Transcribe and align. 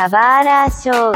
Kawara 0.00 0.66
Show. 0.70 1.12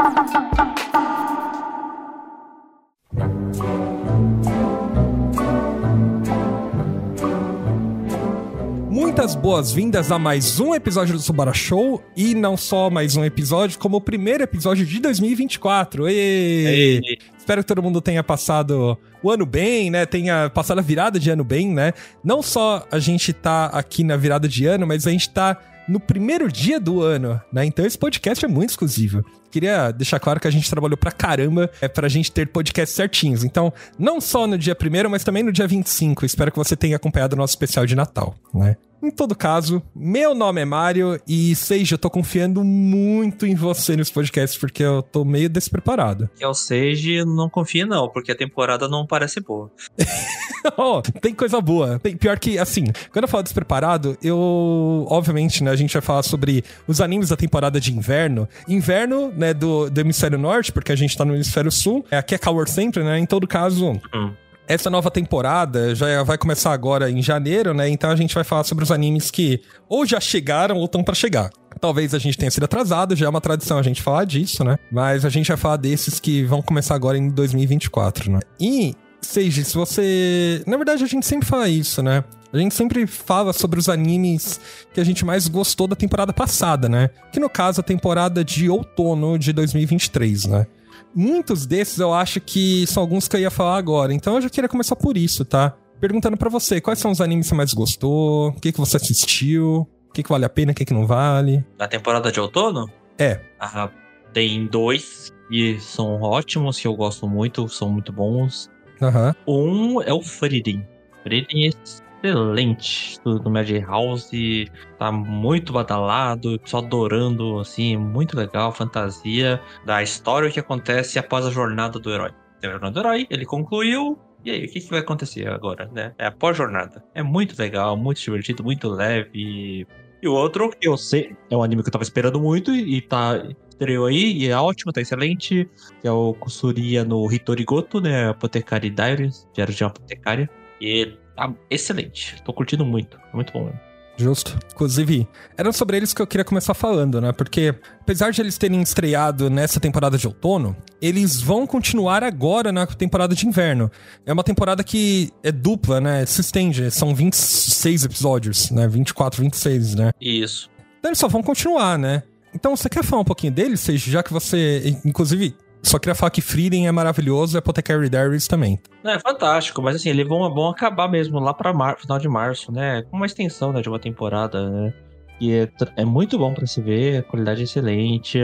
Muitas 8.87 9.33
boas-vindas 9.33 10.11
a 10.11 10.19
mais 10.19 10.59
um 10.59 10.75
episódio 10.75 11.15
do 11.15 11.19
Subara 11.19 11.51
Show 11.51 11.99
e 12.15 12.35
não 12.35 12.55
só 12.55 12.91
mais 12.91 13.15
um 13.15 13.25
episódio, 13.25 13.79
como 13.79 13.97
o 13.97 14.01
primeiro 14.01 14.43
episódio 14.43 14.85
de 14.85 14.99
2024. 14.99 16.07
Êêêê! 16.07 17.17
Espero 17.35 17.63
que 17.63 17.67
todo 17.67 17.81
mundo 17.81 17.99
tenha 18.01 18.23
passado 18.23 18.99
o 19.23 19.31
ano 19.31 19.47
bem, 19.47 19.89
né? 19.89 20.05
Tenha 20.05 20.47
passado 20.51 20.77
a 20.77 20.83
virada 20.83 21.19
de 21.19 21.31
ano 21.31 21.43
bem, 21.43 21.69
né? 21.69 21.91
Não 22.23 22.43
só 22.43 22.85
a 22.91 22.99
gente 22.99 23.33
tá 23.33 23.65
aqui 23.65 24.03
na 24.03 24.15
virada 24.15 24.47
de 24.47 24.67
ano, 24.67 24.85
mas 24.85 25.07
a 25.07 25.11
gente 25.11 25.27
tá 25.31 25.57
no 25.87 25.99
primeiro 25.99 26.51
dia 26.51 26.79
do 26.79 27.01
ano, 27.01 27.39
né? 27.51 27.65
Então 27.65 27.85
esse 27.85 27.97
podcast 27.97 28.43
é 28.43 28.47
muito 28.47 28.71
exclusivo. 28.71 29.23
Queria 29.55 29.89
deixar 29.89 30.19
claro 30.19 30.37
que 30.37 30.49
a 30.49 30.51
gente 30.51 30.69
trabalhou 30.69 30.97
pra 30.97 31.13
caramba 31.13 31.71
é, 31.79 31.87
pra 31.87 32.09
gente 32.09 32.29
ter 32.29 32.45
podcasts 32.45 32.93
certinhos. 32.93 33.41
Então, 33.41 33.71
não 33.97 34.19
só 34.19 34.45
no 34.45 34.57
dia 34.57 34.75
1 34.75 35.09
mas 35.09 35.23
também 35.23 35.43
no 35.43 35.51
dia 35.53 35.65
25. 35.65 36.25
Espero 36.25 36.51
que 36.51 36.57
você 36.57 36.75
tenha 36.75 36.97
acompanhado 36.97 37.35
o 37.35 37.37
nosso 37.37 37.51
especial 37.51 37.85
de 37.85 37.95
Natal, 37.95 38.35
né? 38.53 38.75
Em 39.05 39.11
todo 39.11 39.35
caso, 39.35 39.83
meu 39.95 40.33
nome 40.33 40.61
é 40.61 40.65
Mário 40.65 41.21
e 41.27 41.53
Seja, 41.55 41.93
eu 41.93 41.99
tô 41.99 42.09
confiando 42.09 42.63
muito 42.63 43.45
em 43.45 43.53
você 43.53 43.95
nesse 43.95 44.11
podcast 44.11 44.59
porque 44.59 44.81
eu 44.81 45.03
tô 45.03 45.23
meio 45.23 45.47
despreparado. 45.47 46.27
Que 46.35 46.43
é 46.43 46.53
Sage, 46.53 47.23
não 47.23 47.47
confia 47.47 47.85
não, 47.85 48.09
porque 48.09 48.31
a 48.31 48.35
temporada 48.35 48.87
não 48.87 49.05
parece 49.05 49.39
boa. 49.39 49.71
oh, 50.75 51.03
tem 51.21 51.35
coisa 51.35 51.61
boa. 51.61 51.99
Tem, 51.99 52.17
pior 52.17 52.39
que, 52.39 52.57
assim, 52.57 52.85
quando 53.11 53.25
eu 53.25 53.29
falo 53.29 53.43
despreparado, 53.43 54.17
eu. 54.23 55.05
Obviamente, 55.07 55.63
né, 55.63 55.69
a 55.69 55.75
gente 55.75 55.93
vai 55.93 56.01
falar 56.01 56.23
sobre 56.23 56.63
os 56.87 56.99
animes 56.99 57.29
da 57.29 57.35
temporada 57.35 57.79
de 57.79 57.93
inverno. 57.93 58.49
Inverno, 58.67 59.31
né, 59.35 59.44
do, 59.53 59.89
do 59.89 60.01
hemisfério 60.01 60.37
norte, 60.37 60.71
porque 60.71 60.91
a 60.91 60.95
gente 60.95 61.17
tá 61.17 61.25
no 61.25 61.33
hemisfério 61.33 61.71
sul. 61.71 62.05
Aqui 62.11 62.35
é 62.35 62.37
calor 62.37 62.67
sempre, 62.67 63.03
né? 63.03 63.19
Em 63.19 63.25
todo 63.25 63.47
caso. 63.47 63.93
Hum. 64.13 64.33
Essa 64.67 64.89
nova 64.89 65.11
temporada 65.11 65.93
já 65.93 66.23
vai 66.23 66.39
começar 66.39 66.71
agora 66.71 67.09
em 67.11 67.21
janeiro, 67.21 67.73
né? 67.73 67.87
Então 67.87 68.09
a 68.09 68.15
gente 68.15 68.33
vai 68.33 68.43
falar 68.43 68.63
sobre 68.63 68.83
os 68.83 68.91
animes 68.91 69.29
que 69.29 69.61
ou 69.87 70.05
já 70.05 70.19
chegaram 70.19 70.77
ou 70.77 70.85
estão 70.85 71.03
para 71.03 71.13
chegar. 71.13 71.51
Talvez 71.79 72.15
a 72.15 72.19
gente 72.19 72.37
tenha 72.37 72.49
sido 72.49 72.63
atrasado, 72.63 73.15
já 73.15 73.27
é 73.27 73.29
uma 73.29 73.41
tradição 73.41 73.77
a 73.77 73.83
gente 73.83 74.01
falar 74.01 74.25
disso, 74.25 74.63
né? 74.63 74.77
Mas 74.91 75.23
a 75.23 75.29
gente 75.29 75.47
vai 75.49 75.57
falar 75.57 75.77
desses 75.77 76.19
que 76.19 76.43
vão 76.43 76.61
começar 76.61 76.95
agora 76.95 77.17
em 77.17 77.29
2024, 77.29 78.31
né? 78.31 78.39
E, 78.59 78.95
Seiji, 79.21 79.63
se 79.63 79.75
você. 79.75 80.63
Na 80.65 80.77
verdade, 80.77 81.03
a 81.03 81.07
gente 81.07 81.27
sempre 81.27 81.47
fala 81.47 81.69
isso, 81.69 82.01
né? 82.01 82.23
A 82.55 82.57
gente 82.57 82.73
sempre 82.73 83.05
fala 83.05 83.51
sobre 83.51 83.77
os 83.77 83.89
animes 83.89 84.61
que 84.93 85.01
a 85.01 85.03
gente 85.03 85.25
mais 85.25 85.45
gostou 85.49 85.87
da 85.87 85.95
temporada 85.95 86.31
passada, 86.31 86.87
né? 86.87 87.09
Que 87.29 87.37
no 87.37 87.49
caso 87.49 87.81
a 87.81 87.83
temporada 87.83 88.45
de 88.45 88.69
outono 88.69 89.37
de 89.37 89.51
2023, 89.51 90.45
né? 90.45 90.65
Muitos 91.13 91.65
desses 91.65 91.99
eu 91.99 92.13
acho 92.13 92.39
que 92.39 92.87
são 92.87 93.03
alguns 93.03 93.27
que 93.27 93.35
eu 93.35 93.41
ia 93.41 93.51
falar 93.51 93.75
agora, 93.75 94.13
então 94.13 94.35
eu 94.35 94.41
já 94.41 94.49
queria 94.49 94.69
começar 94.69 94.95
por 94.95 95.17
isso, 95.17 95.43
tá? 95.43 95.75
Perguntando 95.99 96.37
para 96.37 96.49
você, 96.49 96.79
quais 96.79 96.97
são 96.97 97.11
os 97.11 97.19
animes 97.19 97.47
que 97.47 97.49
você 97.49 97.55
mais 97.55 97.73
gostou? 97.73 98.49
O 98.49 98.61
que, 98.61 98.71
que 98.71 98.79
você 98.79 98.95
assistiu? 98.95 99.85
O 100.09 100.13
que, 100.13 100.23
que 100.23 100.29
vale 100.29 100.45
a 100.45 100.49
pena, 100.49 100.71
o 100.71 100.75
que, 100.75 100.85
que 100.85 100.93
não 100.93 101.05
vale? 101.05 101.61
Na 101.77 101.89
temporada 101.89 102.31
de 102.31 102.39
outono? 102.39 102.89
É. 103.19 103.41
Ah, 103.59 103.89
tem 104.31 104.65
dois 104.65 105.33
e 105.51 105.77
são 105.81 106.21
ótimos, 106.21 106.79
que 106.79 106.87
eu 106.87 106.95
gosto 106.95 107.27
muito, 107.27 107.67
são 107.67 107.89
muito 107.89 108.13
bons. 108.13 108.71
Aham. 109.01 109.35
Um 109.45 110.01
é 110.01 110.13
o 110.13 110.21
Frieden. 110.21 110.87
Frieden 111.21 111.67
é 111.67 112.04
excelente 112.27 113.19
do, 113.23 113.39
do 113.39 113.49
Madhouse, 113.49 114.71
tá 114.97 115.11
muito 115.11 115.73
badalado, 115.73 116.59
só 116.65 116.79
adorando, 116.79 117.59
assim, 117.59 117.97
muito 117.97 118.37
legal, 118.37 118.71
fantasia 118.71 119.61
da 119.85 120.01
história 120.01 120.49
que 120.49 120.59
acontece 120.59 121.19
após 121.19 121.45
a 121.45 121.51
jornada 121.51 121.99
do 121.99 122.11
herói. 122.11 122.31
Tem 122.59 122.69
a 122.69 122.73
jornada 122.73 122.93
do 122.93 122.99
herói, 122.99 123.27
ele 123.29 123.45
concluiu, 123.45 124.17
e 124.45 124.51
aí, 124.51 124.65
o 124.65 124.69
que, 124.69 124.79
que 124.79 124.89
vai 124.91 124.99
acontecer 124.99 125.47
agora, 125.47 125.89
né? 125.91 126.13
É 126.19 126.27
a 126.27 126.31
pós-jornada. 126.31 127.03
É 127.15 127.23
muito 127.23 127.59
legal, 127.59 127.97
muito 127.97 128.21
divertido, 128.21 128.63
muito 128.63 128.87
leve. 128.87 129.87
E 130.21 130.27
o 130.27 130.33
outro, 130.33 130.69
que 130.69 130.87
eu 130.87 130.95
sei, 130.97 131.35
é 131.49 131.57
um 131.57 131.63
anime 131.63 131.81
que 131.81 131.89
eu 131.89 131.91
tava 131.91 132.03
esperando 132.03 132.39
muito 132.39 132.71
e, 132.71 132.97
e 132.97 133.01
tá. 133.01 133.43
Estreou 133.69 134.05
aí 134.05 134.37
e 134.37 134.47
é 134.47 134.57
ótimo, 134.57 134.93
tá 134.93 135.01
excelente. 135.01 135.69
Que 135.99 136.07
é 136.07 136.11
o 136.11 136.33
Kusuriya 136.35 137.03
no 137.03 137.29
Hitorigoto, 137.31 137.99
né? 137.99 138.29
Apotecária 138.29 138.89
Diaries, 138.89 139.47
Diário 139.51 139.73
de 139.73 139.83
uma 139.83 139.89
Apotecária. 139.89 140.49
E 140.79 141.11
tá 141.35 141.53
excelente. 141.69 142.41
Tô 142.43 142.53
curtindo 142.53 142.85
muito. 142.85 143.17
É 143.17 143.35
muito 143.35 143.51
bom 143.53 143.65
mesmo. 143.65 143.79
Justo. 144.17 144.57
Inclusive, 144.73 145.27
eram 145.57 145.73
sobre 145.73 145.97
eles 145.97 146.13
que 146.13 146.21
eu 146.21 146.27
queria 146.27 146.45
começar 146.45 146.73
falando, 146.73 147.19
né? 147.19 147.33
Porque, 147.33 147.75
apesar 147.99 148.31
de 148.31 148.41
eles 148.41 148.57
terem 148.57 148.81
estreado 148.81 149.49
nessa 149.49 149.79
temporada 149.79 150.17
de 150.17 150.25
outono, 150.25 150.75
eles 151.01 151.41
vão 151.41 151.67
continuar 151.67 152.23
agora 152.23 152.71
na 152.71 152.87
temporada 152.87 153.35
de 153.35 153.45
inverno. 153.45 153.91
É 154.25 154.31
uma 154.31 154.43
temporada 154.43 154.83
que 154.83 155.33
é 155.43 155.51
dupla, 155.51 155.99
né? 155.99 156.25
Se 156.25 156.39
estende. 156.39 156.89
São 156.91 157.13
26 157.13 158.05
episódios, 158.05 158.71
né? 158.71 158.87
24, 158.87 159.41
26, 159.43 159.95
né? 159.95 160.11
Isso. 160.21 160.69
Então 160.99 161.09
eles 161.09 161.19
só 161.19 161.27
vão 161.27 161.43
continuar, 161.43 161.99
né? 161.99 162.23
Então 162.53 162.73
você 162.73 162.87
quer 162.87 163.03
falar 163.03 163.21
um 163.21 163.25
pouquinho 163.25 163.51
deles? 163.51 163.85
Já 163.85 164.23
que 164.23 164.31
você, 164.31 164.97
inclusive, 165.03 165.53
só 165.85 165.99
queria 165.99 166.15
falar 166.15 166.31
que 166.31 166.41
Frieden 166.41 166.87
é 166.87 166.91
maravilhoso 166.91 167.55
e 167.55 167.59
Apothecary 167.59 168.09
Diaries 168.09 168.47
também. 168.47 168.79
É 169.03 169.19
fantástico, 169.19 169.81
mas 169.81 169.95
assim, 169.95 170.09
eles 170.09 170.27
vão, 170.27 170.53
vão 170.53 170.69
acabar 170.69 171.07
mesmo 171.07 171.39
lá 171.39 171.53
pra 171.53 171.73
mar, 171.73 171.97
final 171.99 172.17
de 172.17 172.27
março, 172.27 172.71
né? 172.71 173.03
Com 173.03 173.17
uma 173.17 173.25
extensão 173.25 173.71
né, 173.71 173.81
de 173.81 173.89
uma 173.89 173.99
temporada, 173.99 174.69
né? 174.69 174.93
E 175.39 175.53
é, 175.53 175.69
é 175.97 176.05
muito 176.05 176.37
bom 176.37 176.53
pra 176.53 176.65
se 176.65 176.81
ver, 176.81 177.17
a 177.17 177.23
qualidade 177.23 177.61
é 177.61 177.63
excelente, 177.65 178.39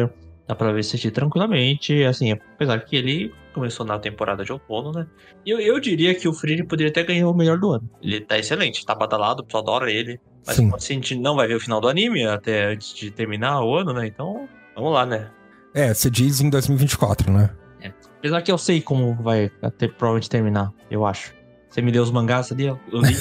dá 0.47 0.56
pra 0.56 0.72
ver 0.72 0.81
assistir 0.81 1.12
tranquilamente, 1.12 2.03
assim, 2.03 2.34
apesar 2.34 2.80
que 2.80 2.96
ele 2.96 3.34
começou 3.53 3.85
na 3.85 3.97
temporada 4.00 4.44
de 4.44 4.51
outono, 4.51 4.91
né? 4.91 5.07
E 5.46 5.50
eu, 5.51 5.59
eu 5.59 5.80
diria 5.80 6.13
que 6.13 6.28
o 6.28 6.34
Frieden 6.34 6.66
poderia 6.66 6.91
até 6.91 7.03
ganhar 7.03 7.28
o 7.28 7.34
melhor 7.34 7.57
do 7.57 7.72
ano. 7.72 7.90
Ele 8.01 8.22
tá 8.22 8.38
excelente, 8.38 8.85
tá 8.85 8.96
badalado, 8.96 9.41
o 9.41 9.46
pessoal 9.46 9.63
adora 9.63 9.91
ele. 9.91 10.19
Mas 10.46 10.56
Sim. 10.56 10.72
assim, 10.74 10.94
a 10.94 10.96
gente 10.96 11.16
não 11.16 11.35
vai 11.35 11.47
ver 11.47 11.56
o 11.56 11.59
final 11.59 11.80
do 11.80 11.88
anime 11.88 12.25
até 12.25 12.74
antes 12.74 12.94
de 12.94 13.12
terminar 13.12 13.63
o 13.63 13.75
ano, 13.75 13.94
né? 13.94 14.07
Então, 14.07 14.47
vamos 14.75 14.94
lá, 14.94 15.06
né? 15.06 15.30
É, 15.74 15.94
você 15.94 16.09
diz 16.09 16.42
em 16.42 16.50
2024, 16.50 17.32
né? 17.32 17.50
Apesar 18.22 18.44
que 18.44 18.52
eu 18.52 18.58
sei 18.58 18.80
como 18.82 19.16
vai 19.16 19.50
até, 19.64 19.88
provavelmente 19.88 20.30
terminar, 20.30 20.72
eu 20.92 21.04
acho. 21.08 21.34
Você 21.68 21.82
me 21.82 21.92
deu 21.92 22.04
os 22.04 22.12
mangás 22.12 22.52
ali, 22.52 22.66
eu 22.66 22.78
li. 22.92 23.16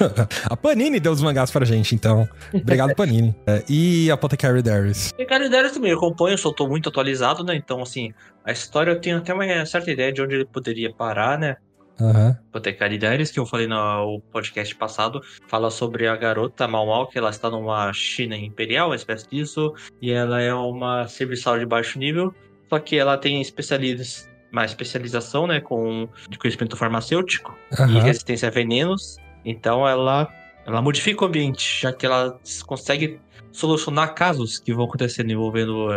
a 0.48 0.56
Panini 0.56 0.98
deu 0.98 1.12
os 1.12 1.20
mangás 1.20 1.50
pra 1.50 1.66
gente, 1.66 1.94
então. 1.94 2.26
Obrigado, 2.54 2.94
Panini. 2.96 3.36
É, 3.46 3.62
e 3.68 4.10
Apothecary 4.10 4.62
Diaries. 4.62 5.12
E 5.18 5.26
cara, 5.26 5.44
ideia 5.44 5.68
também, 5.68 5.90
eu 5.90 5.98
acompanho, 5.98 6.32
eu 6.32 6.38
só 6.38 6.50
tô 6.52 6.66
muito 6.66 6.88
atualizado, 6.88 7.44
né? 7.44 7.54
Então, 7.54 7.82
assim, 7.82 8.14
a 8.44 8.50
história 8.50 8.92
eu 8.92 8.98
tenho 8.98 9.18
até 9.18 9.34
uma 9.34 9.66
certa 9.66 9.90
ideia 9.90 10.10
de 10.10 10.22
onde 10.22 10.36
ele 10.36 10.46
poderia 10.46 10.90
parar, 10.90 11.38
né? 11.38 11.56
Aham. 12.00 12.36
Apotecária 12.48 12.98
Diaries, 12.98 13.30
que 13.30 13.38
eu 13.38 13.46
falei 13.46 13.66
no 13.66 14.20
podcast 14.32 14.74
passado, 14.74 15.20
fala 15.48 15.70
sobre 15.70 16.06
a 16.06 16.16
garota 16.16 16.68
Mal 16.68 16.86
Mal, 16.86 17.06
que 17.08 17.18
ela 17.18 17.30
está 17.30 17.50
numa 17.50 17.92
China 17.92 18.36
imperial, 18.36 18.88
uma 18.88 18.96
espécie 18.96 19.28
disso, 19.28 19.72
e 20.00 20.10
ela 20.10 20.40
é 20.40 20.52
uma 20.52 21.08
serviçal 21.08 21.58
de 21.58 21.66
baixo 21.66 21.98
nível, 21.98 22.34
só 22.68 22.78
que 22.78 22.96
ela 22.96 23.16
tem 23.16 23.40
especializ... 23.40 24.28
uma 24.52 24.64
especialização, 24.64 25.46
né, 25.46 25.60
com 25.60 26.08
de 26.28 26.38
conhecimento 26.38 26.76
farmacêutico 26.76 27.56
e 27.72 27.74
Aham. 27.80 28.00
resistência 28.00 28.48
a 28.48 28.50
venenos, 28.50 29.16
então 29.44 29.86
ela, 29.86 30.28
ela 30.66 30.82
modifica 30.82 31.24
o 31.24 31.28
ambiente, 31.28 31.82
já 31.82 31.92
que 31.92 32.04
ela 32.04 32.38
consegue 32.66 33.20
solucionar 33.52 34.14
casos 34.14 34.58
que 34.58 34.74
vão 34.74 34.84
acontecendo 34.84 35.30
envolvendo 35.30 35.88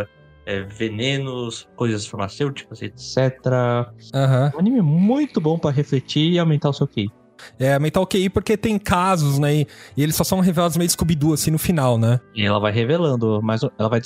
é, 0.50 0.62
venenos, 0.62 1.68
coisas 1.76 2.04
farmacêuticas, 2.04 2.82
etc. 2.82 3.38
Aham. 4.12 4.50
Um 4.56 4.58
anime 4.58 4.82
muito 4.82 5.40
bom 5.40 5.56
pra 5.56 5.70
refletir 5.70 6.32
e 6.32 6.38
aumentar 6.40 6.70
o 6.70 6.72
seu 6.72 6.88
QI. 6.88 7.08
É, 7.58 7.78
Mental 7.78 8.06
QI 8.06 8.28
porque 8.28 8.56
tem 8.56 8.78
casos, 8.78 9.38
né? 9.38 9.54
E, 9.54 9.66
e 9.96 10.02
eles 10.02 10.16
só 10.16 10.24
são 10.24 10.40
revelados 10.40 10.76
meio 10.76 10.90
Scooby-Doo, 10.90 11.32
assim, 11.32 11.50
no 11.52 11.58
final, 11.58 11.96
né? 11.96 12.20
E 12.34 12.44
ela 12.44 12.58
vai 12.58 12.72
revelando, 12.72 13.40
mas 13.42 13.62
ela 13.62 13.88
vai 13.88 14.00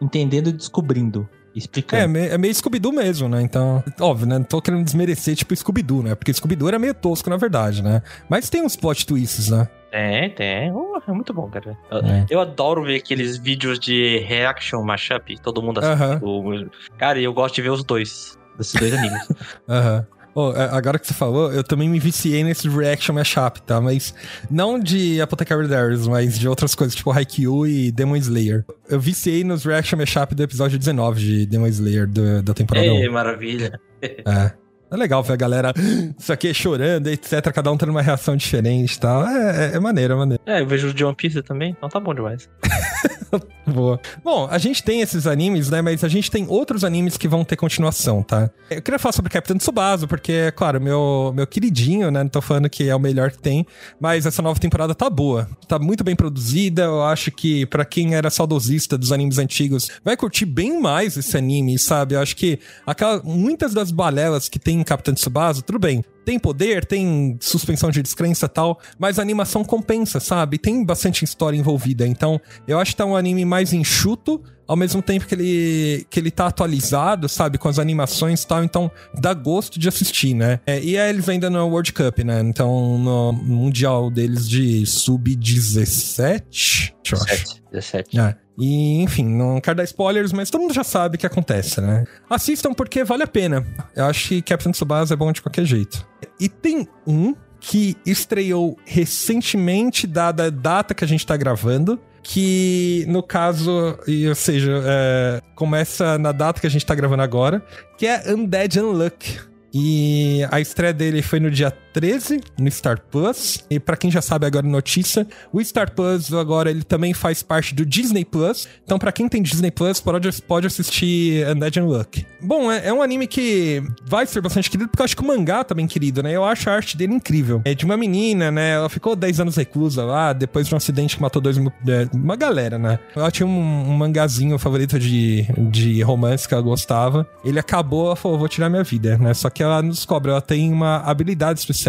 entendendo 0.00 0.48
e 0.48 0.52
descobrindo, 0.52 1.28
É, 1.54 1.58
explicando. 1.58 2.08
me- 2.08 2.28
é 2.28 2.38
meio 2.38 2.54
Scooby-Doo 2.54 2.92
mesmo, 2.92 3.28
né? 3.28 3.42
Então, 3.42 3.82
óbvio, 4.00 4.26
né? 4.26 4.38
Não 4.38 4.44
tô 4.44 4.60
querendo 4.62 4.84
desmerecer, 4.84 5.34
tipo, 5.34 5.54
Scooby-Doo, 5.54 6.02
né? 6.02 6.14
Porque 6.14 6.32
Scooby-Doo 6.32 6.68
era 6.68 6.78
meio 6.78 6.94
tosco, 6.94 7.28
na 7.28 7.36
verdade, 7.36 7.82
né? 7.82 8.02
Mas 8.28 8.48
tem 8.48 8.62
uns 8.62 8.76
plot 8.76 9.04
twists, 9.06 9.48
né? 9.50 9.68
Tem, 9.90 10.30
tem. 10.30 10.70
Uh, 10.72 11.02
é 11.08 11.12
muito 11.12 11.34
bom, 11.34 11.48
cara. 11.50 11.76
Eu, 11.90 11.98
É. 11.98 12.26
eu 12.30 12.40
adoro 12.40 12.84
ver 12.84 12.96
aqueles 12.96 13.36
vídeos 13.36 13.78
de 13.80 14.18
reaction 14.18 14.82
mashup, 14.84 15.36
todo 15.42 15.60
mundo 15.60 15.80
Aham. 15.80 16.04
assiste. 16.14 16.24
o- 16.24 16.70
Cara, 16.96 17.18
e 17.18 17.24
eu 17.24 17.32
gosto 17.32 17.56
de 17.56 17.62
ver 17.62 17.70
os 17.70 17.82
dois, 17.82 18.38
desses 18.56 18.74
dois 18.80 18.94
animes. 18.94 19.28
Aham. 19.68 20.06
Ô, 20.12 20.19
é, 20.56 20.62
agora 20.76 20.98
que 20.98 21.06
você 21.06 21.14
falou, 21.14 21.52
eu 21.52 21.64
também 21.64 21.88
me 21.88 21.98
viciei 21.98 22.42
nesse 22.44 22.68
reaction 22.68 23.14
mashup, 23.14 23.60
tá? 23.62 23.80
Mas 23.80 24.14
não 24.50 24.78
de 24.78 25.20
Apothecary 25.20 25.66
Diaries, 25.66 26.06
mas 26.06 26.38
de 26.38 26.48
outras 26.48 26.74
coisas, 26.74 26.94
tipo 26.94 27.10
Haikyuu 27.10 27.66
e 27.66 27.90
Demon 27.90 28.16
Slayer. 28.16 28.64
Eu 28.88 29.00
viciei 29.00 29.42
nos 29.44 29.64
reaction 29.64 29.98
mashup 29.98 30.34
do 30.34 30.42
episódio 30.42 30.78
19 30.78 31.20
de 31.20 31.46
Demon 31.46 31.66
Slayer 31.68 32.06
do- 32.06 32.42
da 32.42 32.54
temporada 32.54 32.86
1. 32.92 32.94
Ei, 33.02 33.08
maravilha. 33.08 33.80
É. 34.02 34.52
É 34.90 34.96
legal 34.96 35.22
ver 35.22 35.34
a 35.34 35.36
galera, 35.36 35.72
isso 36.18 36.32
aqui 36.32 36.52
chorando, 36.52 37.08
etc. 37.08 37.40
Cada 37.52 37.70
um 37.70 37.76
tendo 37.76 37.90
uma 37.90 38.02
reação 38.02 38.36
diferente 38.36 38.94
e 38.94 39.00
tal. 39.00 39.26
É, 39.26 39.72
é, 39.72 39.76
é 39.76 39.80
maneiro, 39.80 40.14
é 40.14 40.16
maneiro. 40.16 40.42
É, 40.46 40.60
eu 40.60 40.66
vejo 40.66 40.88
o 40.88 40.94
de 40.94 41.04
One 41.04 41.14
Piece 41.14 41.42
também, 41.42 41.74
então 41.76 41.88
tá 41.88 42.00
bom 42.00 42.14
demais. 42.14 42.48
Boa. 43.66 44.00
Bom, 44.24 44.48
a 44.50 44.58
gente 44.58 44.82
tem 44.82 45.00
esses 45.00 45.26
animes, 45.26 45.70
né? 45.70 45.80
Mas 45.80 46.02
a 46.02 46.08
gente 46.08 46.30
tem 46.30 46.44
outros 46.48 46.82
animes 46.82 47.16
que 47.16 47.28
vão 47.28 47.44
ter 47.44 47.56
continuação, 47.56 48.22
tá? 48.22 48.50
Eu 48.68 48.82
queria 48.82 48.98
falar 48.98 49.12
sobre 49.12 49.30
Captain 49.30 49.58
Tsubasa, 49.58 50.08
porque, 50.08 50.32
é 50.32 50.50
claro, 50.50 50.80
meu, 50.80 51.32
meu 51.34 51.46
queridinho, 51.46 52.10
né? 52.10 52.22
Não 52.22 52.30
tô 52.30 52.40
falando 52.40 52.68
que 52.68 52.88
é 52.88 52.94
o 52.94 52.98
melhor 52.98 53.30
que 53.30 53.38
tem, 53.38 53.64
mas 54.00 54.26
essa 54.26 54.42
nova 54.42 54.58
temporada 54.58 54.94
tá 54.94 55.08
boa. 55.08 55.48
Tá 55.68 55.78
muito 55.78 56.02
bem 56.02 56.16
produzida. 56.16 56.82
Eu 56.82 57.04
acho 57.04 57.30
que 57.30 57.64
para 57.66 57.84
quem 57.84 58.14
era 58.14 58.28
saudosista 58.28 58.98
dos 58.98 59.12
animes 59.12 59.38
antigos, 59.38 59.88
vai 60.04 60.16
curtir 60.16 60.46
bem 60.46 60.80
mais 60.80 61.16
esse 61.16 61.36
anime, 61.36 61.78
sabe? 61.78 62.16
Eu 62.16 62.20
acho 62.20 62.34
que 62.34 62.58
aquela, 62.84 63.22
muitas 63.22 63.72
das 63.72 63.92
balelas 63.92 64.48
que 64.48 64.58
tem 64.58 64.79
Captain 64.84 65.14
Tsubasa, 65.14 65.62
tudo 65.62 65.78
bem 65.78 66.04
tem 66.24 66.38
poder, 66.38 66.84
tem 66.84 67.36
suspensão 67.40 67.90
de 67.90 68.02
descrença 68.02 68.46
e 68.46 68.48
tal, 68.48 68.78
mas 68.98 69.18
a 69.18 69.22
animação 69.22 69.64
compensa, 69.64 70.20
sabe? 70.20 70.58
Tem 70.58 70.84
bastante 70.84 71.24
história 71.24 71.56
envolvida. 71.56 72.06
Então, 72.06 72.40
eu 72.66 72.78
acho 72.78 72.92
que 72.92 72.96
tá 72.96 73.04
um 73.04 73.16
anime 73.16 73.44
mais 73.44 73.72
enxuto, 73.72 74.42
ao 74.66 74.76
mesmo 74.76 75.02
tempo 75.02 75.26
que 75.26 75.34
ele, 75.34 76.06
que 76.08 76.20
ele 76.20 76.30
tá 76.30 76.46
atualizado, 76.46 77.28
sabe? 77.28 77.58
Com 77.58 77.68
as 77.68 77.78
animações 77.78 78.42
e 78.42 78.46
tal, 78.46 78.62
então 78.62 78.90
dá 79.18 79.34
gosto 79.34 79.80
de 79.80 79.88
assistir, 79.88 80.32
né? 80.32 80.60
É, 80.64 80.80
e 80.80 80.96
aí 80.96 81.10
eles 81.10 81.28
ainda 81.28 81.50
no 81.50 81.66
World 81.66 81.92
Cup, 81.92 82.20
né? 82.20 82.40
Então, 82.40 82.96
no 82.96 83.32
Mundial 83.32 84.10
deles 84.10 84.48
de 84.48 84.86
Sub-17, 84.86 86.92
17. 87.02 87.62
17. 87.72 88.20
É. 88.20 88.36
E, 88.60 89.02
enfim, 89.02 89.24
não 89.24 89.60
quero 89.60 89.78
dar 89.78 89.84
spoilers, 89.84 90.32
mas 90.32 90.50
todo 90.50 90.60
mundo 90.60 90.74
já 90.74 90.84
sabe 90.84 91.16
o 91.16 91.18
que 91.18 91.26
acontece, 91.26 91.80
né? 91.80 92.04
Assistam 92.28 92.74
porque 92.74 93.02
vale 93.02 93.22
a 93.22 93.26
pena. 93.26 93.66
Eu 93.96 94.04
acho 94.04 94.28
que 94.28 94.42
Captain 94.42 94.70
Tsubasa 94.70 95.14
é 95.14 95.16
bom 95.16 95.32
de 95.32 95.40
qualquer 95.40 95.64
jeito. 95.64 96.06
E 96.38 96.48
tem 96.48 96.88
um 97.06 97.34
que 97.60 97.96
estreou 98.06 98.76
recentemente, 98.84 100.06
dada 100.06 100.46
a 100.46 100.50
data 100.50 100.94
que 100.94 101.04
a 101.04 101.08
gente 101.08 101.26
tá 101.26 101.36
gravando, 101.36 102.00
que 102.22 103.04
no 103.08 103.22
caso, 103.22 103.98
ou 104.28 104.34
seja, 104.34 104.82
é, 104.84 105.42
começa 105.54 106.18
na 106.18 106.32
data 106.32 106.60
que 106.60 106.66
a 106.66 106.70
gente 106.70 106.84
tá 106.86 106.94
gravando 106.94 107.22
agora, 107.22 107.64
que 107.98 108.06
é 108.06 108.32
Undead 108.32 108.80
Unluck. 108.80 109.40
E 109.72 110.40
a 110.50 110.60
estreia 110.60 110.92
dele 110.92 111.22
foi 111.22 111.38
no 111.38 111.50
dia 111.50 111.70
13 111.92 112.40
no 112.58 112.70
Star 112.70 113.00
Plus. 113.10 113.64
E 113.70 113.78
para 113.78 113.96
quem 113.96 114.10
já 114.10 114.22
sabe 114.22 114.46
agora 114.46 114.66
notícia, 114.66 115.26
o 115.52 115.62
Star 115.62 115.92
Plus 115.92 116.32
agora 116.32 116.70
ele 116.70 116.82
também 116.82 117.12
faz 117.12 117.42
parte 117.42 117.74
do 117.74 117.84
Disney 117.84 118.24
Plus. 118.24 118.68
Então 118.84 118.98
para 118.98 119.12
quem 119.12 119.28
tem 119.28 119.42
Disney 119.42 119.70
Plus 119.70 120.00
pode, 120.00 120.42
pode 120.42 120.66
assistir 120.66 121.46
Undead 121.48 121.80
Unluck. 121.80 122.26
Bom, 122.42 122.70
é, 122.70 122.88
é, 122.88 122.92
um 122.92 123.02
anime 123.02 123.26
que 123.26 123.82
vai 124.04 124.26
ser 124.26 124.40
bastante 124.40 124.70
querido 124.70 124.88
porque 124.88 125.02
eu 125.02 125.04
acho 125.04 125.16
que 125.16 125.22
o 125.22 125.26
mangá 125.26 125.62
também 125.64 125.86
tá 125.86 125.92
querido, 125.92 126.22
né? 126.22 126.34
Eu 126.34 126.44
acho 126.44 126.70
a 126.70 126.74
arte 126.74 126.96
dele 126.96 127.14
incrível. 127.14 127.60
É 127.64 127.74
de 127.74 127.84
uma 127.84 127.96
menina, 127.96 128.50
né? 128.50 128.72
Ela 128.72 128.88
ficou 128.88 129.14
10 129.14 129.40
anos 129.40 129.56
reclusa 129.56 130.04
lá 130.04 130.32
depois 130.32 130.66
de 130.66 130.74
um 130.74 130.76
acidente 130.76 131.16
que 131.16 131.22
matou 131.22 131.42
dois 131.42 131.58
é, 131.58 132.08
uma 132.12 132.36
galera, 132.36 132.78
né? 132.78 132.98
Ela 133.14 133.30
tinha 133.30 133.46
um, 133.46 133.50
um 133.50 133.96
mangazinho 133.96 134.58
favorito 134.58 134.98
de, 134.98 135.46
de 135.70 136.02
romance 136.02 136.46
que 136.46 136.54
ela 136.54 136.62
gostava. 136.62 137.26
Ele 137.44 137.58
acabou, 137.58 138.06
ela 138.06 138.16
falou, 138.16 138.38
vou 138.38 138.48
tirar 138.48 138.70
minha 138.70 138.84
vida, 138.84 139.18
né? 139.18 139.34
Só 139.34 139.50
que 139.50 139.62
ela 139.62 139.82
descobre, 139.82 140.30
ela 140.30 140.40
tem 140.40 140.72
uma 140.72 140.98
habilidade 140.98 141.58
especial 141.58 141.79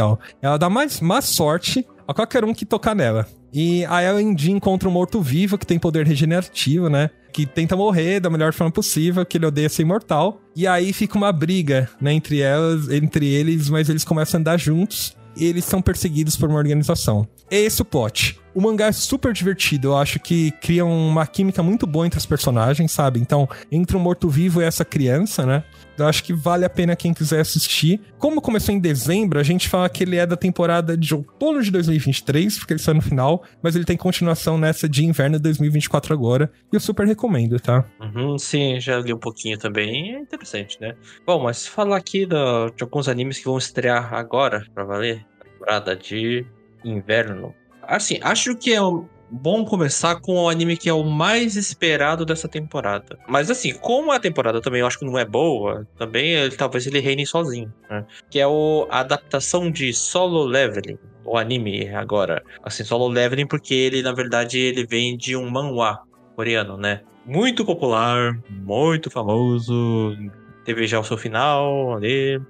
Ela 0.41 0.57
dá 0.57 0.69
mais 0.69 0.99
má 1.01 1.21
sorte 1.21 1.85
a 2.07 2.13
qualquer 2.13 2.43
um 2.43 2.53
que 2.53 2.65
tocar 2.65 2.95
nela. 2.95 3.27
E 3.53 3.85
a 3.85 4.01
Ellen 4.03 4.35
encontra 4.49 4.87
um 4.87 4.91
morto-vivo 4.91 5.57
que 5.57 5.65
tem 5.65 5.77
poder 5.77 6.07
regenerativo, 6.07 6.89
né? 6.89 7.09
Que 7.33 7.45
tenta 7.45 7.75
morrer 7.75 8.19
da 8.19 8.29
melhor 8.29 8.53
forma 8.53 8.71
possível, 8.71 9.25
que 9.25 9.37
ele 9.37 9.45
odeia 9.45 9.69
ser 9.69 9.81
imortal. 9.81 10.41
E 10.55 10.65
aí 10.65 10.93
fica 10.93 11.17
uma 11.17 11.31
briga, 11.31 11.89
né, 11.99 12.13
entre 12.13 12.39
elas, 12.39 12.89
entre 12.89 13.27
eles, 13.27 13.69
mas 13.69 13.89
eles 13.89 14.03
começam 14.03 14.37
a 14.37 14.39
andar 14.39 14.57
juntos 14.57 15.15
e 15.35 15.45
eles 15.45 15.65
são 15.65 15.81
perseguidos 15.81 16.35
por 16.35 16.49
uma 16.49 16.57
organização. 16.57 17.27
É 17.49 17.57
esse 17.57 17.81
o 17.81 17.85
plot. 17.85 18.39
O 18.53 18.61
mangá 18.61 18.87
é 18.87 18.91
super 18.91 19.31
divertido, 19.31 19.89
eu 19.89 19.97
acho 19.97 20.19
que 20.19 20.51
cria 20.61 20.83
uma 20.83 21.25
química 21.25 21.63
muito 21.63 21.87
boa 21.87 22.05
entre 22.05 22.19
os 22.19 22.25
personagens, 22.25 22.91
sabe? 22.91 23.19
Então, 23.19 23.47
entre 23.71 23.95
um 23.95 23.99
morto-vivo 23.99 24.61
e 24.61 24.65
essa 24.65 24.83
criança, 24.83 25.45
né? 25.45 25.63
Acho 25.99 26.23
que 26.23 26.33
vale 26.33 26.65
a 26.65 26.69
pena 26.69 26.95
quem 26.95 27.13
quiser 27.13 27.39
assistir. 27.39 28.01
Como 28.17 28.41
começou 28.41 28.73
em 28.73 28.79
dezembro, 28.79 29.39
a 29.39 29.43
gente 29.43 29.69
fala 29.69 29.89
que 29.89 30.03
ele 30.03 30.17
é 30.17 30.25
da 30.25 30.35
temporada 30.35 30.97
de 30.97 31.13
outono 31.13 31.61
de 31.61 31.71
2023, 31.71 32.57
porque 32.57 32.73
ele 32.73 32.79
saiu 32.79 32.95
no 32.95 33.01
final, 33.01 33.43
mas 33.61 33.75
ele 33.75 33.85
tem 33.85 33.97
continuação 33.97 34.57
nessa 34.57 34.87
de 34.87 35.05
inverno 35.05 35.37
de 35.37 35.43
2024 35.43 36.13
agora. 36.13 36.51
E 36.71 36.75
eu 36.75 36.79
super 36.79 37.05
recomendo, 37.05 37.59
tá? 37.59 37.85
Uhum, 37.99 38.37
sim, 38.37 38.79
já 38.79 38.99
li 38.99 39.13
um 39.13 39.19
pouquinho 39.19 39.57
também. 39.57 40.15
É 40.15 40.19
interessante, 40.19 40.79
né? 40.79 40.95
Bom, 41.25 41.43
mas 41.43 41.67
falar 41.67 41.97
aqui 41.97 42.25
do, 42.25 42.69
de 42.69 42.83
alguns 42.83 43.07
animes 43.07 43.39
que 43.39 43.45
vão 43.45 43.57
estrear 43.57 44.13
agora, 44.13 44.65
pra 44.73 44.83
valer, 44.83 45.25
temporada 45.43 45.95
de 45.95 46.45
inverno. 46.83 47.53
Assim, 47.83 48.19
acho 48.21 48.55
que 48.55 48.73
é 48.73 48.81
um 48.81 49.07
bom 49.31 49.63
começar 49.63 50.19
com 50.19 50.35
o 50.35 50.49
anime 50.49 50.75
que 50.75 50.89
é 50.89 50.93
o 50.93 51.03
mais 51.03 51.55
esperado 51.55 52.25
dessa 52.25 52.49
temporada. 52.49 53.17
Mas 53.27 53.49
assim, 53.49 53.73
como 53.73 54.11
a 54.11 54.19
temporada 54.19 54.59
também 54.59 54.81
eu 54.81 54.87
acho 54.87 54.99
que 54.99 55.05
não 55.05 55.17
é 55.17 55.23
boa, 55.23 55.87
também 55.97 56.33
ele, 56.33 56.55
talvez 56.55 56.85
ele 56.85 56.99
reine 56.99 57.25
sozinho, 57.25 57.73
né? 57.89 58.05
Que 58.29 58.39
é 58.39 58.47
o, 58.47 58.87
a 58.89 58.99
adaptação 58.99 59.71
de 59.71 59.93
Solo 59.93 60.43
Leveling, 60.43 60.99
o 61.23 61.37
anime 61.37 61.87
agora. 61.89 62.43
Assim, 62.61 62.83
Solo 62.83 63.07
Leveling 63.07 63.47
porque 63.47 63.73
ele, 63.73 64.03
na 64.03 64.11
verdade, 64.11 64.59
ele 64.59 64.85
vem 64.85 65.15
de 65.15 65.35
um 65.35 65.49
manhwa 65.49 66.01
coreano, 66.35 66.75
né? 66.75 67.01
Muito 67.25 67.63
popular, 67.63 68.37
muito 68.49 69.09
famoso, 69.09 70.17
teve 70.65 70.85
já 70.87 70.99
o 70.99 71.03
seu 71.03 71.17
final 71.17 71.95
ali. 71.95 72.41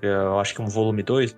Eu 0.00 0.38
acho 0.38 0.54
que 0.54 0.62
um 0.62 0.68
volume 0.68 1.02
2, 1.02 1.36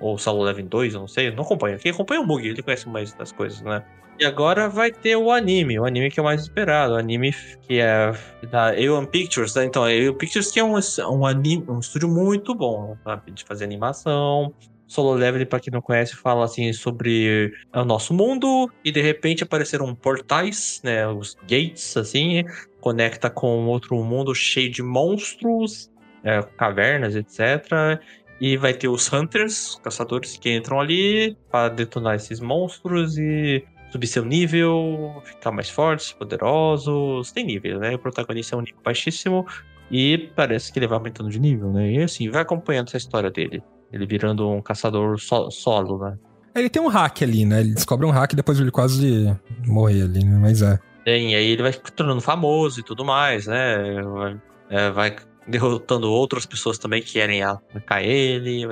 ou 0.00 0.18
Solo 0.18 0.42
Leveling 0.42 0.66
2, 0.66 0.94
eu 0.94 1.00
não 1.00 1.06
sei, 1.06 1.28
eu 1.28 1.36
não 1.36 1.44
acompanho. 1.44 1.78
Quem 1.78 1.92
acompanha 1.92 2.20
o 2.20 2.26
Mug, 2.26 2.44
ele 2.44 2.60
conhece 2.60 2.88
mais 2.88 3.12
das 3.12 3.30
coisas, 3.30 3.60
né? 3.60 3.84
E 4.18 4.24
agora 4.24 4.68
vai 4.68 4.92
ter 4.92 5.16
o 5.16 5.30
anime, 5.30 5.78
o 5.78 5.84
anime 5.84 6.10
que 6.10 6.20
é 6.20 6.22
o 6.22 6.24
mais 6.24 6.42
esperado, 6.42 6.94
o 6.94 6.96
anime 6.96 7.34
que 7.62 7.80
é 7.80 8.12
da 8.50 8.72
A1 8.72 9.06
Pictures, 9.06 9.54
né? 9.56 9.64
Então, 9.64 9.82
a 9.82 9.88
A1 9.88 10.16
Pictures 10.16 10.52
que 10.52 10.60
é 10.60 10.64
um, 10.64 10.74
um, 11.10 11.26
anime, 11.26 11.64
um 11.68 11.80
estúdio 11.80 12.08
muito 12.08 12.54
bom? 12.54 12.96
De 13.32 13.44
fazer 13.44 13.64
animação. 13.64 14.54
Solo 14.86 15.14
Leveling, 15.14 15.46
para 15.46 15.58
quem 15.58 15.72
não 15.72 15.80
conhece, 15.80 16.14
fala 16.14 16.44
assim 16.44 16.72
sobre 16.72 17.52
o 17.74 17.84
nosso 17.84 18.14
mundo 18.14 18.70
e 18.84 18.92
de 18.92 19.00
repente 19.00 19.42
apareceram 19.42 19.92
portais, 19.94 20.80
né? 20.84 21.08
Os 21.08 21.36
gates, 21.48 21.96
assim, 21.96 22.44
conecta 22.80 23.28
com 23.28 23.66
outro 23.66 23.96
mundo 24.04 24.32
cheio 24.34 24.70
de 24.70 24.82
monstros, 24.82 25.90
é, 26.22 26.40
cavernas, 26.56 27.16
etc. 27.16 28.00
E 28.40 28.56
vai 28.56 28.74
ter 28.74 28.88
os 28.88 29.12
Hunters, 29.12 29.80
caçadores 29.82 30.36
que 30.36 30.54
entram 30.54 30.78
ali 30.78 31.36
para 31.50 31.70
detonar 31.70 32.14
esses 32.14 32.38
monstros 32.38 33.18
e 33.18 33.64
subir 33.94 34.08
seu 34.08 34.24
nível, 34.24 35.22
ficar 35.24 35.52
mais 35.52 35.70
fortes, 35.70 36.12
poderosos. 36.12 37.30
Tem 37.30 37.46
nível, 37.46 37.78
né? 37.78 37.94
O 37.94 37.98
protagonista 37.98 38.56
é 38.56 38.58
um 38.58 38.62
nível 38.62 38.80
baixíssimo 38.84 39.46
e 39.88 40.30
parece 40.34 40.72
que 40.72 40.80
ele 40.80 40.88
vai 40.88 40.98
aumentando 40.98 41.30
de 41.30 41.38
nível, 41.38 41.72
né? 41.72 41.92
E 41.92 42.02
assim, 42.02 42.28
vai 42.28 42.42
acompanhando 42.42 42.88
essa 42.88 42.96
história 42.96 43.30
dele. 43.30 43.62
Ele 43.92 44.04
virando 44.04 44.50
um 44.50 44.60
caçador 44.60 45.20
so 45.20 45.48
solo, 45.52 45.98
né? 45.98 46.18
Ele 46.56 46.68
tem 46.68 46.82
um 46.82 46.88
hack 46.88 47.22
ali, 47.22 47.44
né? 47.44 47.60
Ele 47.60 47.74
descobre 47.74 48.04
um 48.04 48.10
hack 48.10 48.32
e 48.32 48.36
depois 48.36 48.58
ele 48.58 48.72
quase 48.72 49.32
morre 49.64 50.02
ali, 50.02 50.24
né? 50.24 50.38
Mas 50.40 50.60
é. 50.60 50.78
Tem, 51.04 51.32
e 51.32 51.34
aí 51.36 51.46
ele 51.50 51.62
vai 51.62 51.72
se 51.72 51.80
tornando 51.80 52.20
famoso 52.20 52.80
e 52.80 52.82
tudo 52.82 53.04
mais, 53.04 53.46
né? 53.46 54.02
Vai, 54.02 54.40
é, 54.70 54.90
vai 54.90 55.16
derrotando 55.46 56.10
outras 56.10 56.46
pessoas 56.46 56.78
também 56.78 57.00
que 57.00 57.12
querem 57.12 57.42
atacar 57.44 58.02
ele, 58.02 58.62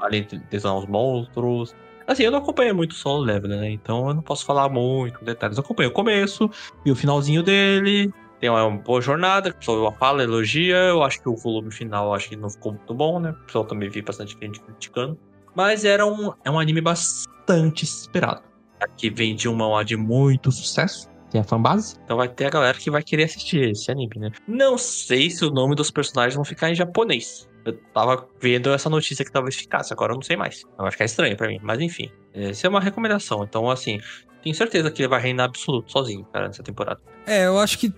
além 0.00 0.22
de 0.24 0.38
desenhar 0.50 0.78
os 0.78 0.86
monstros. 0.86 1.74
Assim, 2.12 2.24
eu 2.24 2.30
não 2.30 2.40
acompanhei 2.40 2.74
muito 2.74 2.92
Solo 2.94 3.24
Leveling, 3.24 3.56
né? 3.56 3.70
Então 3.70 4.08
eu 4.08 4.14
não 4.14 4.22
posso 4.22 4.44
falar 4.44 4.68
muito 4.68 5.24
detalhes. 5.24 5.56
Eu 5.56 5.64
acompanhei 5.64 5.90
o 5.90 5.94
começo 5.94 6.50
e 6.84 6.90
o 6.90 6.94
finalzinho 6.94 7.42
dele. 7.42 8.12
Tem 8.38 8.50
uma 8.50 8.68
boa 8.70 9.00
jornada, 9.00 9.54
só 9.60 9.80
uma 9.80 9.92
fala, 9.92 10.22
elogia. 10.22 10.76
Eu 10.76 11.02
acho 11.02 11.22
que 11.22 11.28
o 11.28 11.36
volume 11.36 11.72
final 11.72 12.14
acho 12.14 12.28
que 12.28 12.36
não 12.36 12.50
ficou 12.50 12.72
muito 12.72 12.92
bom, 12.92 13.18
né? 13.18 13.30
O 13.30 13.46
pessoal 13.46 13.64
também 13.64 13.88
vi 13.88 14.02
bastante 14.02 14.36
gente 14.38 14.60
criticando. 14.60 15.18
Mas 15.54 15.84
era 15.84 16.04
um, 16.04 16.32
é 16.44 16.50
um 16.50 16.58
anime 16.58 16.80
bastante 16.80 17.84
esperado. 17.84 18.42
Aqui 18.78 19.08
vem 19.08 19.34
de 19.34 19.48
uma 19.48 19.68
mão 19.68 19.84
de 19.84 19.96
muito 19.96 20.52
sucesso. 20.52 21.08
Tem 21.30 21.40
a 21.40 21.44
fanbase. 21.44 21.96
Então 22.04 22.18
vai 22.18 22.28
ter 22.28 22.46
a 22.46 22.50
galera 22.50 22.76
que 22.76 22.90
vai 22.90 23.02
querer 23.02 23.24
assistir 23.24 23.70
esse 23.70 23.90
anime, 23.90 24.16
né? 24.16 24.30
Não 24.46 24.76
sei 24.76 25.30
se 25.30 25.44
o 25.46 25.50
nome 25.50 25.74
dos 25.74 25.90
personagens 25.90 26.34
vão 26.34 26.44
ficar 26.44 26.70
em 26.70 26.74
japonês. 26.74 27.48
Eu 27.64 27.78
tava 27.94 28.26
vendo 28.40 28.70
essa 28.72 28.90
notícia 28.90 29.24
que 29.24 29.32
talvez 29.32 29.56
ficasse, 29.56 29.92
agora 29.92 30.12
eu 30.12 30.16
não 30.16 30.22
sei 30.22 30.36
mais. 30.36 30.64
Vai 30.76 30.90
ficar 30.90 31.04
estranho 31.04 31.36
para 31.36 31.48
mim, 31.48 31.60
mas 31.62 31.80
enfim. 31.80 32.10
Essa 32.34 32.66
é 32.66 32.70
uma 32.70 32.80
recomendação. 32.80 33.44
Então, 33.44 33.70
assim, 33.70 34.00
tenho 34.42 34.54
certeza 34.54 34.90
que 34.90 35.02
ele 35.02 35.08
vai 35.08 35.20
reinar 35.20 35.46
absoluto 35.46 35.92
sozinho, 35.92 36.26
cara, 36.32 36.48
nessa 36.48 36.62
temporada. 36.62 37.00
É, 37.26 37.46
eu 37.46 37.58
acho 37.58 37.78
que. 37.78 37.92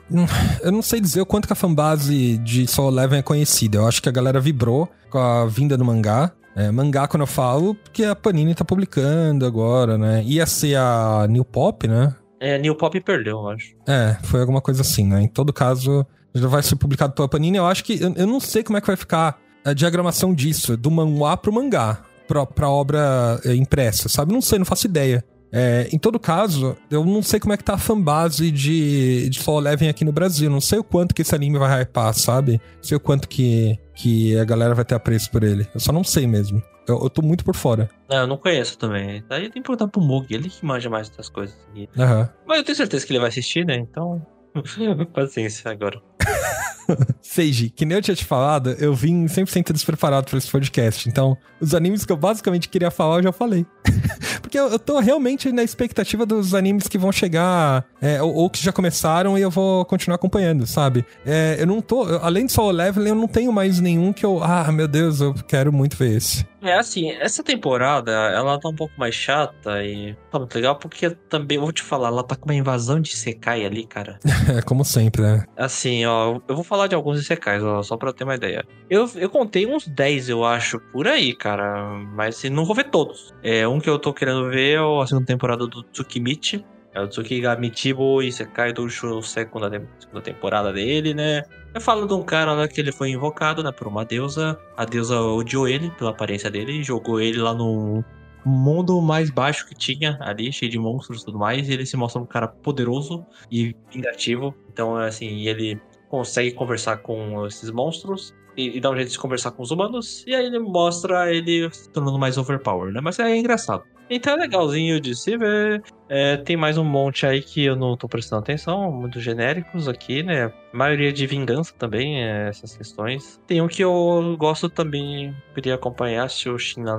Eu 0.62 0.71
não 0.71 0.83
sei 0.83 1.00
dizer 1.00 1.21
o 1.23 1.26
quanto 1.26 1.47
que 1.47 1.52
a 1.52 1.56
fanbase 1.56 2.37
de 2.38 2.66
Solo 2.66 2.90
Leveling 2.90 3.21
é 3.21 3.23
conhecida. 3.23 3.78
Eu 3.78 3.88
acho 3.88 4.02
que 4.02 4.09
a 4.09 4.12
galera 4.12 4.38
vibrou 4.40 4.88
com 5.09 5.18
a 5.18 5.47
vinda 5.47 5.76
do 5.76 5.85
mangá. 5.85 6.33
É, 6.54 6.71
mangá, 6.71 7.09
quando 7.09 7.23
eu 7.23 7.26
falo, 7.26 7.75
porque 7.75 8.04
a 8.04 8.14
Panini 8.14 8.54
tá 8.54 8.64
publicando 8.64 9.44
agora, 9.44 9.99
né? 9.99 10.23
Ia 10.25 10.47
ser 10.47 10.76
a 10.76 11.26
New 11.28 11.44
Pop, 11.44 11.88
né? 11.88 12.14
É, 12.38 12.59
New 12.59 12.76
Pop 12.76 13.00
perdeu, 13.00 13.38
eu 13.38 13.49
acho. 13.49 13.75
É, 13.88 14.16
foi 14.25 14.40
alguma 14.40 14.61
coisa 14.61 14.83
assim, 14.83 15.06
né? 15.06 15.23
Em 15.23 15.28
todo 15.28 15.52
caso, 15.52 16.06
já 16.35 16.47
vai 16.47 16.62
ser 16.62 16.76
publicado 16.76 17.14
pela 17.14 17.28
Panini. 17.28 17.56
Eu 17.56 17.66
acho 17.66 17.83
que. 17.83 18.00
Eu, 18.00 18.12
eu 18.14 18.26
não 18.26 18.38
sei 18.38 18.62
como 18.62 18.76
é 18.76 18.80
que 18.80 18.87
vai 18.87 18.97
ficar 18.97 19.40
a 19.64 19.73
diagramação 19.73 20.35
disso, 20.35 20.76
do 20.76 20.90
manhwa 20.90 21.37
pro 21.37 21.52
mangá, 21.52 22.02
pra, 22.28 22.44
pra 22.44 22.68
obra 22.68 23.40
é, 23.44 23.54
impressa, 23.54 24.09
sabe? 24.09 24.33
Não 24.33 24.40
sei, 24.40 24.59
não 24.59 24.66
faço 24.66 24.87
ideia. 24.87 25.25
É, 25.56 25.88
em 25.92 25.99
todo 25.99 26.18
caso, 26.18 26.76
eu 26.90 27.04
não 27.04 27.23
sei 27.23 27.38
como 27.38 27.52
é 27.52 27.56
que 27.56 27.62
tá 27.62 27.75
a 27.75 27.78
fanbase 27.78 28.50
de, 28.50 29.28
de 29.28 29.40
Solo 29.40 29.61
Leveling 29.61 29.88
aqui 29.88 30.04
no 30.04 30.11
Brasil. 30.11 30.50
Não 30.50 30.61
sei 30.61 30.80
o 30.80 30.85
quanto 30.85 31.14
que 31.14 31.23
esse 31.23 31.33
anime 31.33 31.59
vai 31.59 31.83
hypar, 31.83 32.12
sabe? 32.12 32.61
Não 32.76 32.83
sei 32.83 32.97
o 32.97 33.00
quanto 33.00 33.28
que, 33.28 33.78
que 33.94 34.37
a 34.37 34.44
galera 34.44 34.75
vai 34.75 34.85
ter 34.85 34.97
apreço 34.97 35.30
por 35.30 35.44
ele. 35.44 35.64
Eu 35.73 35.78
só 35.78 35.92
não 35.92 36.02
sei 36.02 36.26
mesmo. 36.26 36.61
Eu, 36.88 37.00
eu 37.04 37.09
tô 37.09 37.23
muito 37.23 37.44
por 37.44 37.54
fora. 37.54 37.88
Não, 38.11 38.16
eu 38.18 38.26
não 38.26 38.37
conheço 38.37 38.76
também. 38.76 39.23
Daí 39.28 39.42
tem 39.42 39.62
que 39.62 39.68
perguntar 39.68 39.87
pro 39.87 40.02
Mug, 40.02 40.26
ele 40.35 40.50
que 40.50 40.66
manja 40.66 40.90
mais 40.90 41.09
das 41.09 41.28
coisas. 41.28 41.56
Uhum. 41.75 42.28
Mas 42.47 42.59
eu 42.59 42.64
tenho 42.64 42.76
certeza 42.76 43.06
que 43.06 43.12
ele 43.12 43.21
vai 43.21 43.28
assistir, 43.28 43.64
né? 43.64 43.76
Então. 43.76 44.26
Paciência 45.14 45.71
agora. 45.71 46.02
Seiji, 47.23 47.71
que 47.71 47.85
nem 47.85 47.97
eu 47.97 48.02
tinha 48.02 48.14
te 48.14 48.25
falado, 48.25 48.71
eu 48.78 48.95
vim 48.95 49.25
100% 49.25 49.73
despreparado 49.73 50.28
para 50.28 50.38
esse 50.38 50.50
podcast. 50.50 51.09
Então, 51.09 51.37
os 51.61 51.75
animes 51.75 52.04
que 52.04 52.12
eu 52.12 52.16
basicamente 52.16 52.69
queria 52.69 52.90
falar, 52.90 53.19
eu 53.19 53.25
já 53.25 53.33
falei. 53.33 53.66
Porque 54.40 54.59
eu, 54.59 54.69
eu 54.69 54.78
tô 54.78 54.99
realmente 55.00 55.50
na 55.50 55.62
expectativa 55.62 56.26
dos 56.26 56.54
animes 56.54 56.87
que 56.87 56.99
vão 56.99 57.11
chegar, 57.11 57.85
é, 58.00 58.23
ou, 58.23 58.35
ou, 58.35 58.50
que 58.50 58.62
já 58.62 58.73
começaram 58.73 59.38
e 59.38 59.43
eu 59.43 59.50
vou 59.50 59.85
continuar 59.85 60.16
acompanhando, 60.16 60.66
sabe? 60.66 61.04
É, 61.25 61.57
eu 61.59 61.66
não 61.66 61.81
tô. 61.81 62.02
Além 62.19 62.47
de 62.47 62.52
Solo 62.52 62.71
Leveling, 62.71 63.09
eu 63.09 63.14
não 63.14 63.28
tenho 63.28 63.52
mais 63.52 63.81
nenhum 63.81 64.12
que 64.12 64.25
eu. 64.25 64.43
Ah, 64.43 64.71
meu 64.71 64.87
Deus, 64.87 65.21
eu 65.21 65.35
quero 65.35 65.73
muito 65.73 65.97
ver 65.97 66.16
esse. 66.16 66.47
É 66.64 66.78
assim, 66.78 67.11
essa 67.11 67.42
temporada, 67.42 68.11
ela 68.11 68.59
tá 68.59 68.68
um 68.68 68.75
pouco 68.75 68.94
mais 68.97 69.14
chata 69.14 69.85
e 69.85 70.16
tá 70.30 70.38
muito 70.38 70.54
legal, 70.54 70.76
porque 70.76 71.11
também, 71.28 71.59
vou 71.59 71.71
te 71.71 71.83
falar, 71.83 72.09
ela 72.09 72.25
tá 72.25 72.35
com 72.35 72.47
uma 72.47 72.54
invasão 72.54 73.00
de 73.00 73.14
Sekai 73.14 73.64
ali, 73.64 73.87
cara. 73.87 74.18
É, 74.44 74.61
como 74.61 74.85
sempre, 74.85 75.23
né? 75.23 75.44
Assim, 75.56 76.04
ó, 76.04 76.38
eu 76.47 76.54
vou 76.54 76.62
falar 76.62 76.87
de 76.87 76.94
alguns 76.94 77.25
Sekais, 77.26 77.62
ó, 77.62 77.83
só 77.83 77.97
pra 77.97 78.12
ter 78.12 78.25
uma 78.25 78.35
ideia. 78.35 78.64
Eu, 78.90 79.09
eu 79.14 79.30
contei 79.30 79.66
uns 79.66 79.87
10, 79.87 80.28
eu 80.28 80.44
acho, 80.44 80.78
por 80.92 81.09
aí, 81.09 81.35
cara, 81.35 81.88
mas 82.14 82.37
assim, 82.37 82.50
não 82.50 82.64
vou 82.64 82.75
ver 82.75 82.90
todos. 82.90 83.33
É, 83.42 83.66
um 83.66 83.80
que 83.80 83.88
eu 83.88 83.99
tô 83.99 84.12
querendo 84.12 84.50
ver 84.50 84.76
é 84.76 84.78
a 84.78 85.06
segunda 85.06 85.26
temporada 85.26 85.66
do 85.66 85.83
Tsukimichi, 85.85 86.64
é 86.94 87.00
o 87.00 87.08
Tsukigamichibo 87.08 88.22
Isekai 88.22 88.72
do 88.72 88.88
segunda, 88.88 89.68
segunda 89.98 90.20
temporada 90.22 90.72
dele, 90.72 91.12
né? 91.12 91.42
Eu 91.74 91.80
falo 91.80 92.06
de 92.06 92.14
um 92.14 92.22
cara 92.22 92.52
lá 92.52 92.68
que 92.68 92.80
ele 92.80 92.92
foi 92.92 93.10
invocado, 93.10 93.62
né, 93.64 93.72
por 93.72 93.88
uma 93.88 94.04
deusa. 94.04 94.56
A 94.76 94.84
deusa 94.84 95.20
odiou 95.20 95.66
ele 95.66 95.90
pela 95.90 96.10
aparência 96.10 96.48
dele 96.48 96.80
e 96.80 96.84
jogou 96.84 97.20
ele 97.20 97.38
lá 97.38 97.52
no 97.52 98.04
mundo 98.46 99.00
mais 99.00 99.28
baixo 99.28 99.66
que 99.66 99.74
tinha 99.74 100.16
ali, 100.20 100.52
cheio 100.52 100.70
de 100.70 100.78
monstros 100.78 101.22
e 101.22 101.24
tudo 101.24 101.38
mais. 101.38 101.68
E 101.68 101.72
ele 101.72 101.84
se 101.84 101.96
mostra 101.96 102.22
um 102.22 102.26
cara 102.26 102.46
poderoso 102.46 103.26
e 103.50 103.74
vingativo. 103.90 104.54
Então, 104.72 104.96
assim, 104.96 105.48
ele 105.48 105.80
consegue 106.08 106.52
conversar 106.52 106.98
com 106.98 107.44
esses 107.44 107.70
monstros 107.70 108.32
e, 108.56 108.76
e 108.76 108.80
dá 108.80 108.90
um 108.90 108.94
jeito 108.94 109.10
de 109.10 109.18
conversar 109.18 109.50
com 109.50 109.64
os 109.64 109.72
humanos. 109.72 110.24
E 110.28 110.34
aí 110.34 110.46
ele 110.46 110.60
mostra 110.60 111.34
ele 111.34 111.68
se 111.72 111.90
tornando 111.90 112.20
mais 112.20 112.38
overpower, 112.38 112.92
né? 112.92 113.00
Mas 113.00 113.18
é 113.18 113.36
engraçado. 113.36 113.82
Então 114.08 114.34
é 114.34 114.37
legalzinho 114.37 115.00
de 115.00 115.14
se 115.14 115.37
ver. 115.37 115.82
É, 116.08 116.37
tem 116.37 116.56
mais 116.56 116.76
um 116.76 116.84
monte 116.84 117.26
aí 117.26 117.42
que 117.42 117.64
eu 117.64 117.75
não 117.75 117.96
tô 117.96 118.06
prestando 118.06 118.42
atenção, 118.42 118.92
muito 118.92 119.18
genéricos 119.20 119.88
aqui, 119.88 120.23
né? 120.23 120.44
A 120.44 120.76
maioria 120.76 121.12
de 121.12 121.26
vingança 121.26 121.75
também, 121.78 122.23
é, 122.23 122.49
essas 122.49 122.76
questões. 122.76 123.40
Tem 123.46 123.62
um 123.62 123.68
que 123.68 123.82
eu 123.82 124.37
gosto 124.38 124.68
também, 124.68 125.34
queria 125.54 125.75
acompanhar, 125.75 126.28
se 126.28 126.49
o 126.49 126.58
Shina 126.58 126.99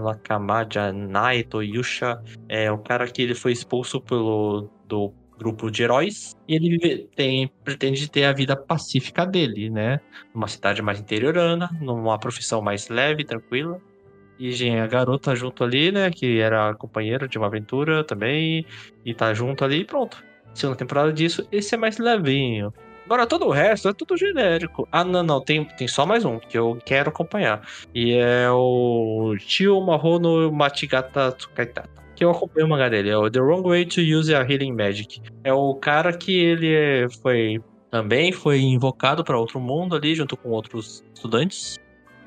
Naito 0.93 1.61
Yusha. 1.61 2.19
É 2.49 2.71
o 2.71 2.79
cara 2.79 3.07
que 3.07 3.21
ele 3.21 3.35
foi 3.35 3.51
expulso 3.51 4.01
pelo 4.01 4.69
do 4.87 5.13
grupo 5.37 5.69
de 5.69 5.83
heróis 5.83 6.35
e 6.47 6.55
ele 6.55 7.09
tem, 7.15 7.51
pretende 7.63 8.09
ter 8.09 8.23
a 8.25 8.33
vida 8.33 8.55
pacífica 8.55 9.25
dele, 9.25 9.69
né? 9.69 9.99
Numa 10.33 10.47
cidade 10.47 10.81
mais 10.81 10.99
interiorana, 10.99 11.69
numa 11.81 12.17
profissão 12.17 12.61
mais 12.61 12.87
leve, 12.89 13.23
tranquila. 13.23 13.79
E 14.39 14.69
a 14.69 14.87
garota 14.87 15.35
junto 15.35 15.63
ali, 15.63 15.91
né? 15.91 16.11
Que 16.11 16.39
era 16.39 16.73
companheira 16.75 17.27
de 17.27 17.37
uma 17.37 17.47
aventura 17.47 18.03
também. 18.03 18.65
E 19.05 19.13
tá 19.13 19.33
junto 19.33 19.63
ali 19.63 19.81
e 19.81 19.85
pronto. 19.85 20.23
Segunda 20.53 20.77
temporada 20.77 21.11
disso, 21.11 21.47
esse 21.51 21.75
é 21.75 21.77
mais 21.77 21.97
levinho. 21.97 22.73
Agora 23.05 23.27
todo 23.27 23.45
o 23.45 23.51
resto 23.51 23.87
é 23.87 23.93
tudo 23.93 24.17
genérico. 24.17 24.87
Ah, 24.91 25.03
não, 25.03 25.21
não, 25.21 25.39
tem, 25.39 25.63
tem 25.63 25.87
só 25.87 26.05
mais 26.05 26.25
um 26.25 26.39
que 26.39 26.57
eu 26.57 26.79
quero 26.83 27.09
acompanhar. 27.09 27.61
E 27.93 28.13
é 28.13 28.49
o 28.49 29.35
Tio 29.37 29.79
Mahono 29.79 30.51
Machigata 30.51 31.31
Tsukaitata. 31.33 32.03
Que 32.15 32.23
eu 32.25 32.31
acompanho 32.31 32.65
o 32.65 32.69
mangá 32.69 32.89
dele. 32.89 33.09
É 33.09 33.17
o 33.17 33.29
The 33.29 33.39
Wrong 33.39 33.67
Way 33.67 33.85
to 33.85 34.01
Use 34.01 34.33
a 34.33 34.41
Healing 34.41 34.73
Magic. 34.73 35.21
É 35.43 35.53
o 35.53 35.75
cara 35.75 36.17
que 36.17 36.35
ele 36.35 37.07
foi. 37.21 37.61
Também 37.91 38.31
foi 38.31 38.59
invocado 38.59 39.23
para 39.23 39.37
outro 39.37 39.59
mundo 39.59 39.95
ali, 39.95 40.15
junto 40.15 40.35
com 40.35 40.49
outros 40.49 41.03
estudantes. 41.13 41.77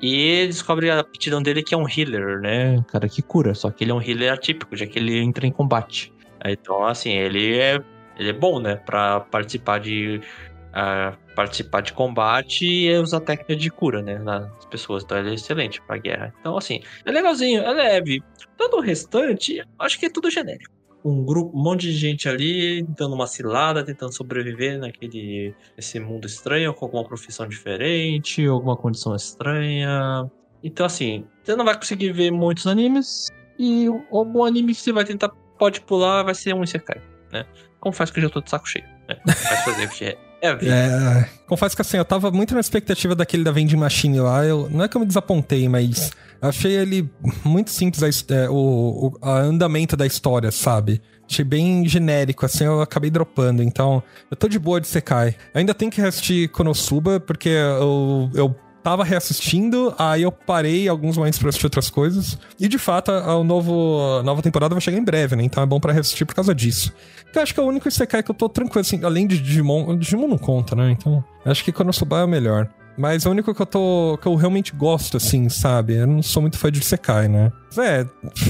E 0.01 0.47
descobre 0.47 0.89
a 0.89 0.99
aptidão 0.99 1.41
dele 1.41 1.61
que 1.61 1.73
é 1.73 1.77
um 1.77 1.87
healer, 1.87 2.39
né? 2.39 2.83
Cara 2.87 3.09
que 3.09 3.21
cura. 3.21 3.53
Só 3.53 3.69
que 3.69 3.83
ele 3.83 3.91
é 3.91 3.93
um 3.93 4.01
healer 4.01 4.33
atípico, 4.33 4.75
já 4.75 4.85
que 4.85 4.97
ele 4.97 5.19
entra 5.19 5.45
em 5.45 5.51
combate. 5.51 6.13
Então, 6.45 6.85
assim, 6.85 7.11
ele 7.11 7.59
é, 7.59 7.81
ele 8.17 8.29
é 8.29 8.33
bom, 8.33 8.59
né? 8.59 8.75
Pra 8.75 9.19
participar 9.19 9.79
de. 9.79 10.21
Uh, 10.69 11.17
participar 11.35 11.81
de 11.81 11.93
combate 11.93 12.63
e 12.63 12.95
usar 12.97 13.21
técnica 13.21 13.55
de 13.55 13.69
cura, 13.69 14.01
né? 14.01 14.19
Nas 14.19 14.65
pessoas. 14.67 15.03
Então 15.03 15.17
ele 15.17 15.31
é 15.31 15.33
excelente 15.33 15.81
pra 15.81 15.97
guerra. 15.97 16.33
Então, 16.39 16.57
assim, 16.57 16.81
é 17.03 17.11
legalzinho, 17.11 17.61
é 17.61 17.73
leve. 17.73 18.23
Todo 18.57 18.77
o 18.77 18.81
restante, 18.81 19.61
acho 19.79 19.99
que 19.99 20.05
é 20.05 20.09
tudo 20.09 20.29
genérico 20.29 20.78
um 21.03 21.23
grupo, 21.23 21.57
um 21.57 21.61
monte 21.61 21.81
de 21.81 21.93
gente 21.93 22.27
ali 22.27 22.83
dando 22.97 23.15
uma 23.15 23.27
cilada, 23.27 23.83
tentando 23.83 24.13
sobreviver 24.13 24.79
naquele 24.79 25.55
esse 25.77 25.99
mundo 25.99 26.27
estranho, 26.27 26.73
com 26.73 26.85
alguma 26.85 27.03
profissão 27.03 27.47
diferente, 27.47 28.45
alguma 28.45 28.75
condição 28.75 29.15
estranha. 29.15 30.29
Então, 30.63 30.85
assim, 30.85 31.25
você 31.43 31.55
não 31.55 31.63
vai 31.65 31.75
conseguir 31.75 32.11
ver 32.11 32.31
muitos 32.31 32.67
animes, 32.67 33.29
e 33.57 33.87
algum 34.11 34.43
anime 34.43 34.73
que 34.73 34.81
você 34.81 34.91
vai 34.91 35.03
tentar, 35.03 35.29
pode 35.57 35.81
pular, 35.81 36.23
vai 36.23 36.35
ser 36.35 36.53
um 36.53 36.63
Isekai, 36.63 37.01
né? 37.31 37.45
Confesso 37.79 38.11
que 38.13 38.19
eu 38.19 38.23
já 38.23 38.29
tô 38.29 38.41
de 38.41 38.49
saco 38.49 38.67
cheio, 38.67 38.85
né? 39.07 39.17
Vai 39.25 39.35
fazer 39.35 39.85
o 39.85 39.89
que 39.89 40.05
é. 40.05 40.28
É, 40.41 40.57
é, 40.67 41.29
confesso 41.47 41.75
que 41.75 41.81
assim, 41.81 41.97
eu 41.97 42.05
tava 42.05 42.31
muito 42.31 42.53
na 42.53 42.59
expectativa 42.59 43.13
daquele 43.15 43.43
da 43.43 43.51
Vending 43.51 43.75
Machine 43.75 44.19
lá. 44.19 44.45
Eu, 44.45 44.69
não 44.69 44.83
é 44.83 44.87
que 44.87 44.95
eu 44.95 45.01
me 45.01 45.07
desapontei, 45.07 45.67
mas 45.67 46.11
achei 46.41 46.71
ele 46.71 47.09
muito 47.43 47.69
simples, 47.69 48.25
é, 48.29 48.49
o, 48.49 48.53
o 48.53 49.17
a 49.21 49.39
andamento 49.39 49.97
da 49.97 50.05
história, 50.05 50.51
sabe? 50.51 51.01
Achei 51.29 51.45
bem 51.45 51.87
genérico, 51.87 52.45
assim, 52.45 52.63
eu 52.63 52.81
acabei 52.81 53.11
dropando. 53.11 53.61
Então, 53.61 54.01
eu 54.31 54.37
tô 54.37 54.47
de 54.47 54.57
boa 54.57 54.81
de 54.81 54.87
Sekai. 54.87 55.35
Ainda 55.53 55.73
tem 55.73 55.89
que 55.89 56.01
assistir 56.01 56.49
Konosuba, 56.49 57.19
porque 57.19 57.49
eu, 57.49 58.31
eu 58.33 58.55
tava 58.89 59.03
reassistindo, 59.03 59.93
aí 59.97 60.23
eu 60.23 60.31
parei 60.31 60.87
alguns 60.87 61.15
momentos 61.15 61.37
pra 61.37 61.49
assistir 61.49 61.65
outras 61.65 61.89
coisas. 61.89 62.37
E 62.59 62.67
de 62.67 62.77
fato, 62.79 63.11
a, 63.11 63.33
a, 63.33 63.43
novo, 63.43 64.17
a 64.19 64.23
nova 64.23 64.41
temporada 64.41 64.73
vai 64.73 64.81
chegar 64.81 64.97
em 64.97 65.03
breve, 65.03 65.35
né? 65.35 65.43
Então 65.43 65.61
é 65.61 65.65
bom 65.65 65.79
para 65.79 65.93
reassistir 65.93 66.25
por 66.25 66.33
causa 66.33 66.55
disso. 66.55 66.91
Eu 67.33 67.41
acho 67.41 67.53
que 67.53 67.59
é 67.59 67.63
o 67.63 67.67
único 67.67 67.87
Isekai 67.87 68.23
que 68.23 68.31
eu 68.31 68.35
tô 68.35 68.49
tranquilo, 68.49 68.81
assim, 68.81 69.03
além 69.03 69.27
de 69.27 69.39
Digimon. 69.39 69.95
Digimon 69.95 70.27
não 70.27 70.37
conta, 70.37 70.75
né? 70.75 70.91
Então, 70.91 71.23
acho 71.45 71.63
que 71.63 71.71
Konosuba 71.71 72.19
é 72.19 72.23
o 72.23 72.27
melhor. 72.27 72.67
Mas 72.97 73.25
é 73.25 73.29
o 73.29 73.31
único 73.31 73.53
que 73.53 73.61
eu 73.61 73.65
tô. 73.65 74.19
que 74.21 74.27
eu 74.27 74.35
realmente 74.35 74.73
gosto, 74.75 75.17
assim, 75.17 75.47
sabe? 75.47 75.95
Eu 75.95 76.07
não 76.07 76.21
sou 76.21 76.41
muito 76.41 76.57
fã 76.57 76.71
de 76.71 76.83
Sekai, 76.83 77.27
né? 77.27 77.51
É, 77.77 78.05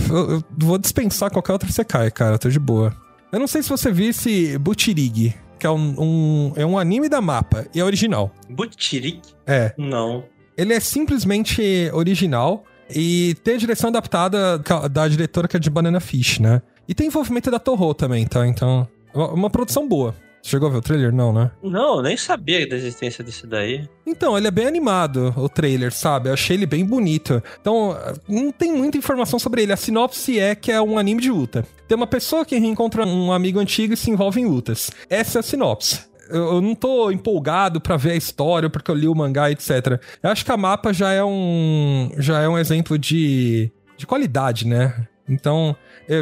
eu, 0.10 0.32
eu 0.32 0.44
vou 0.58 0.78
dispensar 0.78 1.30
qualquer 1.30 1.52
outro 1.52 1.72
Sekai, 1.72 2.10
cara, 2.10 2.38
tô 2.40 2.50
de 2.50 2.60
boa. 2.60 2.96
Eu 3.32 3.40
não 3.40 3.46
sei 3.46 3.62
se 3.62 3.70
você 3.70 3.92
viu 3.92 4.10
esse 4.10 4.58
Butirig, 4.58 5.36
que 5.60 5.68
é 5.68 5.70
um, 5.70 5.96
um, 6.00 6.54
é 6.56 6.66
um 6.66 6.80
anime 6.80 7.10
da 7.10 7.22
mapa, 7.22 7.68
e 7.76 7.80
é 7.80 7.84
original. 7.84 8.32
Butirig? 8.50 9.22
É. 9.46 9.74
Não. 9.78 10.24
Ele 10.58 10.74
é 10.74 10.80
simplesmente 10.80 11.90
original 11.94 12.64
e 12.90 13.36
tem 13.44 13.56
a 13.56 13.58
direção 13.58 13.90
adaptada 13.90 14.58
da 14.90 15.08
diretora 15.08 15.48
que 15.48 15.58
é 15.58 15.60
de 15.60 15.70
Banana 15.70 16.00
Fish, 16.00 16.40
né? 16.40 16.62
E 16.88 16.96
tem 16.96 17.08
envolvimento 17.08 17.52
da 17.52 17.60
Toho 17.60 17.94
também, 17.94 18.26
tá? 18.26 18.48
Então, 18.48 18.88
uma 19.14 19.50
produção 19.50 19.88
boa. 19.88 20.16
Chegou 20.42 20.70
a 20.70 20.72
ver 20.72 20.78
o 20.78 20.82
trailer? 20.82 21.14
Não, 21.14 21.34
né? 21.34 21.52
Não, 21.62 22.02
nem 22.02 22.16
sabia 22.18 22.68
da 22.68 22.76
existência 22.76 23.24
desse 23.24 23.46
daí. 23.46 23.88
Então, 24.06 24.38
ele 24.38 24.48
é 24.48 24.52
bem 24.52 24.66
animado, 24.66 25.34
o 25.38 25.50
trailer, 25.50 25.92
sabe? 25.92 26.30
Eu 26.30 26.34
achei 26.34 26.56
ele 26.56 26.66
bem 26.66 26.86
bonito. 26.86 27.42
Então, 27.62 27.96
não 28.28 28.52
tem 28.52 28.72
muita 28.72 28.98
informação 28.98 29.38
sobre 29.38 29.64
ele. 29.64 29.74
A 29.74 29.78
sinopse 29.78 30.40
é 30.40 30.56
que 30.56 30.72
é 30.72 30.82
um 30.82 30.98
anime 30.98 31.22
de 31.22 31.30
luta. 31.30 31.66
Tem 31.88 31.96
uma 31.96 32.08
pessoa 32.08 32.46
que 32.46 32.58
reencontra 32.58 33.06
um 33.06 33.32
amigo 33.32 33.60
antigo 33.60 33.94
e 33.94 33.98
se 33.98 34.10
envolve 34.10 34.40
em 34.40 34.46
lutas. 34.46 34.90
Essa 35.10 35.40
é 35.40 35.42
a 35.42 35.44
sinopse 35.44 36.10
eu 36.32 36.62
não 36.62 36.76
tô 36.76 37.10
empolgado 37.12 37.82
para 37.82 37.98
ver 37.98 38.12
a 38.12 38.16
história 38.16 38.70
porque 38.70 38.90
eu 38.90 38.96
li 38.96 39.08
o 39.08 39.16
mangá, 39.16 39.50
etc. 39.52 40.00
Eu 40.22 40.30
acho 40.30 40.46
que 40.46 40.52
a 40.52 40.58
mapa 40.58 40.94
já 40.94 41.12
é 41.12 41.24
um 41.24 42.12
já 42.18 42.40
é 42.40 42.48
um 42.48 42.58
exemplo 42.58 42.98
de 42.98 43.72
de 43.98 44.06
qualidade, 44.06 44.66
né? 44.66 45.08
Então, 45.28 45.76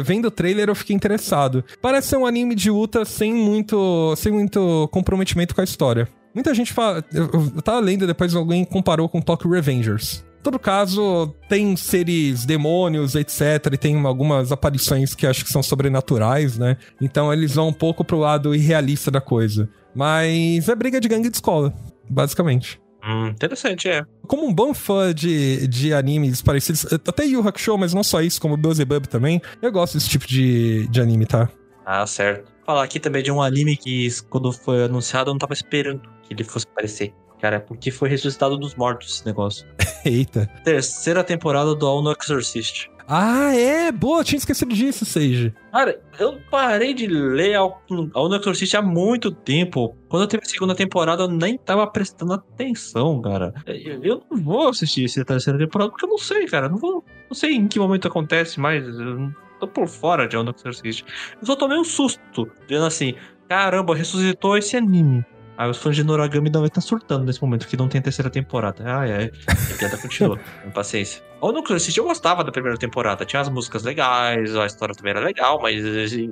vendo 0.04 0.26
o 0.26 0.30
trailer 0.30 0.68
eu 0.68 0.74
fiquei 0.74 0.94
interessado. 0.94 1.64
Parece 1.80 2.08
ser 2.08 2.16
um 2.16 2.26
anime 2.26 2.54
de 2.54 2.70
luta 2.70 3.04
sem 3.04 3.32
muito, 3.32 4.14
sem 4.16 4.32
muito 4.32 4.88
comprometimento 4.92 5.54
com 5.54 5.60
a 5.60 5.64
história. 5.64 6.08
Muita 6.34 6.54
gente 6.54 6.72
fala. 6.72 7.04
Eu, 7.12 7.62
tava 7.62 7.80
lendo 7.80 8.06
depois 8.06 8.34
alguém 8.34 8.64
comparou 8.64 9.08
com 9.08 9.20
Tokyo 9.20 9.50
Revengers. 9.50 10.24
Todo 10.42 10.58
caso, 10.58 11.34
tem 11.48 11.76
seres 11.76 12.44
demônios, 12.44 13.14
etc. 13.14 13.72
E 13.72 13.76
tem 13.76 14.00
algumas 14.06 14.52
aparições 14.52 15.14
que 15.14 15.26
acho 15.26 15.44
que 15.44 15.50
são 15.50 15.62
sobrenaturais, 15.62 16.56
né? 16.56 16.76
Então 17.00 17.32
eles 17.32 17.54
vão 17.54 17.68
um 17.68 17.72
pouco 17.72 18.04
pro 18.04 18.18
lado 18.18 18.54
irrealista 18.54 19.10
da 19.10 19.20
coisa. 19.20 19.68
Mas 19.94 20.68
é 20.68 20.74
briga 20.74 21.00
de 21.00 21.08
gangue 21.08 21.28
de 21.28 21.36
escola, 21.36 21.74
basicamente. 22.08 22.80
Hum, 23.04 23.28
interessante, 23.28 23.88
é. 23.88 24.04
Como 24.26 24.46
um 24.46 24.52
bom 24.52 24.74
fã 24.74 25.14
de, 25.14 25.66
de 25.68 25.92
animes 25.92 26.42
parecidos, 26.42 26.86
até 26.92 27.24
Yu 27.24 27.46
Hakusho, 27.46 27.78
mas 27.78 27.94
não 27.94 28.02
só 28.02 28.20
isso, 28.20 28.40
como 28.40 28.56
Beelzebub 28.56 29.06
também, 29.06 29.40
eu 29.62 29.70
gosto 29.70 29.94
desse 29.94 30.08
tipo 30.08 30.26
de, 30.26 30.86
de 30.88 31.00
anime, 31.00 31.24
tá? 31.24 31.48
Ah, 31.86 32.06
certo. 32.06 32.52
Falar 32.66 32.82
aqui 32.82 33.00
também 33.00 33.22
de 33.22 33.32
um 33.32 33.40
anime 33.40 33.76
que, 33.76 34.08
quando 34.28 34.52
foi 34.52 34.84
anunciado, 34.84 35.30
eu 35.30 35.34
não 35.34 35.38
tava 35.38 35.54
esperando 35.54 36.02
que 36.22 36.34
ele 36.34 36.44
fosse 36.44 36.66
aparecer. 36.70 37.14
Cara, 37.40 37.56
é 37.56 37.60
porque 37.60 37.90
foi 37.90 38.08
ressuscitado 38.08 38.58
dos 38.58 38.74
mortos 38.74 39.14
esse 39.14 39.26
negócio. 39.26 39.66
Eita. 40.04 40.46
Terceira 40.64 41.22
temporada 41.24 41.74
do 41.74 41.86
All 41.86 42.02
No 42.02 42.12
Exorcist. 42.12 42.90
Ah, 43.10 43.54
é? 43.56 43.90
Boa, 43.90 44.22
tinha 44.22 44.36
esquecido 44.36 44.74
disso, 44.74 45.06
Sage. 45.06 45.54
Cara, 45.72 45.98
eu 46.18 46.38
parei 46.50 46.92
de 46.92 47.06
ler 47.06 47.58
No 47.88 48.34
Exorcist 48.36 48.74
há 48.74 48.82
muito 48.82 49.30
tempo. 49.30 49.96
Quando 50.10 50.28
teve 50.28 50.42
a 50.44 50.48
segunda 50.48 50.74
temporada, 50.74 51.22
eu 51.22 51.28
nem 51.28 51.56
tava 51.56 51.86
prestando 51.86 52.34
atenção, 52.34 53.22
cara. 53.22 53.54
Eu 54.02 54.22
não 54.30 54.36
vou 54.36 54.68
assistir 54.68 55.06
essa 55.06 55.24
terceira 55.24 55.58
temporada 55.58 55.90
porque 55.90 56.04
eu 56.04 56.10
não 56.10 56.18
sei, 56.18 56.44
cara. 56.44 56.68
Não 56.68 56.76
vou. 56.76 57.02
Não 57.30 57.34
sei 57.34 57.54
em 57.54 57.66
que 57.66 57.78
momento 57.78 58.06
acontece, 58.06 58.60
mas 58.60 58.84
eu 58.86 59.32
tô 59.58 59.66
por 59.66 59.88
fora 59.88 60.28
de 60.28 60.36
Exorcist. 60.36 61.02
Eu 61.40 61.46
só 61.46 61.56
tomei 61.56 61.78
um 61.78 61.84
susto, 61.84 62.46
dizendo 62.66 62.84
assim: 62.84 63.14
caramba, 63.48 63.96
ressuscitou 63.96 64.58
esse 64.58 64.76
anime. 64.76 65.24
Aí 65.58 65.68
os 65.68 65.76
fãs 65.78 65.96
de 65.96 66.04
Noragami 66.04 66.48
devem 66.48 66.68
estar 66.68 66.80
surtando 66.80 67.24
nesse 67.24 67.42
momento, 67.42 67.66
que 67.66 67.76
não 67.76 67.88
tem 67.88 68.00
terceira 68.00 68.30
temporada. 68.30 68.84
Ai, 68.86 69.12
ai. 69.12 69.32
A 69.48 69.76
piada 69.76 69.98
continua. 69.98 70.38
Paciência. 70.72 71.20
O 71.40 71.50
Nuclear 71.50 71.78
Assist 71.78 71.98
eu 71.98 72.04
gostava 72.04 72.44
da 72.44 72.52
primeira 72.52 72.78
temporada. 72.78 73.24
Tinha 73.24 73.42
as 73.42 73.48
músicas 73.48 73.82
legais, 73.82 74.54
a 74.54 74.66
história 74.66 74.94
também 74.94 75.10
era 75.10 75.20
legal, 75.20 75.60
mas 75.60 75.82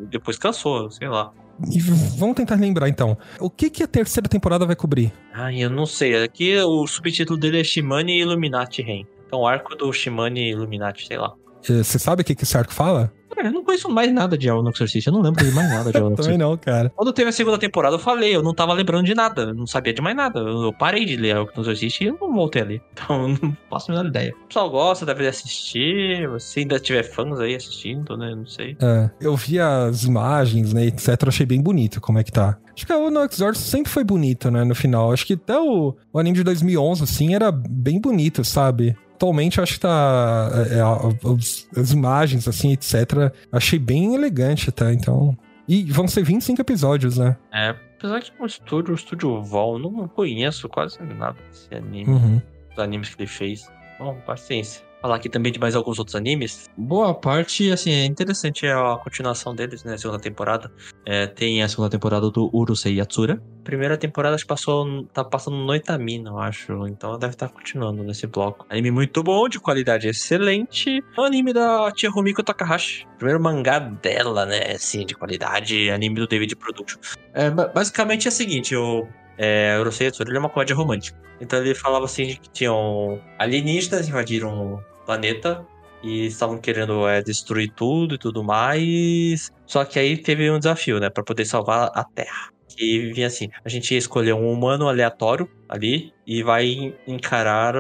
depois 0.09 0.39
cansou, 0.39 0.93
sei 0.93 1.09
lá. 1.09 1.33
E 1.73 1.81
vamos 1.81 2.37
tentar 2.37 2.55
lembrar 2.55 2.89
então. 2.89 3.19
O 3.41 3.51
que, 3.51 3.69
que 3.69 3.83
a 3.83 3.89
terceira 3.89 4.29
temporada 4.29 4.65
vai 4.65 4.77
cobrir? 4.77 5.13
Ai, 5.35 5.61
eu 5.61 5.71
não 5.71 5.87
sei. 5.87 6.23
Aqui 6.23 6.57
o 6.59 6.87
subtítulo 6.87 7.37
dele 7.37 7.61
é 7.61 7.65
Shimane 7.65 8.21
Illuminati 8.21 8.81
Reign. 8.81 9.09
Então, 9.27 9.45
arco 9.45 9.75
do 9.75 9.93
Shimane 9.93 10.51
Illuminati, 10.53 11.05
sei 11.05 11.19
lá. 11.19 11.35
Você 11.61 11.99
sabe 11.99 12.23
o 12.23 12.25
que, 12.25 12.35
que 12.35 12.45
esse 12.45 12.57
arco 12.57 12.73
fala? 12.73 13.13
Eu 13.37 13.53
não 13.53 13.65
conheço 13.65 13.89
mais 13.89 14.13
nada 14.13 14.37
de 14.37 14.49
All 14.49 14.63
no 14.63 14.71
Exorcist. 14.71 15.07
Eu 15.07 15.13
não 15.13 15.21
lembro 15.21 15.45
de 15.45 15.51
mais 15.53 15.69
nada 15.69 15.91
de 15.91 15.99
All 15.99 16.11
no 16.11 16.17
Também 16.17 16.39
não, 16.39 16.57
cara. 16.57 16.91
Quando 16.95 17.13
teve 17.13 17.31
a 17.31 17.33
segunda 17.33 17.59
temporada, 17.59 17.97
eu 17.97 18.01
falei, 18.01 18.35
eu 18.35 18.43
não 18.43 18.55
tava 18.55 18.73
lembrando 18.73 19.05
de 19.05 19.15
nada. 19.15 19.43
Eu 19.43 19.55
não 19.55 19.67
sabia 19.67 19.93
de 19.93 20.01
mais 20.01 20.17
nada. 20.17 20.41
Eu 20.41 20.73
parei 20.73 21.05
de 21.05 21.17
ler 21.17 21.37
All 21.37 21.49
no 21.55 21.63
Exorcist 21.63 22.01
e 22.01 22.07
eu 22.07 22.19
não 22.21 22.33
voltei 22.33 22.63
ali. 22.63 22.83
Então, 23.07 23.29
não 23.29 23.57
faço 23.71 23.93
a 23.93 23.95
menor 23.95 24.09
ideia. 24.09 24.35
O 24.45 24.49
pessoal 24.49 24.69
gosta, 24.69 25.07
deve 25.07 25.29
assistir. 25.29 26.29
Se 26.41 26.61
ainda 26.61 26.81
tiver 26.81 27.05
fãs 27.05 27.39
aí 27.39 27.55
assistindo, 27.55 28.17
né? 28.17 28.35
Não 28.35 28.47
sei. 28.47 28.77
É, 28.81 29.11
eu 29.21 29.37
vi 29.37 29.61
as 29.61 30.05
imagens, 30.05 30.73
né, 30.73 30.87
etc. 30.87 31.09
Eu 31.23 31.29
achei 31.29 31.47
bem 31.47 31.61
bonito 31.61 32.01
como 32.01 32.19
é 32.19 32.25
que 32.25 32.33
tá. 32.33 32.59
Acho 32.75 32.87
que 32.87 32.93
a 32.93 33.11
No 33.11 33.23
Exorcist 33.25 33.69
sempre 33.69 33.91
foi 33.91 34.05
bonito, 34.05 34.51
né, 34.51 34.65
no 34.65 34.75
final. 34.75 35.13
Acho 35.13 35.27
que 35.27 35.35
até 35.35 35.59
o, 35.59 35.95
o 36.13 36.19
anime 36.19 36.37
de 36.37 36.45
2011, 36.45 37.05
assim, 37.05 37.35
era 37.35 37.51
bem 37.51 38.01
bonito, 38.01 38.45
sabe? 38.45 38.97
Atualmente 39.17 39.59
eu 39.59 39.65
acho 39.65 39.75
que 39.75 39.81
tá. 39.81 40.51
É, 40.71 40.79
é 40.79 41.81
as, 41.81 41.91
imagens, 41.91 42.47
assim, 42.47 42.73
etc. 42.73 43.33
Achei 43.51 43.79
bem 43.79 44.15
elegante 44.15 44.69
até, 44.69 44.93
então. 44.93 45.37
E 45.69 45.85
vão 45.85 46.07
ser 46.07 46.23
25 46.23 46.61
episódios, 46.61 47.19
né? 47.19 47.37
É, 47.53 47.71
apesar 47.99 48.21
que 48.21 48.31
o 48.41 48.47
estúdio, 48.47 48.93
o 48.93 48.95
estúdio 48.95 49.43
Vol, 49.43 49.79
não 49.79 50.07
conheço 50.07 50.69
quase 50.69 51.03
nada 51.03 51.37
desse 51.49 51.75
anime. 51.75 52.09
Uhum. 52.09 52.43
Os 52.73 52.79
animes 52.79 53.15
que 53.15 53.23
ele 53.23 53.29
fez. 53.29 53.69
Bom, 53.99 54.15
paciência 54.27 54.86
falar 55.07 55.17
aqui 55.17 55.29
também 55.29 55.53
de 55.53 55.59
mais 55.59 55.77
alguns 55.77 55.99
outros 55.99 56.17
animes. 56.17 56.69
Boa 56.77 57.15
parte, 57.15 57.71
assim, 57.71 57.93
é 57.93 58.05
interessante 58.05 58.67
a 58.67 58.97
continuação 58.97 59.55
deles, 59.55 59.85
né? 59.85 59.95
A 59.95 59.99
segunda 59.99 60.19
temporada. 60.19 60.71
É, 61.05 61.27
tem 61.27 61.63
a 61.63 61.69
segunda 61.69 61.89
temporada 61.89 62.29
do 62.29 62.51
Urusei 62.53 62.97
Yatsura. 62.97 63.41
Primeira 63.63 63.97
temporada 63.97 64.35
acho 64.35 64.45
que 64.45 64.49
passou, 64.49 65.05
tá 65.13 65.25
passando 65.25 65.57
no 65.57 65.75
Itamina, 65.75 66.31
eu 66.31 66.39
acho. 66.39 66.87
Então 66.89 67.17
deve 67.19 67.35
estar 67.35 67.49
tá 67.49 67.55
continuando 67.55 68.03
nesse 68.03 68.27
bloco. 68.27 68.67
Anime 68.69 68.91
muito 68.91 69.23
bom, 69.23 69.49
de 69.49 69.61
qualidade 69.61 70.09
excelente. 70.09 71.03
O 71.17 71.23
anime 71.23 71.53
da 71.53 71.91
tia 71.93 72.11
Rumiko 72.11 72.43
Takahashi. 72.43 73.07
Primeiro 73.17 73.41
mangá 73.41 73.79
dela, 73.79 74.45
né? 74.45 74.73
Assim, 74.75 75.07
de 75.07 75.15
qualidade. 75.15 75.89
Anime 75.91 76.17
do 76.17 76.27
David 76.27 76.55
Production. 76.57 76.99
É, 77.33 77.51
basicamente 77.51 78.27
é 78.27 78.31
o 78.31 78.33
seguinte, 78.33 78.75
o 78.75 79.07
é, 79.39 79.77
Urusei 79.79 80.07
Yatsura 80.09 80.29
ele 80.29 80.37
é 80.37 80.41
uma 80.41 80.49
comédia 80.49 80.75
romântica. 80.75 81.19
Então 81.41 81.61
ele 81.61 81.75
falava 81.75 82.05
assim 82.07 82.39
que 82.41 82.49
tinham 82.51 83.21
alienígenas 83.39 84.09
invadiram 84.09 84.83
planeta 85.07 85.67
e 86.03 86.27
estavam 86.27 86.59
querendo 86.59 87.09
é, 87.09 87.23
destruir 87.23 87.73
tudo 87.73 88.17
e 88.17 88.19
tudo 88.19 88.45
mais. 88.45 89.51
Só 89.65 89.85
que 89.85 89.99
aí 89.99 90.17
teve 90.19 90.51
um 90.51 90.59
desafio, 90.59 91.01
né, 91.01 91.09
para 91.09 91.25
poder 91.25 91.45
salvar 91.47 91.91
a 91.95 92.05
Terra. 92.05 92.51
E 92.79 93.13
vinha 93.13 93.27
assim: 93.27 93.49
a 93.65 93.69
gente 93.69 93.93
ia 93.93 93.99
escolher 93.99 94.35
um 94.35 94.53
humano 94.53 94.89
aleatório 94.89 95.49
ali 95.69 96.13
e 96.27 96.43
vai 96.43 96.95
encarar 97.07 97.75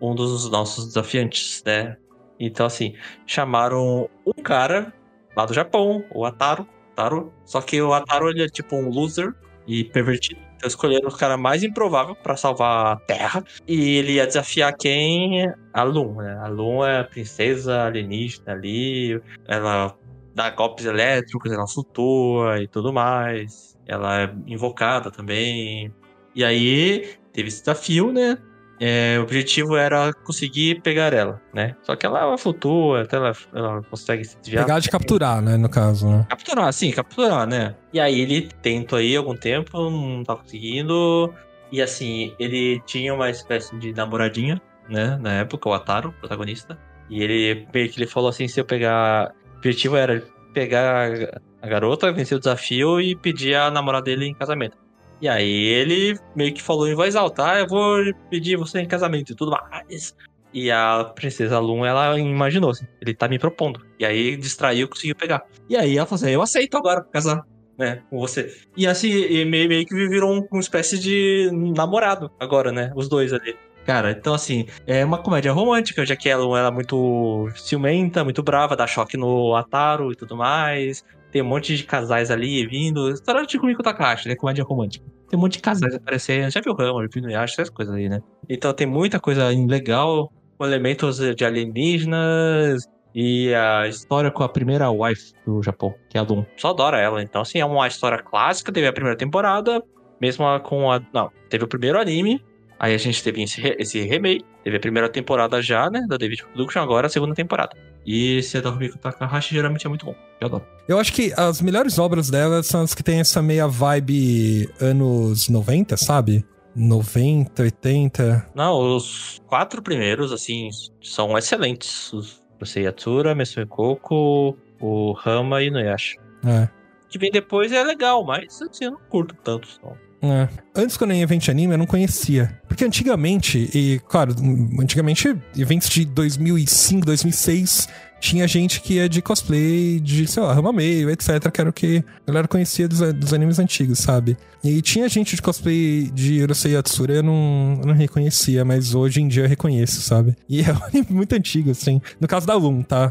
um 0.00 0.14
dos 0.14 0.50
nossos 0.50 0.86
desafiantes, 0.86 1.62
né? 1.66 1.96
Então, 2.38 2.64
assim, 2.64 2.94
chamaram 3.26 4.08
um 4.24 4.42
cara 4.42 4.94
lá 5.36 5.44
do 5.44 5.52
Japão, 5.52 6.02
o 6.14 6.24
Ataru. 6.24 6.66
Ataru. 6.92 7.32
Só 7.44 7.60
que 7.60 7.80
o 7.82 7.92
Ataru 7.92 8.30
ele 8.30 8.44
é 8.44 8.48
tipo 8.48 8.76
um 8.76 8.88
loser 8.88 9.34
e 9.66 9.84
pervertido. 9.84 10.49
Então 10.60 10.68
escolheram 10.68 11.08
o 11.08 11.16
cara 11.16 11.38
mais 11.38 11.62
improvável 11.62 12.14
para 12.14 12.36
salvar 12.36 12.92
a 12.92 12.96
Terra. 12.96 13.42
E 13.66 13.96
ele 13.96 14.12
ia 14.12 14.26
desafiar 14.26 14.76
quem? 14.76 15.50
A 15.72 15.82
Lun, 15.82 16.16
né? 16.16 16.36
A 16.36 16.48
Lun 16.48 16.84
é 16.84 17.00
a 17.00 17.04
princesa 17.04 17.84
alienígena 17.84 18.52
ali. 18.52 19.18
Ela 19.48 19.96
dá 20.34 20.50
golpes 20.50 20.84
elétricos, 20.84 21.50
ela 21.50 21.66
flutua 21.66 22.62
e 22.62 22.68
tudo 22.68 22.92
mais. 22.92 23.74
Ela 23.86 24.24
é 24.24 24.34
invocada 24.46 25.10
também. 25.10 25.90
E 26.34 26.44
aí 26.44 27.08
teve 27.32 27.48
esse 27.48 27.60
desafio, 27.60 28.12
né? 28.12 28.36
É, 28.80 29.18
o 29.18 29.22
objetivo 29.22 29.76
era 29.76 30.10
conseguir 30.24 30.80
pegar 30.80 31.12
ela, 31.12 31.38
né? 31.52 31.76
Só 31.82 31.94
que 31.94 32.06
ela 32.06 32.38
flutua, 32.38 33.02
até 33.02 33.16
ela, 33.16 33.32
ela 33.52 33.82
consegue 33.82 34.24
se 34.24 34.38
desviar. 34.38 34.64
Pegar 34.64 34.78
de 34.78 34.88
capturar, 34.88 35.42
né? 35.42 35.58
No 35.58 35.68
caso, 35.68 36.08
né? 36.08 36.26
Capturar, 36.30 36.72
sim, 36.72 36.90
capturar, 36.90 37.46
né? 37.46 37.74
E 37.92 38.00
aí 38.00 38.20
ele 38.20 38.48
tenta 38.62 38.96
aí 38.96 39.14
algum 39.14 39.36
tempo, 39.36 39.90
não 39.90 40.24
tá 40.24 40.34
conseguindo. 40.34 41.30
E 41.70 41.82
assim, 41.82 42.34
ele 42.38 42.80
tinha 42.86 43.12
uma 43.12 43.28
espécie 43.28 43.76
de 43.78 43.92
namoradinha, 43.92 44.60
né? 44.88 45.18
Na 45.20 45.34
época, 45.34 45.68
o 45.68 45.74
Ataro, 45.74 46.14
protagonista. 46.18 46.78
E 47.10 47.22
ele 47.22 47.66
meio 47.74 47.90
que 47.90 47.98
ele 47.98 48.06
falou 48.06 48.30
assim: 48.30 48.48
se 48.48 48.58
eu 48.58 48.64
pegar. 48.64 49.34
O 49.56 49.58
objetivo 49.58 49.94
era 49.94 50.24
pegar 50.54 51.12
a 51.60 51.66
garota, 51.68 52.10
vencer 52.10 52.34
o 52.34 52.40
desafio 52.40 52.98
e 52.98 53.14
pedir 53.14 53.54
a 53.56 53.70
namorada 53.70 54.04
dele 54.04 54.24
em 54.24 54.32
casamento. 54.32 54.78
E 55.20 55.28
aí 55.28 55.64
ele 55.66 56.18
meio 56.34 56.52
que 56.54 56.62
falou 56.62 56.88
em 56.88 56.94
voz 56.94 57.14
alta: 57.14 57.52
ah, 57.52 57.58
eu 57.60 57.66
vou 57.66 57.98
pedir 58.30 58.56
você 58.56 58.80
em 58.80 58.86
casamento 58.88 59.32
e 59.32 59.36
tudo 59.36 59.50
mais. 59.50 60.14
E 60.52 60.70
a 60.70 61.04
princesa 61.14 61.58
Lun, 61.58 61.84
ela 61.84 62.18
imaginou 62.18 62.70
assim, 62.70 62.86
ele 63.00 63.14
tá 63.14 63.28
me 63.28 63.38
propondo. 63.38 63.80
E 63.98 64.04
aí 64.04 64.36
distraiu, 64.36 64.88
conseguiu 64.88 65.14
pegar. 65.14 65.44
E 65.68 65.76
aí 65.76 65.96
ela 65.96 66.06
falou 66.06 66.24
assim, 66.24 66.32
eu 66.32 66.42
aceito 66.42 66.76
agora 66.76 67.04
casar, 67.04 67.44
né, 67.78 68.02
com 68.10 68.18
você. 68.18 68.52
E 68.76 68.86
assim, 68.86 69.10
e 69.10 69.44
meio, 69.44 69.68
meio 69.68 69.86
que 69.86 69.94
virou 69.94 70.32
um, 70.32 70.46
uma 70.50 70.60
espécie 70.60 70.98
de 70.98 71.50
namorado 71.52 72.30
agora, 72.40 72.72
né, 72.72 72.90
os 72.96 73.08
dois 73.08 73.32
ali. 73.32 73.56
Cara, 73.86 74.10
então 74.10 74.34
assim, 74.34 74.66
é 74.86 75.04
uma 75.04 75.18
comédia 75.18 75.52
romântica, 75.52 76.04
já 76.04 76.16
que 76.16 76.28
ela, 76.28 76.44
ela 76.58 76.68
é 76.68 76.70
muito 76.70 77.48
ciumenta, 77.54 78.24
muito 78.24 78.42
brava, 78.42 78.76
dá 78.76 78.86
choque 78.86 79.16
no 79.16 79.54
Ataru 79.54 80.12
e 80.12 80.16
tudo 80.16 80.36
mais. 80.36 81.04
Tem 81.30 81.42
um 81.42 81.46
monte 81.46 81.76
de 81.76 81.84
casais 81.84 82.30
ali 82.30 82.66
vindo. 82.66 83.10
História 83.10 83.46
de 83.46 83.58
Kumiko 83.58 83.82
Takahashi, 83.82 84.28
né? 84.28 84.34
Comédia 84.34 84.64
romântica. 84.64 85.04
Tem 85.28 85.38
um 85.38 85.42
monte 85.42 85.54
de 85.54 85.60
casais 85.60 85.94
aparecendo. 85.94 86.50
Já 86.50 86.60
viu 86.60 86.74
Rama, 86.74 87.00
viu 87.00 87.22
Inuyasha, 87.22 87.54
essas 87.54 87.70
coisas 87.70 87.94
aí, 87.94 88.08
né? 88.08 88.20
Então 88.48 88.72
tem 88.72 88.86
muita 88.86 89.20
coisa 89.20 89.48
legal, 89.48 90.32
elementos 90.60 91.18
de 91.36 91.44
alienígenas, 91.44 92.84
e 93.14 93.52
a 93.54 93.88
história 93.88 94.30
com 94.30 94.42
a 94.42 94.48
primeira 94.48 94.90
wife 94.90 95.32
do 95.44 95.62
Japão, 95.62 95.94
que 96.08 96.16
é 96.16 96.20
a 96.20 96.24
Lum. 96.24 96.44
Só 96.56 96.70
adora 96.70 97.00
ela. 97.00 97.22
Então, 97.22 97.42
assim, 97.42 97.58
é 97.58 97.64
uma 97.64 97.86
história 97.86 98.18
clássica. 98.18 98.72
Teve 98.72 98.86
a 98.86 98.92
primeira 98.92 99.16
temporada, 99.16 99.82
mesmo 100.20 100.44
com 100.60 100.90
a. 100.90 101.00
Não, 101.12 101.30
teve 101.48 101.64
o 101.64 101.68
primeiro 101.68 101.98
anime. 101.98 102.44
Aí 102.78 102.94
a 102.94 102.98
gente 102.98 103.22
teve 103.22 103.42
esse, 103.42 103.60
esse 103.78 104.00
remake. 104.02 104.44
Teve 104.62 104.76
a 104.76 104.80
primeira 104.80 105.08
temporada 105.08 105.60
já, 105.60 105.90
né? 105.90 106.04
Da 106.08 106.16
David 106.16 106.44
Production, 106.44 106.80
agora 106.80 107.06
a 107.06 107.10
segunda 107.10 107.34
temporada. 107.34 107.76
E 108.04 108.38
esse 108.38 108.56
é 108.56 108.60
da 108.60 108.70
Rumiko 108.70 108.98
Takahashi 108.98 109.54
geralmente 109.54 109.86
é 109.86 109.88
muito 109.88 110.06
bom. 110.06 110.14
Eu 110.40 110.46
adoro. 110.46 110.66
Eu 110.88 110.98
acho 110.98 111.12
que 111.12 111.32
as 111.36 111.60
melhores 111.60 111.98
obras 111.98 112.30
dela 112.30 112.62
são 112.62 112.82
as 112.82 112.94
que 112.94 113.02
tem 113.02 113.20
essa 113.20 113.42
meia 113.42 113.68
vibe 113.68 114.68
anos 114.80 115.48
90, 115.48 115.96
sabe? 115.96 116.44
90, 116.74 117.62
80. 117.62 118.50
Não, 118.54 118.96
os 118.96 119.40
quatro 119.46 119.82
primeiros, 119.82 120.32
assim, 120.32 120.70
são 121.02 121.36
excelentes. 121.36 122.12
O 122.12 122.66
Seiyatsura, 122.66 123.34
Mesue 123.34 123.66
Koko, 123.66 124.56
o 124.80 125.12
Rama 125.12 125.62
e 125.62 125.68
o 125.68 125.72
Noyasha. 125.72 126.16
É. 126.44 126.64
O 126.64 127.08
que 127.08 127.18
vem 127.18 127.30
depois 127.30 127.72
é 127.72 127.82
legal, 127.82 128.24
mas 128.24 128.60
assim, 128.62 128.84
eu 128.84 128.92
não 128.92 129.00
curto 129.08 129.34
tanto. 129.42 129.68
Não. 129.82 129.96
É. 130.22 130.48
Antes, 130.74 130.96
quando 130.96 131.12
eu 131.12 131.16
ia 131.16 131.22
evento 131.22 131.42
de 131.42 131.50
anime, 131.50 131.74
eu 131.74 131.78
não 131.78 131.86
conhecia. 131.86 132.58
Porque 132.68 132.84
antigamente, 132.84 133.70
e 133.74 134.00
claro, 134.08 134.34
antigamente, 134.78 135.34
eventos 135.56 135.88
de 135.88 136.04
2005, 136.04 137.06
2006 137.06 137.88
tinha 138.20 138.46
gente 138.46 138.80
que 138.82 138.94
ia 138.94 139.08
de 139.08 139.22
cosplay, 139.22 139.98
de, 139.98 140.26
sei 140.26 140.42
lá, 140.42 140.52
rama 140.52 140.72
meio, 140.72 141.10
etc, 141.10 141.50
que 141.50 141.60
era 141.60 141.70
o 141.70 141.72
que 141.72 142.04
a 142.26 142.26
galera 142.26 142.46
conhecia 142.46 142.86
dos, 142.86 143.00
dos 143.14 143.32
animes 143.32 143.58
antigos, 143.58 143.98
sabe? 143.98 144.36
E 144.62 144.82
tinha 144.82 145.08
gente 145.08 145.34
de 145.34 145.40
cosplay 145.40 146.10
de 146.12 146.42
Urusei 146.42 146.72
Yatsura, 146.72 147.14
eu 147.14 147.22
não, 147.22 147.78
eu 147.80 147.86
não 147.86 147.94
reconhecia, 147.94 148.62
mas 148.62 148.94
hoje 148.94 149.22
em 149.22 149.26
dia 149.26 149.44
eu 149.44 149.48
reconheço, 149.48 150.02
sabe? 150.02 150.36
E 150.48 150.60
é 150.60 150.70
um 150.70 150.84
anime 150.84 151.06
muito 151.10 151.34
antigo, 151.34 151.70
assim. 151.70 152.00
No 152.20 152.28
caso 152.28 152.46
da 152.46 152.54
Loom, 152.54 152.82
tá? 152.82 153.10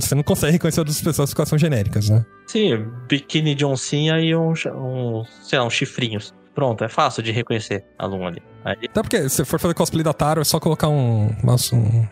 Você 0.00 0.14
não 0.14 0.22
consegue 0.22 0.52
reconhecer 0.52 0.80
outras 0.80 1.00
pessoas 1.02 1.34
que 1.34 1.46
são 1.46 1.58
genéricas, 1.58 2.08
né? 2.08 2.24
Sim, 2.46 2.86
biquíni 3.08 3.54
de 3.54 3.64
oncinha 3.64 4.18
e 4.20 4.34
um, 4.34 4.52
um 4.52 5.24
sei 5.42 5.58
lá, 5.58 5.66
uns 5.66 5.74
chifrinhos. 5.74 6.32
Pronto, 6.56 6.82
é 6.82 6.88
fácil 6.88 7.22
de 7.22 7.30
reconhecer 7.32 7.84
a 7.98 8.06
Loom 8.06 8.26
ali. 8.26 8.42
Aí... 8.64 8.78
Até 8.88 9.02
porque 9.02 9.28
se 9.28 9.44
for 9.44 9.60
fazer 9.60 9.74
cosplay 9.74 10.02
da 10.02 10.14
Taro, 10.14 10.40
é 10.40 10.44
só 10.44 10.58
colocar 10.58 10.88
um, 10.88 11.28
uma, 11.42 11.56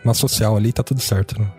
uma 0.03 0.13
social 0.13 0.55
ali, 0.55 0.71
tá 0.71 0.83
tudo 0.83 1.01
certo, 1.01 1.41
né? 1.41 1.51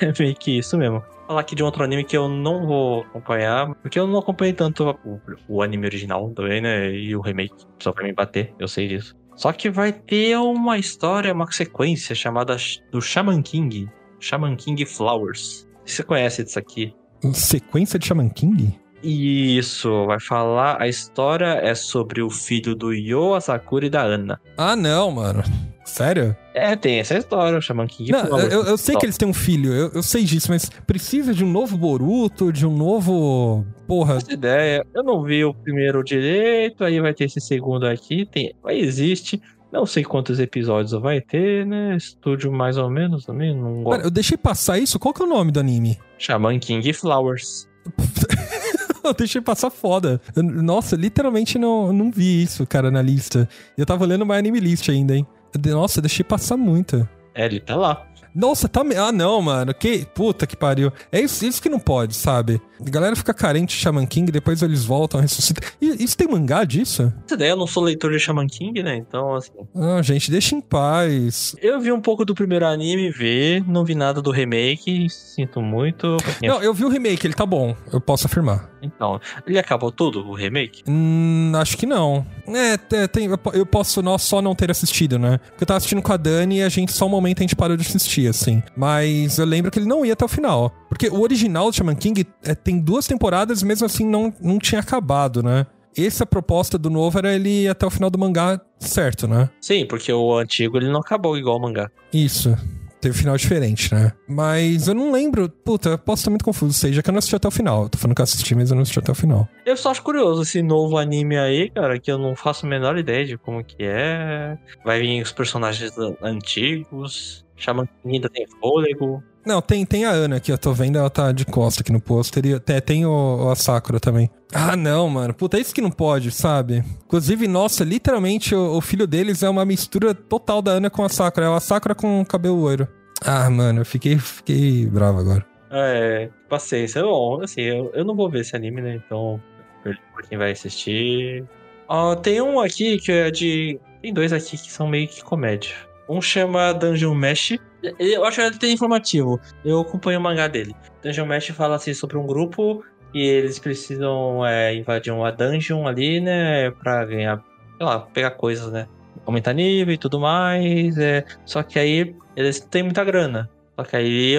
É 0.00 0.12
meio 0.18 0.34
que 0.34 0.56
isso 0.58 0.78
mesmo. 0.78 1.04
Falar 1.26 1.42
aqui 1.42 1.54
de 1.54 1.62
um 1.62 1.66
outro 1.66 1.84
anime 1.84 2.04
que 2.04 2.16
eu 2.16 2.30
não 2.30 2.66
vou 2.66 3.02
acompanhar, 3.02 3.74
porque 3.74 4.00
eu 4.00 4.06
não 4.06 4.18
acompanhei 4.18 4.54
tanto 4.54 4.98
o, 5.04 5.20
o 5.46 5.62
anime 5.62 5.84
original 5.84 6.30
também, 6.30 6.62
né? 6.62 6.90
E 6.90 7.14
o 7.14 7.20
remake, 7.20 7.54
só 7.78 7.92
pra 7.92 8.04
me 8.04 8.14
bater, 8.14 8.54
eu 8.58 8.66
sei 8.66 8.88
disso. 8.88 9.14
Só 9.36 9.52
que 9.52 9.68
vai 9.68 9.92
ter 9.92 10.34
uma 10.38 10.78
história, 10.78 11.34
uma 11.34 11.50
sequência 11.52 12.14
chamada 12.14 12.56
do 12.90 13.02
Shaman 13.02 13.42
King. 13.42 13.90
Shaman 14.18 14.56
King 14.56 14.86
Flowers. 14.86 15.68
Você 15.84 16.02
conhece 16.02 16.42
disso 16.44 16.58
aqui? 16.58 16.94
Sequência 17.34 17.98
de 17.98 18.06
Shaman 18.06 18.30
King? 18.30 18.80
Isso, 19.02 20.06
vai 20.06 20.20
falar. 20.20 20.80
A 20.80 20.88
história 20.88 21.58
é 21.62 21.74
sobre 21.74 22.22
o 22.22 22.30
filho 22.30 22.74
do 22.74 22.92
Yo, 22.92 23.34
a 23.34 23.40
Sakura 23.40 23.86
e 23.86 23.90
da 23.90 24.02
Ana. 24.02 24.40
Ah, 24.56 24.76
não, 24.76 25.10
mano. 25.10 25.42
Sério? 25.84 26.36
É, 26.54 26.76
tem 26.76 27.00
essa 27.00 27.18
história, 27.18 27.58
o 27.58 27.60
Shaman 27.60 27.86
King. 27.86 28.12
Não, 28.12 28.38
eu, 28.38 28.64
eu, 28.64 28.78
sei 28.78 28.96
que 28.96 29.04
eles 29.04 29.16
têm 29.16 29.28
um 29.28 29.34
filho, 29.34 29.72
eu, 29.72 29.90
eu, 29.92 30.02
sei 30.02 30.22
disso, 30.22 30.46
mas 30.50 30.70
precisa 30.86 31.34
de 31.34 31.44
um 31.44 31.50
novo 31.50 31.76
Boruto, 31.76 32.52
de 32.52 32.64
um 32.64 32.74
novo. 32.74 33.66
Porra. 33.86 34.16
Essa 34.16 34.32
ideia. 34.32 34.86
Eu 34.94 35.02
não 35.02 35.22
vi 35.22 35.44
o 35.44 35.52
primeiro 35.52 36.02
direito, 36.04 36.84
aí 36.84 37.00
vai 37.00 37.12
ter 37.12 37.24
esse 37.24 37.40
segundo 37.40 37.86
aqui. 37.86 38.24
Tem, 38.24 38.54
existe. 38.68 39.42
Não 39.72 39.86
sei 39.86 40.04
quantos 40.04 40.38
episódios 40.38 40.92
vai 40.92 41.20
ter, 41.20 41.66
né? 41.66 41.96
Estúdio 41.96 42.52
mais 42.52 42.76
ou 42.76 42.88
menos 42.88 43.24
também. 43.24 43.54
Não 43.54 43.82
gosto. 43.82 43.96
Pera, 43.96 44.06
eu 44.06 44.10
deixei 44.10 44.36
passar 44.36 44.78
isso? 44.78 44.98
Qual 44.98 45.12
que 45.12 45.22
é 45.22 45.24
o 45.24 45.28
nome 45.28 45.50
do 45.50 45.58
anime? 45.58 45.98
Shaman 46.18 46.58
King 46.58 46.92
Flowers. 46.92 47.68
eu 49.08 49.14
deixei 49.14 49.40
passar 49.40 49.70
foda. 49.70 50.20
Eu, 50.34 50.42
nossa, 50.42 50.96
literalmente 50.96 51.58
não, 51.58 51.92
não 51.92 52.10
vi 52.10 52.42
isso, 52.42 52.66
cara, 52.66 52.90
na 52.90 53.02
lista. 53.02 53.48
Eu 53.76 53.86
tava 53.86 54.06
lendo 54.06 54.22
uma 54.22 54.36
anime 54.36 54.60
list 54.60 54.88
ainda, 54.88 55.16
hein? 55.16 55.26
Nossa, 55.66 55.98
eu 55.98 56.02
deixei 56.02 56.24
passar 56.24 56.56
muito. 56.56 57.08
É, 57.34 57.46
ele 57.46 57.60
tá 57.60 57.76
lá. 57.76 58.06
Nossa, 58.34 58.68
tá. 58.68 58.82
Ah, 58.96 59.12
não, 59.12 59.42
mano. 59.42 59.74
Que 59.74 60.06
puta 60.14 60.46
que 60.46 60.56
pariu. 60.56 60.90
É 61.10 61.20
isso, 61.20 61.44
isso 61.44 61.60
que 61.60 61.68
não 61.68 61.78
pode, 61.78 62.14
sabe? 62.14 62.60
A 62.80 62.90
galera 62.90 63.14
fica 63.14 63.34
carente 63.34 63.76
de 63.76 63.82
Shaman 63.82 64.06
King, 64.06 64.32
depois 64.32 64.62
eles 64.62 64.84
voltam, 64.84 65.20
ressuscitam. 65.20 65.68
E, 65.80 66.02
isso 66.02 66.16
tem 66.16 66.26
mangá 66.26 66.64
disso? 66.64 67.12
Essa 67.26 67.34
ideia, 67.34 67.50
eu 67.50 67.56
não 67.56 67.66
sou 67.66 67.82
leitor 67.82 68.10
de 68.10 68.18
Shaman 68.18 68.46
King, 68.46 68.82
né? 68.82 68.96
Então, 68.96 69.34
assim. 69.34 69.52
Ah, 69.74 70.00
gente, 70.02 70.30
deixa 70.30 70.54
em 70.54 70.60
paz. 70.60 71.54
Eu 71.60 71.80
vi 71.80 71.92
um 71.92 72.00
pouco 72.00 72.24
do 72.24 72.34
primeiro 72.34 72.66
anime, 72.66 73.10
ver, 73.10 73.62
não 73.68 73.84
vi 73.84 73.94
nada 73.94 74.22
do 74.22 74.30
remake, 74.30 75.08
sinto 75.10 75.60
muito. 75.60 76.16
Não, 76.42 76.62
eu 76.62 76.72
vi 76.72 76.84
o 76.84 76.88
remake, 76.88 77.26
ele 77.26 77.34
tá 77.34 77.44
bom, 77.44 77.76
eu 77.92 78.00
posso 78.00 78.26
afirmar. 78.26 78.71
Então, 78.82 79.20
ele 79.46 79.58
acabou 79.58 79.92
tudo, 79.92 80.28
o 80.28 80.34
remake? 80.34 80.82
Hum, 80.88 81.52
acho 81.54 81.78
que 81.78 81.86
não. 81.86 82.26
É, 82.46 82.96
é 82.96 83.06
tem, 83.06 83.28
eu 83.54 83.64
posso 83.66 84.02
só 84.18 84.42
não 84.42 84.54
ter 84.54 84.70
assistido, 84.70 85.18
né? 85.18 85.38
Porque 85.38 85.62
eu 85.62 85.66
tava 85.66 85.78
assistindo 85.78 86.02
com 86.02 86.12
a 86.12 86.16
Dani 86.16 86.58
e 86.58 86.62
a 86.62 86.68
gente, 86.68 86.92
só 86.92 87.06
um 87.06 87.10
momento, 87.10 87.38
a 87.38 87.42
gente 87.42 87.56
parou 87.56 87.76
de 87.76 87.86
assistir, 87.86 88.28
assim. 88.28 88.62
Mas 88.76 89.38
eu 89.38 89.46
lembro 89.46 89.70
que 89.70 89.78
ele 89.78 89.86
não 89.86 90.04
ia 90.04 90.14
até 90.14 90.24
o 90.24 90.28
final. 90.28 90.72
Porque 90.88 91.08
o 91.08 91.20
original 91.20 91.70
do 91.70 91.76
Shaman 91.76 91.94
King 91.94 92.26
é, 92.44 92.54
tem 92.54 92.78
duas 92.80 93.06
temporadas, 93.06 93.62
mesmo 93.62 93.86
assim 93.86 94.06
não, 94.06 94.34
não 94.40 94.58
tinha 94.58 94.80
acabado, 94.80 95.42
né? 95.42 95.66
Essa 95.96 96.24
proposta 96.24 96.78
do 96.78 96.88
novo 96.88 97.18
era 97.18 97.34
ele 97.34 97.64
ir 97.64 97.68
até 97.68 97.86
o 97.86 97.90
final 97.90 98.08
do 98.08 98.18
mangá 98.18 98.60
certo, 98.78 99.28
né? 99.28 99.48
Sim, 99.60 99.86
porque 99.86 100.12
o 100.12 100.36
antigo 100.36 100.78
ele 100.78 100.90
não 100.90 101.00
acabou 101.00 101.36
igual 101.36 101.58
o 101.58 101.60
mangá. 101.60 101.90
Isso 102.12 102.56
teve 103.02 103.18
final 103.18 103.36
diferente, 103.36 103.92
né? 103.92 104.12
Mas 104.28 104.86
eu 104.86 104.94
não 104.94 105.10
lembro. 105.10 105.48
Puta, 105.48 105.98
posso 105.98 106.20
estar 106.20 106.30
muito 106.30 106.44
confuso. 106.44 106.72
Seja 106.72 107.02
que 107.02 107.10
eu 107.10 107.12
não 107.12 107.18
assisti 107.18 107.36
até 107.36 107.48
o 107.48 107.50
final. 107.50 107.88
Tô 107.88 107.98
falando 107.98 108.14
que 108.14 108.22
eu 108.22 108.24
assisti, 108.24 108.54
mas 108.54 108.70
eu 108.70 108.76
não 108.76 108.82
assisti 108.82 109.00
até 109.00 109.10
o 109.10 109.14
final. 109.14 109.48
Eu 109.66 109.76
só 109.76 109.90
acho 109.90 110.02
curioso 110.02 110.42
esse 110.42 110.62
novo 110.62 110.96
anime 110.96 111.36
aí, 111.36 111.68
cara, 111.68 111.98
que 111.98 112.10
eu 112.10 112.16
não 112.16 112.36
faço 112.36 112.64
a 112.64 112.68
menor 112.68 112.96
ideia 112.96 113.26
de 113.26 113.36
como 113.36 113.62
que 113.62 113.76
é. 113.80 114.56
Vai 114.84 115.00
vir 115.00 115.20
os 115.20 115.32
personagens 115.32 115.92
antigos. 116.22 117.44
Que 117.56 117.70
ainda 118.08 118.28
tem 118.28 118.46
fôlego. 118.60 119.22
Não, 119.44 119.60
tem, 119.60 119.84
tem 119.84 120.04
a 120.04 120.10
Ana 120.10 120.38
que 120.38 120.52
eu 120.52 120.58
tô 120.58 120.72
vendo, 120.72 120.98
ela 120.98 121.10
tá 121.10 121.32
de 121.32 121.44
costa 121.44 121.82
aqui 121.82 121.92
no 121.92 122.00
pôster. 122.00 122.46
E 122.46 122.54
até 122.54 122.80
tem 122.80 123.04
o, 123.04 123.10
o 123.10 123.50
a 123.50 123.56
Sakura 123.56 123.98
também. 123.98 124.30
Ah, 124.52 124.76
não, 124.76 125.08
mano. 125.08 125.34
Puta, 125.34 125.56
é 125.56 125.60
isso 125.60 125.74
que 125.74 125.80
não 125.80 125.90
pode, 125.90 126.30
sabe? 126.30 126.84
Inclusive, 127.04 127.48
nossa, 127.48 127.82
literalmente 127.82 128.54
o, 128.54 128.76
o, 128.76 128.80
filho 128.80 129.06
deles 129.06 129.42
é 129.42 129.48
uma 129.48 129.64
mistura 129.64 130.14
total 130.14 130.62
da 130.62 130.72
Ana 130.72 130.90
com 130.90 131.04
a 131.04 131.08
Sakura. 131.08 131.46
É 131.46 131.54
a 131.54 131.60
Sakura 131.60 131.94
com 131.94 132.24
cabelo 132.24 132.56
loiro. 132.56 132.86
Ah, 133.20 133.50
mano, 133.50 133.80
eu 133.80 133.84
fiquei, 133.84 134.18
fiquei 134.18 134.86
bravo 134.86 135.18
agora. 135.18 135.44
É, 135.70 136.28
paciência. 136.48 137.02
Bom, 137.02 137.42
assim, 137.42 137.62
eu, 137.62 137.90
eu 137.94 138.04
não 138.04 138.14
vou 138.14 138.30
ver 138.30 138.40
esse 138.40 138.54
anime, 138.54 138.80
né? 138.80 139.00
Então, 139.04 139.40
por 139.82 140.22
quem 140.22 140.38
vai 140.38 140.52
assistir. 140.52 141.44
Ó, 141.88 142.14
tem 142.14 142.40
um 142.40 142.60
aqui 142.60 142.98
que 142.98 143.10
é 143.10 143.30
de. 143.30 143.80
Tem 144.00 144.12
dois 144.12 144.32
aqui 144.32 144.56
que 144.56 144.70
são 144.70 144.86
meio 144.86 145.08
que 145.08 145.22
comédia. 145.22 145.74
Um 146.08 146.20
chama 146.20 146.72
Dungeon 146.72 147.14
Mesh. 147.14 147.58
Eu 147.98 148.24
acho 148.24 148.40
ele 148.40 148.58
tem 148.58 148.72
informativo. 148.72 149.40
Eu 149.64 149.80
acompanho 149.80 150.18
o 150.18 150.22
mangá 150.22 150.48
dele. 150.48 150.74
Dungeon 151.02 151.26
Mesh 151.26 151.48
fala 151.48 151.76
assim 151.76 151.94
sobre 151.94 152.16
um 152.16 152.26
grupo 152.26 152.84
e 153.14 153.22
eles 153.22 153.58
precisam 153.58 154.44
é, 154.46 154.74
invadir 154.74 155.12
uma 155.12 155.30
dungeon 155.30 155.86
ali, 155.86 156.20
né? 156.20 156.70
Pra 156.70 157.04
ganhar, 157.04 157.42
sei 157.76 157.86
lá, 157.86 158.00
pegar 158.00 158.32
coisas, 158.32 158.70
né? 158.72 158.86
Aumentar 159.26 159.52
nível 159.52 159.94
e 159.94 159.98
tudo 159.98 160.18
mais. 160.18 160.96
É... 160.98 161.24
Só 161.44 161.62
que 161.62 161.78
aí 161.78 162.14
eles 162.36 162.60
têm 162.60 162.82
muita 162.82 163.04
grana. 163.04 163.50
Só 163.76 163.84
que 163.84 163.96
aí 163.96 164.34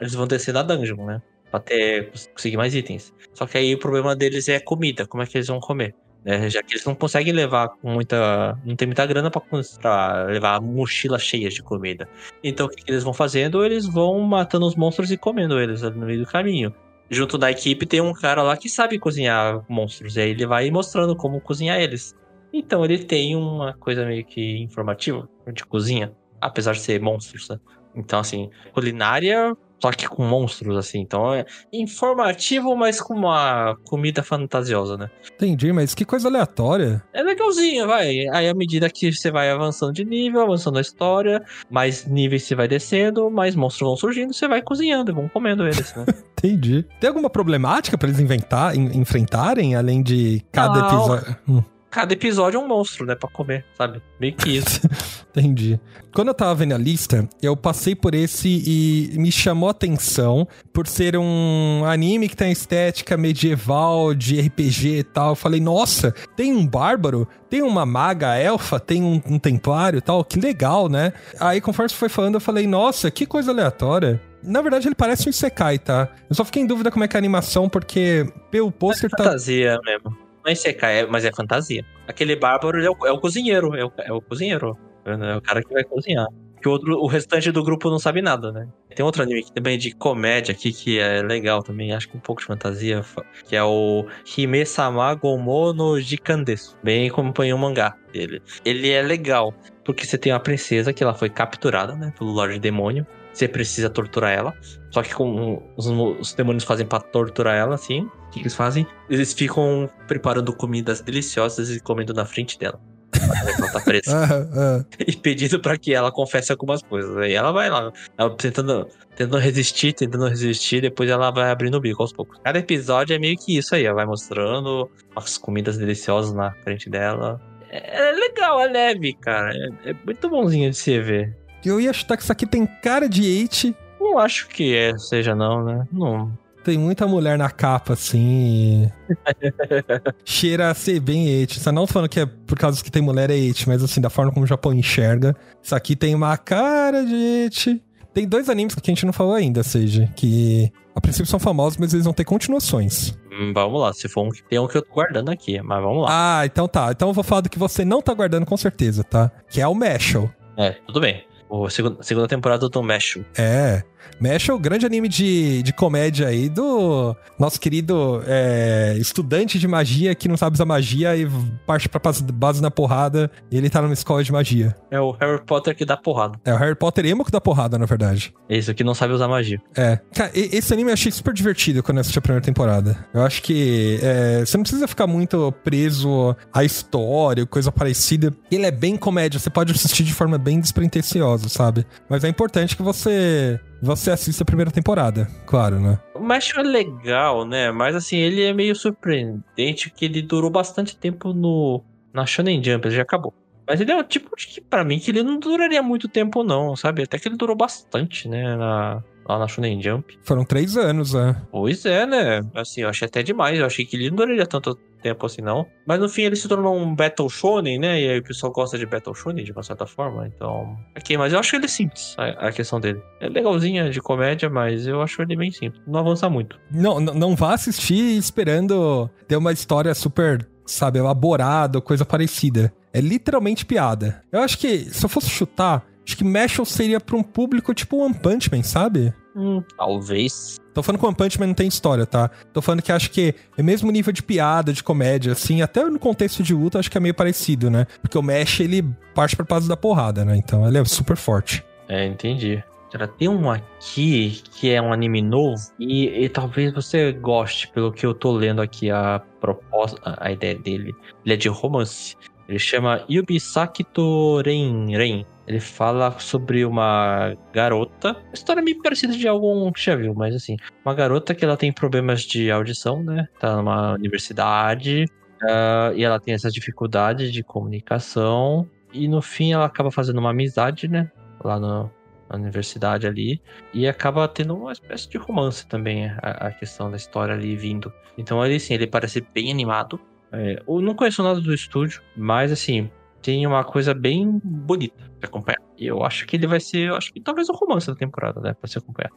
eles 0.00 0.14
vão 0.14 0.26
descer 0.26 0.52
na 0.52 0.62
dungeon, 0.62 1.04
né? 1.04 1.22
Pra 1.50 1.60
ter, 1.60 2.10
conseguir 2.32 2.56
mais 2.56 2.74
itens. 2.74 3.14
Só 3.32 3.46
que 3.46 3.56
aí 3.56 3.74
o 3.74 3.78
problema 3.78 4.14
deles 4.14 4.48
é 4.48 4.60
comida. 4.60 5.06
Como 5.06 5.22
é 5.22 5.26
que 5.26 5.36
eles 5.36 5.48
vão 5.48 5.60
comer? 5.60 5.94
Né? 6.24 6.50
Já 6.50 6.62
que 6.62 6.74
eles 6.74 6.84
não 6.84 6.94
conseguem 6.94 7.32
levar 7.32 7.70
muita. 7.82 8.58
Não 8.64 8.76
tem 8.76 8.86
muita 8.86 9.06
grana 9.06 9.30
pra 9.30 10.24
levar 10.24 10.60
mochilas 10.60 11.22
cheias 11.22 11.54
de 11.54 11.62
comida. 11.62 12.08
Então 12.42 12.66
o 12.66 12.68
que, 12.68 12.82
que, 12.84 12.90
eles 12.90 13.04
vão 13.04 13.12
fazendo? 13.12 13.64
Eles 13.64 13.86
vão 13.86 14.20
matando 14.20 14.66
os 14.66 14.74
monstros 14.74 15.10
e 15.10 15.16
comendo 15.16 15.60
eles 15.60 15.82
no 15.82 16.06
meio 16.06 16.20
do 16.20 16.26
caminho. 16.26 16.74
Junto 17.10 17.38
da 17.38 17.50
equipe 17.50 17.86
tem 17.86 18.00
um 18.00 18.12
cara 18.12 18.42
lá 18.42 18.56
que 18.56 18.68
sabe 18.68 18.98
cozinhar 18.98 19.64
monstros. 19.68 20.16
E 20.16 20.20
aí 20.20 20.30
ele 20.30 20.46
vai 20.46 20.70
mostrando 20.70 21.16
como 21.16 21.40
cozinhar 21.40 21.80
eles. 21.80 22.14
Então 22.52 22.84
ele 22.84 22.98
tem 22.98 23.34
uma 23.36 23.74
coisa 23.74 24.04
meio 24.04 24.24
que 24.24 24.58
informativa 24.58 25.28
de 25.52 25.64
cozinha, 25.64 26.12
apesar 26.40 26.72
de 26.72 26.80
ser 26.80 27.00
monstros, 27.00 27.48
né? 27.48 27.58
Então, 27.94 28.20
assim, 28.20 28.50
culinária 28.72 29.56
só 29.80 29.90
que 29.90 30.08
com 30.08 30.24
monstros, 30.24 30.76
assim. 30.76 31.00
Então 31.00 31.32
é 31.32 31.44
informativo, 31.72 32.76
mas 32.76 33.00
com 33.00 33.14
uma 33.14 33.76
comida 33.84 34.22
fantasiosa, 34.22 34.96
né? 34.96 35.10
Entendi, 35.34 35.72
mas 35.72 35.94
que 35.94 36.04
coisa 36.04 36.28
aleatória. 36.28 37.02
É 37.12 37.22
legalzinho, 37.22 37.86
vai. 37.86 38.28
Aí 38.32 38.48
à 38.48 38.54
medida 38.54 38.90
que 38.90 39.12
você 39.12 39.30
vai 39.30 39.50
avançando 39.50 39.92
de 39.92 40.04
nível, 40.04 40.42
avançando 40.42 40.78
a 40.78 40.80
história, 40.80 41.42
mais 41.70 42.06
níveis 42.06 42.44
você 42.44 42.54
vai 42.54 42.68
descendo, 42.68 43.30
mais 43.30 43.54
monstros 43.54 43.88
vão 43.88 43.96
surgindo, 43.96 44.32
você 44.32 44.48
vai 44.48 44.62
cozinhando, 44.62 45.14
vão 45.14 45.28
comendo 45.28 45.64
eles, 45.64 45.94
né? 45.94 46.04
Entendi. 46.38 46.84
Tem 47.00 47.08
alguma 47.08 47.30
problemática 47.30 47.98
para 47.98 48.08
eles 48.08 48.20
inventar, 48.20 48.76
enfrentarem, 48.76 49.74
além 49.74 50.02
de 50.02 50.42
cada 50.52 50.80
episódio? 50.80 51.36
Hum 51.48 51.77
cada 51.90 52.12
episódio 52.12 52.58
é 52.58 52.62
um 52.62 52.68
monstro, 52.68 53.06
né, 53.06 53.14
pra 53.14 53.28
comer, 53.28 53.64
sabe? 53.76 54.02
Meio 54.20 54.34
que 54.34 54.56
isso. 54.56 54.80
Entendi. 55.30 55.78
Quando 56.12 56.28
eu 56.28 56.34
tava 56.34 56.54
vendo 56.54 56.74
a 56.74 56.78
lista, 56.78 57.28
eu 57.40 57.56
passei 57.56 57.94
por 57.94 58.14
esse 58.14 58.48
e 58.48 59.18
me 59.18 59.30
chamou 59.30 59.68
a 59.68 59.72
atenção 59.72 60.48
por 60.72 60.86
ser 60.86 61.16
um 61.16 61.84
anime 61.84 62.28
que 62.28 62.36
tem 62.36 62.50
estética 62.50 63.16
medieval, 63.16 64.14
de 64.14 64.40
RPG 64.40 64.98
e 64.98 65.02
tal. 65.04 65.30
Eu 65.30 65.36
falei, 65.36 65.60
nossa, 65.60 66.12
tem 66.36 66.52
um 66.52 66.66
bárbaro, 66.66 67.28
tem 67.48 67.62
uma 67.62 67.86
maga 67.86 68.36
elfa, 68.36 68.80
tem 68.80 69.02
um, 69.02 69.22
um 69.26 69.38
templário 69.38 69.98
e 69.98 70.02
tal, 70.02 70.24
que 70.24 70.40
legal, 70.40 70.88
né? 70.88 71.12
Aí, 71.38 71.60
conforme 71.60 71.88
você 71.88 71.96
foi 71.96 72.08
falando, 72.08 72.34
eu 72.34 72.40
falei, 72.40 72.66
nossa, 72.66 73.10
que 73.10 73.26
coisa 73.26 73.52
aleatória. 73.52 74.20
Na 74.42 74.62
verdade, 74.62 74.88
ele 74.88 74.94
parece 74.94 75.28
um 75.28 75.30
Isekai, 75.30 75.78
tá? 75.78 76.08
Eu 76.28 76.34
só 76.34 76.44
fiquei 76.44 76.62
em 76.62 76.66
dúvida 76.66 76.90
como 76.90 77.04
é 77.04 77.08
que 77.08 77.16
é 77.16 77.18
a 77.18 77.20
animação, 77.20 77.68
porque 77.68 78.26
pelo 78.50 78.70
pôster 78.70 79.10
é 79.12 79.16
tá. 79.16 79.24
Fantasia 79.24 79.78
mesmo. 79.84 80.27
Não 80.44 80.52
é 80.52 80.54
secar, 80.54 80.90
é, 80.90 81.06
mas 81.06 81.24
é 81.24 81.32
fantasia. 81.32 81.84
Aquele 82.06 82.36
bárbaro 82.36 82.82
é 82.82 82.90
o, 82.90 83.06
é 83.06 83.12
o 83.12 83.18
cozinheiro, 83.18 83.74
é 83.74 83.84
o, 83.84 83.92
é 83.98 84.12
o 84.12 84.20
cozinheiro. 84.20 84.76
É 85.04 85.36
o 85.36 85.40
cara 85.40 85.62
que 85.62 85.72
vai 85.72 85.84
cozinhar. 85.84 86.26
Que 86.60 86.68
o, 86.68 86.72
outro, 86.72 86.98
o 86.98 87.06
restante 87.06 87.52
do 87.52 87.62
grupo 87.62 87.88
não 87.88 87.98
sabe 87.98 88.20
nada, 88.20 88.50
né? 88.50 88.68
Tem 88.94 89.04
outro 89.04 89.22
anime 89.22 89.44
também 89.54 89.78
de 89.78 89.94
comédia 89.94 90.52
aqui 90.52 90.72
que 90.72 90.98
é 90.98 91.22
legal 91.22 91.62
também, 91.62 91.92
acho 91.92 92.08
que 92.08 92.16
um 92.16 92.20
pouco 92.20 92.40
de 92.40 92.48
fantasia, 92.48 93.04
que 93.46 93.54
é 93.54 93.62
o 93.62 94.04
Hime 94.36 94.66
Sama 94.66 95.14
Gomo 95.14 95.72
no 95.72 96.00
Jikandesu. 96.00 96.76
Bem 96.82 97.08
acompanhei 97.08 97.52
o 97.52 97.58
mangá 97.58 97.96
dele. 98.12 98.42
Ele 98.64 98.90
é 98.90 99.00
legal, 99.02 99.54
porque 99.84 100.04
você 100.04 100.18
tem 100.18 100.32
uma 100.32 100.40
princesa 100.40 100.92
que 100.92 101.02
ela 101.02 101.14
foi 101.14 101.30
capturada, 101.30 101.94
né, 101.94 102.12
pelo 102.18 102.32
Lorde 102.32 102.58
Demônio. 102.58 103.06
Você 103.38 103.48
precisa 103.48 103.88
torturar 103.88 104.32
ela. 104.32 104.54
Só 104.90 105.02
que 105.02 105.14
com 105.14 105.62
os, 105.76 105.86
os 105.86 106.34
demônios 106.34 106.64
fazem 106.64 106.86
pra 106.86 107.00
torturar 107.00 107.54
ela, 107.54 107.74
assim. 107.74 108.02
O 108.02 108.30
que 108.30 108.40
eles 108.40 108.54
fazem? 108.54 108.86
Eles 109.08 109.32
ficam 109.32 109.88
preparando 110.06 110.52
comidas 110.52 111.00
deliciosas 111.00 111.70
e 111.70 111.80
comendo 111.80 112.12
na 112.12 112.24
frente 112.24 112.58
dela. 112.58 112.80
Ela 113.12 113.72
tá 113.72 113.80
presa. 113.80 114.86
E 115.06 115.16
pedindo 115.16 115.60
pra 115.60 115.78
que 115.78 115.94
ela 115.94 116.10
confesse 116.12 116.52
algumas 116.52 116.82
coisas. 116.82 117.16
Aí 117.16 117.32
ela 117.32 117.52
vai 117.52 117.70
lá, 117.70 117.92
ela 118.16 118.36
tentando, 118.36 118.86
tentando 119.16 119.38
resistir, 119.38 119.92
tentando 119.92 120.28
resistir, 120.28 120.82
depois 120.82 121.08
ela 121.08 121.30
vai 121.30 121.50
abrindo 121.50 121.76
o 121.76 121.80
bico 121.80 122.02
aos 122.02 122.12
poucos. 122.12 122.38
Cada 122.44 122.58
episódio 122.58 123.14
é 123.14 123.18
meio 123.18 123.36
que 123.36 123.56
isso 123.56 123.74
aí, 123.74 123.84
ela 123.84 123.96
vai 123.96 124.06
mostrando 124.06 124.90
as 125.16 125.38
comidas 125.38 125.78
deliciosas 125.78 126.32
na 126.32 126.52
frente 126.62 126.90
dela. 126.90 127.40
É, 127.70 128.08
é 128.08 128.12
legal, 128.12 128.60
é 128.60 128.66
leve, 128.66 129.14
cara. 129.14 129.52
É, 129.84 129.90
é 129.90 129.96
muito 130.04 130.28
bonzinho 130.28 130.70
de 130.70 130.76
se 130.76 131.00
ver. 131.00 131.36
Eu 131.64 131.80
ia 131.80 131.92
chutar 131.92 132.16
que 132.16 132.22
isso 132.22 132.32
aqui 132.32 132.46
tem 132.46 132.66
cara 132.66 133.08
de 133.08 133.24
Eight. 133.24 133.74
Não 134.00 134.18
acho 134.18 134.48
que 134.48 134.74
é, 134.74 134.96
seja 134.96 135.34
não, 135.34 135.64
né? 135.64 135.86
Não. 135.92 136.32
Tem 136.64 136.76
muita 136.76 137.06
mulher 137.06 137.38
na 137.38 137.50
capa, 137.50 137.94
assim. 137.94 138.90
Cheira 140.24 140.70
a 140.70 140.74
ser 140.74 141.00
bem 141.00 141.28
Eight. 141.28 141.58
Só 141.60 141.72
não 141.72 141.86
tô 141.86 141.92
falando 141.94 142.08
que 142.08 142.20
é 142.20 142.26
por 142.26 142.58
causa 142.58 142.82
que 142.82 142.90
tem 142.90 143.02
mulher 143.02 143.30
é 143.30 143.36
Eight, 143.36 143.68
mas 143.68 143.82
assim, 143.82 144.00
da 144.00 144.10
forma 144.10 144.32
como 144.32 144.44
o 144.44 144.48
Japão 144.48 144.72
enxerga. 144.72 145.34
Isso 145.62 145.74
aqui 145.74 145.96
tem 145.96 146.14
uma 146.14 146.36
cara 146.36 147.04
de 147.04 147.14
Eight. 147.14 147.82
Tem 148.12 148.26
dois 148.26 148.48
animes 148.48 148.74
que 148.74 148.80
a 148.84 148.90
gente 148.92 149.06
não 149.06 149.12
falou 149.12 149.34
ainda, 149.34 149.62
seja, 149.62 150.10
que 150.16 150.72
a 150.94 151.00
princípio 151.00 151.26
são 151.26 151.38
famosos, 151.38 151.78
mas 151.78 151.92
eles 151.94 152.04
vão 152.04 152.12
ter 152.12 152.24
continuações. 152.24 153.16
Hum, 153.30 153.52
vamos 153.54 153.80
lá, 153.80 153.92
se 153.92 154.08
for 154.08 154.26
um 154.26 154.30
que 154.30 154.42
tem 154.42 154.58
um 154.58 154.66
que 154.66 154.76
eu 154.76 154.82
tô 154.82 154.92
guardando 154.92 155.30
aqui, 155.30 155.62
mas 155.62 155.80
vamos 155.80 156.02
lá. 156.02 156.40
Ah, 156.40 156.44
então 156.46 156.66
tá. 156.66 156.90
Então 156.90 157.08
eu 157.08 157.14
vou 157.14 157.22
falar 157.22 157.42
do 157.42 157.48
que 157.48 157.58
você 157.58 157.84
não 157.84 158.02
tá 158.02 158.12
guardando 158.12 158.44
com 158.44 158.56
certeza, 158.56 159.04
tá? 159.04 159.30
Que 159.48 159.60
é 159.60 159.68
o 159.68 159.74
Mashal. 159.74 160.28
É, 160.56 160.72
tudo 160.86 161.00
bem. 161.00 161.24
O 161.48 161.68
segundo, 161.70 162.02
segunda 162.02 162.28
temporada 162.28 162.68
do 162.68 162.82
Mesho. 162.82 163.24
É. 163.36 163.82
Mesh 164.20 164.48
é 164.48 164.52
o 164.52 164.58
grande 164.58 164.84
anime 164.86 165.08
de, 165.08 165.62
de 165.62 165.72
comédia 165.72 166.28
aí 166.28 166.48
do 166.48 167.14
nosso 167.38 167.60
querido 167.60 168.22
é, 168.26 168.96
estudante 168.98 169.58
de 169.58 169.68
magia 169.68 170.14
que 170.14 170.28
não 170.28 170.36
sabe 170.36 170.54
usar 170.54 170.64
magia 170.64 171.16
e 171.16 171.28
parte 171.66 171.88
pra 171.88 172.00
base- 172.32 172.60
na 172.62 172.70
porrada 172.70 173.30
e 173.50 173.56
ele 173.56 173.70
tá 173.70 173.80
numa 173.80 173.94
escola 173.94 174.22
de 174.24 174.32
magia. 174.32 174.76
É 174.90 175.00
o 175.00 175.12
Harry 175.12 175.40
Potter 175.44 175.76
que 175.76 175.84
dá 175.84 175.96
porrada. 175.96 176.38
É 176.44 176.52
o 176.52 176.56
Harry 176.56 176.74
Potter 176.74 177.06
emo 177.06 177.24
que 177.24 177.30
dá 177.30 177.40
porrada, 177.40 177.78
na 177.78 177.86
verdade. 177.86 178.32
Esse 178.48 178.70
aqui 178.70 178.82
não 178.82 178.94
sabe 178.94 179.12
usar 179.12 179.28
magia. 179.28 179.60
É. 179.76 179.98
Cara, 180.14 180.30
esse 180.34 180.72
anime 180.72 180.90
eu 180.90 180.94
achei 180.94 181.12
super 181.12 181.32
divertido 181.32 181.82
quando 181.82 181.98
eu 181.98 182.00
assisti 182.00 182.18
a 182.18 182.22
primeira 182.22 182.44
temporada. 182.44 182.96
Eu 183.14 183.22
acho 183.22 183.42
que 183.42 183.98
é, 184.02 184.40
você 184.44 184.56
não 184.56 184.62
precisa 184.64 184.88
ficar 184.88 185.06
muito 185.06 185.52
preso 185.64 186.34
à 186.52 186.64
história, 186.64 187.46
coisa 187.46 187.70
parecida. 187.70 188.32
Ele 188.50 188.66
é 188.66 188.70
bem 188.70 188.96
comédia, 188.96 189.38
você 189.38 189.50
pode 189.50 189.72
assistir 189.72 190.02
de 190.04 190.14
forma 190.14 190.38
bem 190.38 190.58
despretensiosa, 190.60 191.48
sabe? 191.48 191.86
Mas 192.08 192.24
é 192.24 192.28
importante 192.28 192.76
que 192.76 192.82
você 192.82 193.60
você 193.80 194.10
assista 194.10 194.42
a 194.42 194.46
primeira 194.46 194.70
temporada, 194.70 195.28
claro, 195.46 195.78
né? 195.80 195.98
O 196.14 196.20
Mesho 196.20 196.58
é 196.58 196.62
legal, 196.62 197.44
né? 197.44 197.70
Mas 197.70 197.94
assim, 197.94 198.16
ele 198.16 198.42
é 198.42 198.52
meio 198.52 198.74
surpreendente 198.74 199.90
que 199.90 200.04
ele 200.04 200.22
durou 200.22 200.50
bastante 200.50 200.96
tempo 200.96 201.32
no 201.32 201.82
na 202.12 202.26
Shonen 202.26 202.62
Jump, 202.62 202.86
ele 202.86 202.96
já 202.96 203.02
acabou. 203.02 203.32
Mas 203.66 203.80
ele 203.80 203.92
é 203.92 203.96
o 203.96 204.02
tipo 204.02 204.34
de 204.34 204.46
que, 204.46 204.60
pra 204.62 204.82
mim, 204.82 204.98
que 204.98 205.10
ele 205.10 205.22
não 205.22 205.38
duraria 205.38 205.82
muito 205.82 206.08
tempo, 206.08 206.42
não, 206.42 206.74
sabe? 206.74 207.02
Até 207.02 207.18
que 207.18 207.28
ele 207.28 207.36
durou 207.36 207.54
bastante, 207.54 208.26
né? 208.26 208.56
Na, 208.56 209.04
lá 209.28 209.38
na 209.38 209.46
Shonen 209.46 209.80
Jump. 209.82 210.18
Foram 210.22 210.42
três 210.42 210.76
anos, 210.76 211.12
né? 211.12 211.36
Pois 211.50 211.84
é, 211.84 212.06
né? 212.06 212.40
Assim, 212.54 212.80
eu 212.80 212.88
achei 212.88 213.06
até 213.06 213.22
demais. 213.22 213.58
Eu 213.58 213.66
achei 213.66 213.84
que 213.84 213.94
ele 213.94 214.08
não 214.08 214.16
duraria 214.16 214.46
tanto 214.46 214.78
tempo 214.98 215.24
assim, 215.26 215.40
não. 215.40 215.66
Mas 215.86 216.00
no 216.00 216.08
fim 216.08 216.22
ele 216.22 216.36
se 216.36 216.48
tornou 216.48 216.76
um 216.76 216.94
Battle 216.94 217.28
Shonen, 217.28 217.78
né? 217.78 218.00
E 218.00 218.08
aí 218.10 218.18
o 218.18 218.22
pessoal 218.22 218.52
gosta 218.52 218.78
de 218.78 218.86
Battle 218.86 219.14
Shonen 219.14 219.44
de 219.44 219.52
uma 219.52 219.62
certa 219.62 219.86
forma. 219.86 220.26
Então. 220.26 220.76
Ok, 220.96 221.16
mas 221.16 221.32
eu 221.32 221.38
acho 221.38 221.56
ele 221.56 221.68
simples, 221.68 222.14
a, 222.18 222.48
a 222.48 222.52
questão 222.52 222.80
dele. 222.80 223.00
É 223.20 223.28
legalzinha 223.28 223.90
de 223.90 224.00
comédia, 224.00 224.48
mas 224.48 224.86
eu 224.86 225.00
acho 225.02 225.22
ele 225.22 225.36
bem 225.36 225.50
simples. 225.50 225.82
Não 225.86 226.00
avança 226.00 226.28
muito. 226.28 226.58
Não, 226.70 227.00
não, 227.00 227.14
não 227.14 227.36
vá 227.36 227.54
assistir 227.54 228.16
esperando 228.16 229.08
ter 229.26 229.36
uma 229.36 229.52
história 229.52 229.94
super, 229.94 230.46
sabe, 230.66 230.98
elaborada 230.98 231.78
ou 231.78 231.82
coisa 231.82 232.04
parecida. 232.04 232.72
É 232.92 233.00
literalmente 233.00 233.66
piada. 233.66 234.22
Eu 234.32 234.40
acho 234.40 234.58
que, 234.58 234.78
se 234.92 235.04
eu 235.04 235.08
fosse 235.08 235.28
chutar, 235.28 235.84
acho 236.06 236.16
que 236.16 236.24
Mashal 236.24 236.64
seria 236.64 237.00
pra 237.00 237.16
um 237.16 237.22
público 237.22 237.74
tipo 237.74 237.98
One 237.98 238.14
Punch 238.14 238.50
Man, 238.50 238.62
sabe? 238.62 239.12
Hum, 239.36 239.62
talvez. 239.76 240.56
Tô 240.78 240.82
falando 240.84 241.00
que 241.00 241.06
One 241.06 241.16
Punch 241.16 241.40
Man 241.40 241.48
não 241.48 241.54
tem 241.54 241.66
história, 241.66 242.06
tá? 242.06 242.30
Tô 242.52 242.62
falando 242.62 242.82
que 242.82 242.92
acho 242.92 243.10
que 243.10 243.34
é 243.56 243.62
mesmo 243.64 243.90
nível 243.90 244.12
de 244.12 244.22
piada, 244.22 244.72
de 244.72 244.80
comédia, 244.80 245.32
assim, 245.32 245.60
até 245.60 245.84
no 245.84 245.98
contexto 245.98 246.40
de 246.40 246.54
luta, 246.54 246.78
acho 246.78 246.88
que 246.88 246.96
é 246.96 247.00
meio 247.00 247.14
parecido, 247.14 247.68
né? 247.68 247.84
Porque 248.00 248.16
o 248.16 248.22
Mesh, 248.22 248.60
ele 248.60 248.84
parte 249.12 249.34
pra 249.34 249.44
base 249.44 249.68
da 249.68 249.76
porrada, 249.76 250.24
né? 250.24 250.36
Então 250.36 250.68
ele 250.68 250.78
é 250.78 250.84
super 250.84 251.16
forte. 251.16 251.64
É, 251.88 252.06
entendi. 252.06 252.62
Cara, 252.92 253.08
tem 253.08 253.28
um 253.28 253.50
aqui 253.50 254.40
que 254.52 254.70
é 254.70 254.80
um 254.80 254.92
anime 254.92 255.20
novo 255.20 255.60
e, 255.80 256.24
e 256.24 256.28
talvez 256.28 256.72
você 256.72 257.10
goste, 257.10 257.66
pelo 257.72 257.90
que 257.90 258.06
eu 258.06 258.14
tô 258.14 258.30
lendo 258.30 258.62
aqui 258.62 258.88
a 258.88 259.20
proposta, 259.40 260.00
a 260.04 260.28
a 260.28 260.30
ideia 260.30 260.54
dele. 260.54 260.94
Ele 261.24 261.34
é 261.34 261.36
de 261.36 261.48
romance. 261.48 262.14
Ele 262.48 262.58
chama 262.58 263.04
Yubisakito 263.10 264.40
Ren 264.42 264.86
Ren. 264.96 265.26
Ele 265.46 265.60
fala 265.60 266.18
sobre 266.18 266.64
uma 266.64 267.34
garota. 267.52 268.16
História 268.32 268.62
meio 268.62 268.82
parecida 268.82 269.12
de 269.14 269.28
algum 269.28 269.70
que 269.72 269.82
já 269.82 269.96
viu, 269.96 270.14
mas 270.14 270.34
assim. 270.34 270.56
Uma 270.84 270.94
garota 270.94 271.34
que 271.34 271.44
ela 271.44 271.56
tem 271.56 271.72
problemas 271.72 272.22
de 272.22 272.50
audição, 272.50 273.02
né? 273.02 273.28
Tá 273.38 273.56
numa 273.56 273.94
universidade. 273.94 275.04
ah, 275.42 275.92
e 275.94 276.02
ela 276.04 276.18
tem 276.18 276.34
essas 276.34 276.52
dificuldades 276.52 277.32
de 277.32 277.42
comunicação. 277.42 278.68
E 278.92 279.06
no 279.08 279.20
fim 279.22 279.52
ela 279.52 279.66
acaba 279.66 279.90
fazendo 279.90 280.18
uma 280.18 280.30
amizade, 280.30 280.88
né? 280.88 281.10
Lá 281.44 281.58
no, 281.58 281.90
na 282.28 282.36
universidade 282.36 283.06
ali. 283.06 283.40
E 283.72 283.86
acaba 283.88 284.28
tendo 284.28 284.54
uma 284.54 284.72
espécie 284.72 285.08
de 285.08 285.16
romance 285.18 285.66
também, 285.66 286.08
a, 286.22 286.48
a 286.48 286.52
questão 286.52 286.90
da 286.90 286.96
história 286.96 287.34
ali 287.34 287.56
vindo. 287.56 287.92
Então 288.16 288.44
ele, 288.44 288.56
assim, 288.56 288.74
ele 288.74 288.86
parece 288.86 289.20
bem 289.34 289.50
animado. 289.50 290.00
É, 290.32 290.62
eu 290.66 290.80
não 290.80 290.94
conheço 290.94 291.22
nada 291.22 291.40
do 291.40 291.54
estúdio, 291.54 292.02
mas 292.16 292.52
assim, 292.52 292.90
tem 293.22 293.46
uma 293.46 293.64
coisa 293.64 293.94
bem 293.94 294.40
bonita 294.44 295.04
de 295.18 295.26
acompanhar. 295.26 295.60
E 295.76 295.86
eu 295.86 296.02
acho 296.02 296.26
que 296.26 296.36
ele 296.36 296.46
vai 296.46 296.60
ser, 296.60 296.88
eu 296.88 296.96
acho 296.96 297.12
que 297.12 297.20
talvez 297.20 297.48
o 297.48 297.52
romance 297.52 297.86
da 297.86 297.94
temporada, 297.94 298.40
né? 298.40 298.54
Pra 298.54 298.68
se 298.68 298.78
acompanhar. 298.78 299.10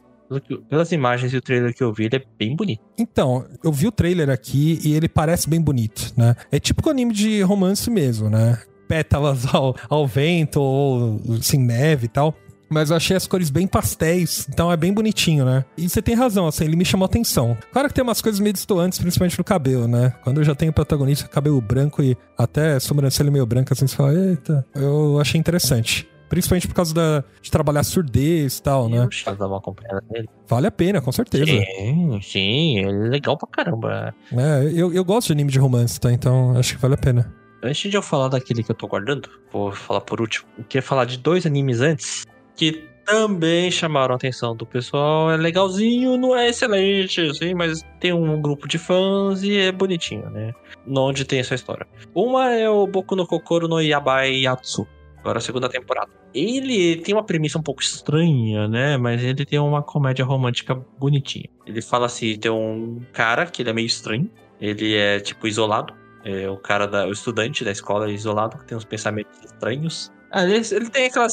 Pelas 0.68 0.92
imagens 0.92 1.32
e 1.34 1.36
o 1.36 1.42
trailer 1.42 1.74
que 1.74 1.82
eu 1.82 1.92
vi, 1.92 2.04
ele 2.04 2.16
é 2.16 2.22
bem 2.38 2.56
bonito. 2.56 2.82
Então, 2.96 3.46
eu 3.62 3.70
vi 3.70 3.86
o 3.86 3.92
trailer 3.92 4.30
aqui 4.30 4.78
e 4.82 4.94
ele 4.94 5.08
parece 5.08 5.48
bem 5.48 5.60
bonito, 5.60 6.12
né? 6.16 6.34
É 6.50 6.58
típico 6.58 6.88
anime 6.88 7.12
de 7.12 7.42
romance 7.42 7.90
mesmo, 7.90 8.30
né? 8.30 8.58
Pétalas 8.88 9.44
ao, 9.54 9.76
ao 9.90 10.06
vento 10.06 10.60
ou 10.60 11.20
sem 11.42 11.60
neve 11.60 12.06
e 12.06 12.08
tal. 12.08 12.34
Mas 12.72 12.90
eu 12.90 12.96
achei 12.96 13.16
as 13.16 13.26
cores 13.26 13.50
bem 13.50 13.66
pastéis, 13.66 14.48
então 14.48 14.72
é 14.72 14.76
bem 14.76 14.92
bonitinho, 14.92 15.44
né? 15.44 15.64
E 15.76 15.88
você 15.88 16.00
tem 16.00 16.14
razão, 16.14 16.46
assim, 16.46 16.64
ele 16.64 16.74
me 16.74 16.84
chamou 16.84 17.04
atenção. 17.04 17.56
Claro 17.70 17.88
que 17.88 17.94
tem 17.94 18.02
umas 18.02 18.22
coisas 18.22 18.40
meio 18.40 18.52
distantes, 18.52 18.98
principalmente 18.98 19.36
no 19.36 19.44
cabelo, 19.44 19.86
né? 19.86 20.14
Quando 20.24 20.38
eu 20.38 20.44
já 20.44 20.54
tenho 20.54 20.72
protagonista 20.72 21.28
cabelo 21.28 21.60
branco 21.60 22.02
e 22.02 22.16
até 22.36 22.80
sobrancelha 22.80 23.30
meio 23.30 23.44
branca, 23.44 23.74
assim, 23.74 23.86
você 23.86 23.94
fala, 23.94 24.14
eita, 24.14 24.66
eu 24.74 25.20
achei 25.20 25.38
interessante. 25.38 26.08
Principalmente 26.30 26.66
por 26.66 26.74
causa 26.74 26.94
da, 26.94 27.22
de 27.42 27.50
trabalhar 27.50 27.82
surdez 27.82 28.56
e 28.56 28.62
tal, 28.62 28.88
né? 28.88 29.06
dá 29.38 29.46
uma 29.46 29.58
acompanhada. 29.58 30.02
Vale 30.48 30.66
a 30.66 30.70
pena, 30.70 31.02
com 31.02 31.12
certeza. 31.12 31.44
Sim, 31.44 32.18
sim, 32.22 32.78
ele 32.78 33.06
é 33.06 33.10
legal 33.10 33.36
pra 33.36 33.46
caramba. 33.48 34.14
É, 34.32 34.72
eu, 34.74 34.90
eu 34.94 35.04
gosto 35.04 35.26
de 35.26 35.34
anime 35.34 35.50
de 35.50 35.58
romance, 35.58 36.00
tá? 36.00 36.10
Então 36.10 36.56
acho 36.56 36.74
que 36.74 36.80
vale 36.80 36.94
a 36.94 36.96
pena. 36.96 37.30
Antes 37.62 37.90
de 37.90 37.96
eu 37.96 38.02
falar 38.02 38.28
daquele 38.28 38.62
que 38.62 38.70
eu 38.70 38.74
tô 38.74 38.88
guardando, 38.88 39.28
vou 39.52 39.70
falar 39.72 40.00
por 40.00 40.22
último. 40.22 40.48
Eu 40.56 40.64
queria 40.64 40.82
falar 40.82 41.04
de 41.04 41.18
dois 41.18 41.44
animes 41.44 41.82
antes 41.82 42.24
que 42.56 42.92
também 43.04 43.70
chamaram 43.70 44.14
a 44.14 44.16
atenção 44.16 44.54
do 44.56 44.64
pessoal. 44.66 45.30
É 45.30 45.36
legalzinho, 45.36 46.16
não 46.16 46.36
é 46.36 46.48
excelente, 46.48 47.20
assim, 47.20 47.54
mas 47.54 47.82
tem 48.00 48.12
um 48.12 48.40
grupo 48.40 48.68
de 48.68 48.78
fãs 48.78 49.42
e 49.42 49.56
é 49.56 49.72
bonitinho, 49.72 50.28
né? 50.30 50.52
Onde 50.86 51.24
tem 51.24 51.40
essa 51.40 51.54
história. 51.54 51.86
Uma 52.14 52.50
é 52.50 52.68
o 52.68 52.86
Boku 52.86 53.16
no 53.16 53.26
Kokoro 53.26 53.68
no 53.68 53.80
Yabai 53.80 54.42
Yatsu. 54.42 54.86
Agora 55.18 55.38
a 55.38 55.40
segunda 55.40 55.68
temporada. 55.68 56.10
Ele 56.34 56.96
tem 56.96 57.14
uma 57.14 57.22
premissa 57.22 57.58
um 57.58 57.62
pouco 57.62 57.80
estranha, 57.80 58.66
né? 58.66 58.96
Mas 58.96 59.22
ele 59.22 59.44
tem 59.44 59.58
uma 59.58 59.82
comédia 59.82 60.24
romântica 60.24 60.74
bonitinha. 60.98 61.48
Ele 61.64 61.80
fala 61.80 62.06
assim: 62.06 62.36
tem 62.36 62.50
um 62.50 63.00
cara 63.12 63.46
que 63.46 63.62
ele 63.62 63.70
é 63.70 63.72
meio 63.72 63.86
estranho. 63.86 64.28
Ele 64.60 64.96
é, 64.96 65.20
tipo, 65.20 65.46
isolado. 65.46 65.94
É, 66.24 66.48
o 66.48 66.56
cara, 66.56 66.86
da, 66.86 67.06
o 67.06 67.12
estudante 67.12 67.64
da 67.64 67.70
escola 67.70 68.08
é 68.08 68.12
isolado, 68.12 68.58
que 68.58 68.64
tem 68.64 68.76
uns 68.76 68.84
pensamentos 68.84 69.38
estranhos. 69.44 70.10
Ah, 70.34 70.44
ele, 70.44 70.62
ele 70.70 70.88
tem 70.88 71.06
aquela. 71.06 71.26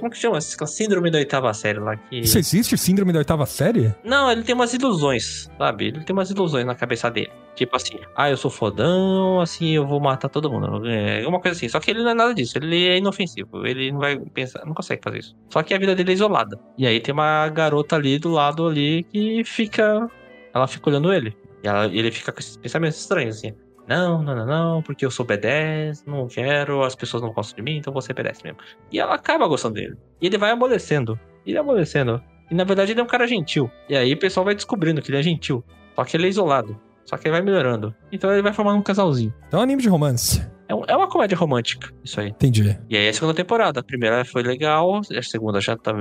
Como 0.00 0.10
que 0.10 0.16
chama? 0.16 0.38
Aquela 0.38 0.66
síndrome 0.66 1.10
da 1.10 1.18
oitava 1.18 1.52
série 1.52 1.78
lá 1.78 1.94
que. 1.96 2.20
Isso 2.20 2.38
existe 2.38 2.76
síndrome 2.78 3.12
da 3.12 3.18
oitava 3.18 3.44
série? 3.44 3.94
Não, 4.02 4.30
ele 4.32 4.42
tem 4.42 4.54
umas 4.54 4.72
ilusões, 4.72 5.50
sabe? 5.58 5.88
Ele 5.88 6.02
tem 6.04 6.14
umas 6.14 6.30
ilusões 6.30 6.64
na 6.64 6.74
cabeça 6.74 7.10
dele. 7.10 7.30
Tipo 7.54 7.76
assim, 7.76 7.98
ah, 8.16 8.30
eu 8.30 8.36
sou 8.36 8.50
fodão, 8.50 9.40
assim, 9.40 9.72
eu 9.72 9.86
vou 9.86 10.00
matar 10.00 10.28
todo 10.30 10.50
mundo. 10.50 10.86
É 10.88 11.26
uma 11.26 11.38
coisa 11.40 11.56
assim. 11.56 11.68
Só 11.68 11.78
que 11.80 11.90
ele 11.90 12.02
não 12.02 12.10
é 12.10 12.14
nada 12.14 12.32
disso. 12.34 12.56
Ele 12.58 12.86
é 12.86 12.96
inofensivo. 12.98 13.66
Ele 13.66 13.92
não 13.92 13.98
vai 13.98 14.18
pensar, 14.18 14.64
não 14.64 14.74
consegue 14.74 15.00
fazer 15.04 15.18
isso. 15.18 15.36
Só 15.50 15.62
que 15.62 15.74
a 15.74 15.78
vida 15.78 15.94
dele 15.94 16.10
é 16.12 16.14
isolada. 16.14 16.58
E 16.78 16.86
aí 16.86 16.98
tem 17.00 17.12
uma 17.12 17.48
garota 17.48 17.96
ali 17.96 18.18
do 18.18 18.30
lado 18.30 18.66
ali 18.66 19.04
que 19.12 19.42
fica. 19.44 20.08
Ela 20.54 20.66
fica 20.66 20.88
olhando 20.88 21.12
ele. 21.12 21.36
E 21.62 21.68
ela- 21.68 21.86
ele 21.86 22.10
fica 22.10 22.32
com 22.32 22.40
esses 22.40 22.56
pensamentos 22.56 22.98
estranhos, 23.00 23.36
assim. 23.36 23.54
Não, 23.88 24.22
não, 24.22 24.34
não, 24.34 24.46
não, 24.46 24.82
porque 24.82 25.04
eu 25.06 25.10
sou 25.10 25.24
B10, 25.24 26.02
não 26.06 26.26
quero, 26.26 26.82
as 26.82 26.94
pessoas 26.94 27.22
não 27.22 27.32
gostam 27.32 27.56
de 27.56 27.62
mim, 27.62 27.76
então 27.78 27.92
você 27.92 28.12
B10 28.12 28.42
mesmo. 28.42 28.58
E 28.90 28.98
ela 28.98 29.14
acaba 29.14 29.46
gostando 29.46 29.74
dele. 29.74 29.96
E 30.20 30.26
ele 30.26 30.36
vai 30.38 30.50
amolecendo. 30.50 31.18
Ele 31.46 31.56
amolecendo. 31.56 32.20
E 32.50 32.54
na 32.54 32.64
verdade 32.64 32.92
ele 32.92 33.00
é 33.00 33.02
um 33.02 33.06
cara 33.06 33.26
gentil. 33.26 33.70
E 33.88 33.96
aí 33.96 34.12
o 34.12 34.18
pessoal 34.18 34.44
vai 34.44 34.54
descobrindo 34.54 35.00
que 35.00 35.10
ele 35.10 35.18
é 35.18 35.22
gentil. 35.22 35.64
Só 35.94 36.04
que 36.04 36.16
ele 36.16 36.26
é 36.26 36.28
isolado. 36.28 36.78
Só 37.04 37.16
que 37.16 37.28
ele 37.28 37.32
vai 37.32 37.42
melhorando. 37.42 37.94
Então 38.10 38.32
ele 38.32 38.42
vai 38.42 38.52
formando 38.52 38.78
um 38.78 38.82
casalzinho. 38.82 39.32
Então 39.46 39.58
é 39.58 39.62
um 39.62 39.64
anime 39.64 39.82
de 39.82 39.88
romance. 39.88 40.44
É, 40.68 40.74
um- 40.74 40.84
é 40.88 40.96
uma 40.96 41.08
comédia 41.08 41.36
romântica, 41.38 41.92
isso 42.02 42.20
aí. 42.20 42.30
Entendi. 42.30 42.76
E 42.90 42.96
aí 42.96 43.08
a 43.08 43.12
segunda 43.12 43.34
temporada. 43.34 43.78
A 43.78 43.84
primeira 43.84 44.24
foi 44.24 44.42
legal, 44.42 44.96
a 45.16 45.22
segunda 45.22 45.60
já 45.60 45.76
tá, 45.76 45.92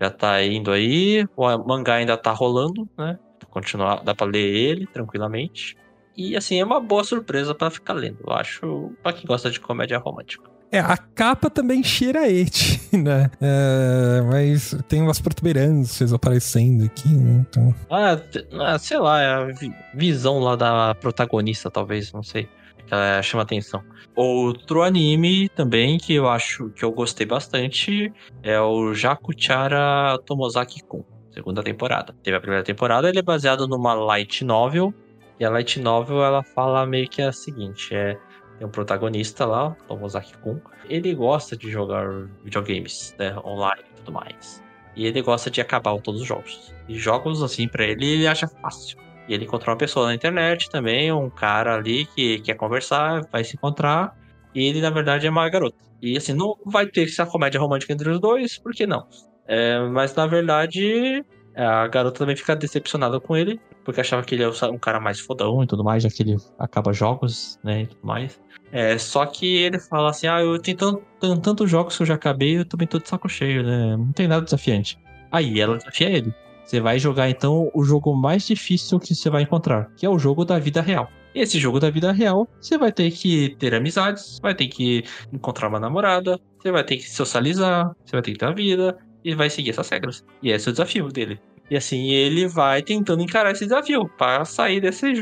já 0.00 0.08
tá 0.10 0.42
indo 0.42 0.70
aí. 0.70 1.26
O 1.36 1.58
mangá 1.58 1.96
ainda 1.96 2.16
tá 2.16 2.32
rolando, 2.32 2.88
né? 2.96 3.18
Continuar, 3.50 4.02
dá 4.02 4.14
pra 4.14 4.26
ler 4.26 4.38
ele 4.40 4.86
tranquilamente. 4.86 5.76
E 6.16 6.36
assim, 6.36 6.60
é 6.60 6.64
uma 6.64 6.80
boa 6.80 7.02
surpresa 7.04 7.54
pra 7.54 7.70
ficar 7.70 7.92
lendo, 7.94 8.18
eu 8.26 8.32
acho, 8.32 8.92
pra 9.02 9.12
quem 9.12 9.26
gosta 9.26 9.50
de 9.50 9.58
comédia 9.60 9.98
romântica. 9.98 10.48
É, 10.70 10.80
a 10.80 10.96
capa 10.96 11.48
também 11.48 11.82
cheira 11.84 12.28
et, 12.28 12.80
né? 12.92 13.30
É, 13.40 14.20
mas 14.22 14.76
tem 14.88 15.00
umas 15.02 15.20
protuberâncias 15.20 16.12
aparecendo 16.12 16.84
aqui, 16.84 17.08
né? 17.08 17.44
Então... 17.48 17.74
Ah, 17.90 18.18
ah, 18.60 18.78
sei 18.78 18.98
lá, 18.98 19.20
é 19.22 19.26
a 19.34 19.44
vi- 19.46 19.72
visão 19.94 20.40
lá 20.40 20.56
da 20.56 20.94
protagonista, 20.96 21.70
talvez, 21.70 22.12
não 22.12 22.22
sei. 22.24 22.48
Ela 22.90 23.22
chama 23.22 23.42
atenção. 23.44 23.82
Outro 24.16 24.82
anime 24.82 25.48
também 25.48 25.96
que 25.96 26.12
eu 26.14 26.28
acho 26.28 26.68
que 26.70 26.84
eu 26.84 26.92
gostei 26.92 27.24
bastante 27.26 28.12
é 28.42 28.60
o 28.60 28.92
Jakuchara 28.94 30.18
Tomozaki-kun, 30.26 31.02
segunda 31.32 31.62
temporada. 31.62 32.14
Teve 32.22 32.36
a 32.36 32.40
primeira 32.40 32.64
temporada, 32.64 33.08
ele 33.08 33.18
é 33.18 33.22
baseado 33.22 33.66
numa 33.66 33.94
light 33.94 34.44
novel. 34.44 34.92
E 35.38 35.44
a 35.44 35.50
light 35.50 35.80
novel 35.80 36.22
ela 36.22 36.42
fala 36.42 36.86
meio 36.86 37.08
que 37.08 37.22
a 37.22 37.32
seguinte: 37.32 37.94
é 37.94 38.18
tem 38.58 38.66
um 38.66 38.70
protagonista 38.70 39.44
lá, 39.44 39.68
o 39.68 39.74
Tomozaki-kun. 39.88 40.60
Ele 40.88 41.14
gosta 41.14 41.56
de 41.56 41.70
jogar 41.70 42.08
videogames, 42.44 43.14
né, 43.18 43.36
online 43.44 43.82
e 43.90 43.96
tudo 43.96 44.12
mais. 44.12 44.62
E 44.96 45.06
ele 45.06 45.20
gosta 45.22 45.50
de 45.50 45.60
acabar 45.60 45.98
todos 46.00 46.20
os 46.20 46.26
jogos. 46.26 46.72
E 46.88 46.96
jogos 46.96 47.42
assim 47.42 47.66
pra 47.66 47.84
ele 47.84 48.06
ele 48.06 48.26
acha 48.26 48.46
fácil. 48.46 48.98
E 49.28 49.34
ele 49.34 49.44
encontrou 49.44 49.72
uma 49.72 49.78
pessoa 49.78 50.06
na 50.06 50.14
internet 50.14 50.70
também, 50.70 51.10
um 51.10 51.30
cara 51.30 51.74
ali 51.74 52.06
que 52.06 52.40
quer 52.40 52.54
conversar, 52.54 53.22
vai 53.32 53.42
se 53.42 53.56
encontrar. 53.56 54.16
E 54.54 54.64
ele, 54.68 54.80
na 54.80 54.90
verdade, 54.90 55.26
é 55.26 55.30
uma 55.30 55.48
garota. 55.48 55.76
E 56.00 56.16
assim, 56.16 56.34
não 56.34 56.56
vai 56.66 56.86
ter 56.86 57.04
essa 57.04 57.26
comédia 57.26 57.58
romântica 57.58 57.92
entre 57.92 58.08
os 58.10 58.20
dois, 58.20 58.58
por 58.58 58.72
que 58.72 58.86
não? 58.86 59.06
É, 59.46 59.80
mas 59.88 60.14
na 60.14 60.26
verdade, 60.26 61.24
a 61.56 61.88
garota 61.88 62.18
também 62.18 62.36
fica 62.36 62.54
decepcionada 62.54 63.18
com 63.18 63.36
ele, 63.36 63.58
porque 63.84 64.00
achava 64.00 64.22
que 64.22 64.34
ele 64.34 64.42
é 64.42 64.48
um 64.48 64.78
cara 64.78 64.98
mais 64.98 65.20
fodão 65.20 65.62
e 65.62 65.66
tudo 65.66 65.84
mais, 65.84 66.02
já 66.02 66.08
que 66.08 66.22
ele 66.22 66.36
acaba 66.58 66.92
jogos, 66.92 67.58
né, 67.62 67.82
e 67.82 67.86
tudo 67.86 68.06
mais. 68.06 68.40
É, 68.72 68.96
só 68.98 69.24
que 69.26 69.56
ele 69.56 69.78
fala 69.78 70.10
assim, 70.10 70.26
ah, 70.26 70.40
eu 70.40 70.58
tenho 70.58 70.76
tanto- 70.76 71.40
tantos 71.40 71.70
jogos 71.70 71.96
que 71.96 72.02
eu 72.02 72.06
já 72.06 72.14
acabei, 72.14 72.58
eu 72.58 72.64
também 72.64 72.88
tô 72.88 72.98
de 72.98 73.08
saco 73.08 73.28
cheio, 73.28 73.62
né, 73.62 73.96
não 73.96 74.12
tem 74.12 74.26
nada 74.26 74.44
desafiante. 74.44 74.98
Aí 75.30 75.60
ela 75.60 75.76
desafia 75.76 76.10
ele. 76.10 76.34
Você 76.64 76.80
vai 76.80 76.98
jogar 76.98 77.28
então 77.28 77.70
o 77.74 77.84
jogo 77.84 78.14
mais 78.16 78.46
difícil 78.46 78.98
que 78.98 79.14
você 79.14 79.28
vai 79.28 79.42
encontrar, 79.42 79.90
que 79.96 80.06
é 80.06 80.08
o 80.08 80.18
jogo 80.18 80.44
da 80.44 80.58
vida 80.58 80.80
real. 80.80 81.10
Esse 81.34 81.58
jogo 81.58 81.80
da 81.80 81.90
vida 81.90 82.10
real, 82.12 82.48
você 82.60 82.78
vai 82.78 82.92
ter 82.92 83.10
que 83.10 83.54
ter 83.56 83.74
amizades, 83.74 84.38
vai 84.40 84.54
ter 84.54 84.68
que 84.68 85.04
encontrar 85.32 85.68
uma 85.68 85.80
namorada, 85.80 86.40
você 86.58 86.70
vai 86.70 86.84
ter 86.84 86.96
que 86.96 87.10
socializar, 87.10 87.90
você 88.04 88.12
vai 88.12 88.22
ter 88.22 88.32
que 88.32 88.38
ter 88.38 88.46
uma 88.46 88.54
vida 88.54 88.96
e 89.24 89.34
vai 89.34 89.50
seguir 89.50 89.70
essas 89.70 89.88
regras. 89.88 90.24
E 90.42 90.50
esse 90.50 90.68
é 90.68 90.70
o 90.70 90.72
desafio 90.72 91.08
dele. 91.08 91.40
E 91.70 91.76
assim, 91.76 92.10
ele 92.10 92.46
vai 92.46 92.82
tentando 92.82 93.22
encarar 93.22 93.52
esse 93.52 93.64
desafio 93.64 94.08
para 94.18 94.44
sair 94.44 94.80
desse, 94.80 95.12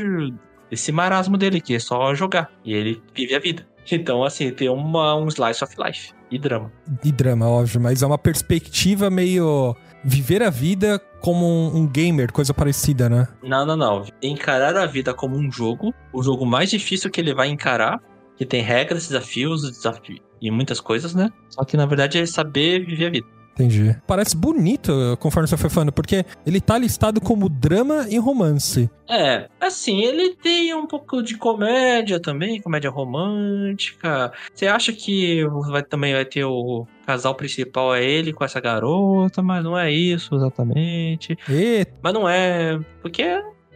desse 0.69 0.91
marasmo 0.91 1.37
dele, 1.37 1.61
que 1.61 1.75
é 1.75 1.79
só 1.79 2.13
jogar. 2.13 2.51
E 2.65 2.73
ele 2.73 3.01
vive 3.15 3.35
a 3.35 3.39
vida. 3.39 3.65
Então, 3.91 4.23
assim, 4.23 4.51
tem 4.51 4.69
uma, 4.69 5.15
um 5.15 5.27
slice 5.27 5.63
of 5.63 5.75
life 5.77 6.11
e 6.31 6.39
drama. 6.39 6.71
E 7.03 7.11
drama, 7.11 7.47
óbvio, 7.47 7.81
mas 7.81 8.01
é 8.01 8.05
uma 8.05 8.17
perspectiva 8.17 9.09
meio. 9.09 9.75
Viver 10.05 10.43
a 10.43 10.49
vida 10.49 10.99
como 11.21 11.45
um, 11.45 11.77
um 11.77 11.87
gamer, 11.87 12.31
coisa 12.31 12.53
parecida, 12.53 13.09
né? 13.09 13.27
Não, 13.41 13.65
não, 13.65 13.77
não. 13.77 14.05
Encarar 14.21 14.75
a 14.75 14.85
vida 14.85 15.13
como 15.13 15.37
um 15.37 15.49
jogo, 15.49 15.93
o 16.11 16.21
jogo 16.21 16.45
mais 16.45 16.69
difícil 16.69 17.09
que 17.09 17.21
ele 17.21 17.33
vai 17.33 17.47
encarar, 17.47 18.01
que 18.35 18.45
tem 18.45 18.61
regras, 18.61 19.07
desafios, 19.07 19.61
desafios 19.61 20.19
e 20.41 20.51
muitas 20.51 20.81
coisas, 20.81 21.15
né? 21.15 21.29
Só 21.49 21.63
que 21.63 21.77
na 21.77 21.85
verdade 21.85 22.19
é 22.19 22.25
saber 22.25 22.85
viver 22.85 23.05
a 23.05 23.09
vida. 23.09 23.27
Entendi. 23.53 23.95
Parece 24.07 24.35
bonito, 24.35 24.91
conforme 25.19 25.47
você 25.47 25.55
foi 25.55 25.69
falando, 25.69 25.91
porque 25.91 26.25
ele 26.45 26.59
tá 26.59 26.77
listado 26.77 27.21
como 27.21 27.47
drama 27.47 28.07
e 28.09 28.17
romance. 28.17 28.89
É, 29.07 29.47
assim, 29.61 30.01
ele 30.01 30.35
tem 30.35 30.73
um 30.73 30.87
pouco 30.87 31.21
de 31.21 31.37
comédia 31.37 32.19
também, 32.19 32.59
comédia 32.59 32.89
romântica. 32.89 34.31
Você 34.53 34.65
acha 34.65 34.91
que 34.91 35.45
vai, 35.69 35.83
também 35.83 36.13
vai 36.13 36.25
ter 36.25 36.43
o 36.45 36.87
casal 37.05 37.35
principal 37.35 37.93
é 37.93 38.03
ele 38.03 38.33
com 38.33 38.43
essa 38.43 38.59
garota, 38.59 39.41
mas 39.43 39.63
não 39.63 39.77
é 39.77 39.91
isso 39.91 40.33
exatamente. 40.35 41.37
E 41.49 41.85
Mas 42.01 42.13
não 42.13 42.27
é, 42.27 42.79
porque 43.01 43.23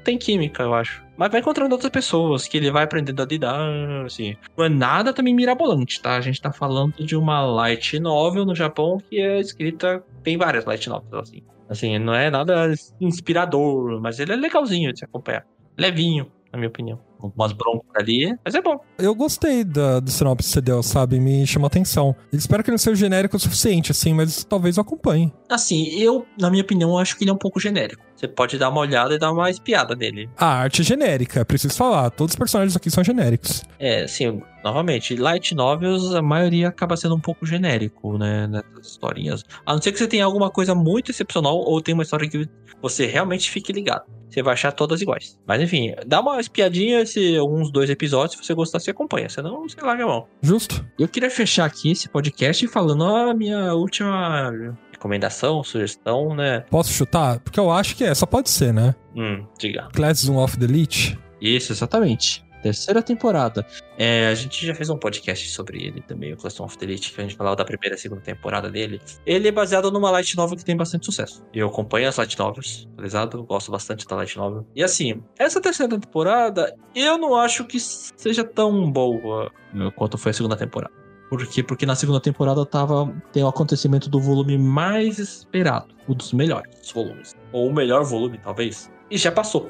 tem 0.04 0.18
química, 0.18 0.64
eu 0.64 0.74
acho. 0.74 1.07
Mas 1.18 1.32
vai 1.32 1.42
encontrando 1.42 1.74
outras 1.74 1.92
pessoas 1.92 2.48
que 2.48 2.58
ele 2.58 2.72
vai 2.72 2.84
aprendendo 2.84 3.22
a 3.22 3.26
lidar, 3.26 4.06
assim. 4.06 4.36
Não 4.56 4.66
é 4.66 4.70
nada 4.70 5.14
também 5.14 5.34
mirabolante, 5.34 6.02
tá? 6.02 6.16
A 6.16 6.22
gente 6.22 6.42
tá 6.42 6.52
falando 6.52 7.04
de 7.04 7.16
uma 7.16 7.42
light 7.46 8.00
novel 8.00 8.46
no 8.46 8.56
Japão 8.56 8.98
que 9.10 9.20
é 9.20 9.40
escrita. 9.40 10.04
Tem 10.24 10.38
várias 10.38 10.66
light 10.66 10.88
novels, 10.88 11.14
assim. 11.14 11.42
Assim, 11.70 12.00
não 12.00 12.14
é 12.14 12.30
nada 12.30 12.74
inspirador, 13.02 14.00
mas 14.00 14.20
ele 14.20 14.32
é 14.32 14.36
legalzinho 14.36 14.94
de 14.94 15.00
se 15.00 15.06
acompanhar. 15.06 15.46
Levinho, 15.78 16.32
na 16.52 16.58
minha 16.58 16.70
opinião. 16.70 17.00
Umas 17.20 17.52
broncas 17.52 17.90
ali, 17.96 18.38
mas 18.46 18.54
é 18.54 18.62
bom. 18.62 18.80
eu 19.00 19.14
gostei 19.16 19.64
da, 19.64 20.00
do 20.00 20.12
sinopse 20.12 20.48
que 20.48 20.54
você 20.54 20.62
deu, 20.62 20.84
sabe? 20.84 21.20
Me 21.20 21.48
chamou 21.48 21.66
atenção. 21.66 22.16
Espero 22.32 22.64
que 22.64 22.70
não 22.70 22.78
seja 22.78 22.96
genérico 22.96 23.36
o 23.36 23.40
suficiente, 23.40 23.92
assim, 23.92 24.14
mas 24.14 24.44
talvez 24.44 24.78
eu 24.78 24.82
acompanhe. 24.82 25.34
Assim, 25.50 25.88
eu, 26.00 26.26
na 26.40 26.50
minha 26.50 26.64
opinião, 26.64 26.98
acho 26.98 27.18
que 27.18 27.24
ele 27.24 27.32
é 27.32 27.34
um 27.34 27.38
pouco 27.38 27.60
genérico. 27.60 28.06
Você 28.16 28.28
pode 28.28 28.58
dar 28.58 28.70
uma 28.70 28.82
olhada 28.82 29.14
e 29.14 29.20
dar 29.20 29.32
uma 29.32 29.50
espiada 29.50 29.96
nele. 29.96 30.28
A 30.36 30.48
arte 30.48 30.82
é 30.82 30.84
genérica, 30.84 31.46
preciso 31.46 31.76
falar. 31.76 32.10
Todos 32.10 32.34
os 32.34 32.38
personagens 32.38 32.76
aqui 32.76 32.90
são 32.90 33.04
genéricos. 33.04 33.64
É, 33.80 34.04
assim, 34.04 34.42
novamente, 34.64 35.16
light 35.16 35.54
novels, 35.54 36.16
a 36.16 36.22
maioria 36.22 36.70
acaba 36.70 36.98
sendo 36.98 37.16
um 37.16 37.20
pouco 37.20 37.46
genérico, 37.46 38.18
né, 38.18 38.48
nessas 38.48 38.88
historinhas. 38.92 39.46
A 39.66 39.74
não 39.74 39.82
ser 39.82 39.92
que 39.92 40.00
você 40.00 40.08
tenha 40.08 40.26
alguma 40.26 40.50
coisa 40.50 40.74
muito 40.74 41.12
excepcional 41.12 41.58
ou 41.58 41.80
tenha 41.80 41.96
uma 41.96 42.04
história 42.04 42.28
que 42.28 42.50
você 42.82 43.06
realmente 43.06 43.52
fique 43.52 43.72
ligado. 43.72 44.06
Você 44.30 44.42
vai 44.44 44.54
achar 44.54 44.72
todas 44.72 45.02
iguais. 45.02 45.40
Mas 45.48 45.62
enfim, 45.62 45.94
dá 46.06 46.20
uma 46.20 46.40
espiadinha, 46.40 47.06
se 47.06 47.40
uns 47.40 47.72
dois 47.72 47.90
episódios, 47.90 48.34
se 48.38 48.44
você 48.44 48.54
gostar, 48.54 48.80
você 48.80 48.92
acompanha. 48.92 49.30
Senão, 49.30 49.62
você 49.62 49.80
larga 49.80 50.04
a 50.04 50.08
mão. 50.08 50.28
Justo? 50.42 50.86
Eu 51.00 51.08
queria 51.08 51.30
fechar 51.30 51.66
aqui 51.66 51.92
esse 51.92 52.10
podcast 52.10 52.68
falando 52.68 53.06
a 53.06 53.34
minha 53.34 53.74
última 53.74 54.78
recomendação, 54.98 55.64
sugestão, 55.64 56.36
né? 56.36 56.62
Posso 56.70 56.92
chutar? 56.92 57.40
Porque 57.40 57.60
eu 57.60 57.72
acho 57.72 57.96
que 57.96 58.04
é, 58.04 58.14
só 58.14 58.26
pode 58.26 58.50
ser, 58.50 58.74
né? 58.74 58.96
Hum, 59.16 59.46
diga. 59.58 59.88
Class 59.94 60.28
of 60.28 60.58
the 60.58 60.66
Elite. 60.66 61.18
Isso, 61.40 61.72
exatamente. 61.72 62.46
Terceira 62.62 63.04
temporada. 63.04 63.66
É, 63.98 64.28
a 64.28 64.36
gente 64.36 64.66
já 64.66 64.74
fez 64.74 64.90
um 64.90 64.98
podcast 64.98 65.48
sobre 65.50 65.86
ele 65.86 66.02
também, 66.02 66.34
o 66.34 66.38
Classroom 66.38 66.66
of 66.66 66.78
the 66.78 66.86
Elite, 66.86 67.14
que 67.14 67.22
a 67.22 67.24
gente 67.24 67.36
falava 67.36 67.56
da 67.56 67.64
primeira 67.64 67.96
e 67.96 68.00
segunda 68.00 68.22
temporada 68.22 68.70
dele. 68.70 69.00
Ele 69.26 69.48
é 69.48 69.52
baseado 69.52 69.92
numa 69.92 70.10
light 70.10 70.36
novel 70.36 70.58
que 70.58 70.66
tem 70.66 70.76
bastante 70.76 71.06
sucesso. 71.06 71.46
Eu 71.54 71.68
acompanho 71.68 72.10
as 72.10 72.18
light 72.18 72.38
novels, 72.38 72.88
atualizado, 72.94 73.44
gosto 73.44 73.72
bastante 73.72 74.08
da 74.08 74.16
light 74.16 74.36
novel. 74.36 74.66
E 74.76 74.84
assim, 74.84 75.24
essa 75.38 75.62
terceira 75.62 75.98
temporada, 76.00 76.76
eu 76.96 77.18
não 77.18 77.36
acho 77.36 77.64
que 77.66 77.80
seja 77.80 78.44
tão 78.44 78.92
boa 78.92 79.52
quanto 79.96 80.18
foi 80.18 80.32
a 80.32 80.34
segunda 80.34 80.58
temporada. 80.58 81.07
Por 81.30 81.46
quê? 81.46 81.62
Porque 81.62 81.86
na 81.86 81.96
segunda 81.96 82.20
temporada 82.20 82.66
tava, 82.66 83.14
tem 83.34 83.44
o 83.44 83.48
acontecimento 83.48 84.10
do 84.10 84.20
volume 84.20 84.58
mais 84.58 85.20
esperado, 85.20 85.88
um 86.08 86.14
dos 86.14 86.32
melhores 86.32 86.92
volumes. 86.92 87.36
Ou 87.52 87.68
o 87.68 87.74
melhor 87.74 88.04
volume, 88.04 88.38
talvez. 88.38 88.90
E 89.12 89.18
já 89.18 89.32
passou. 89.32 89.70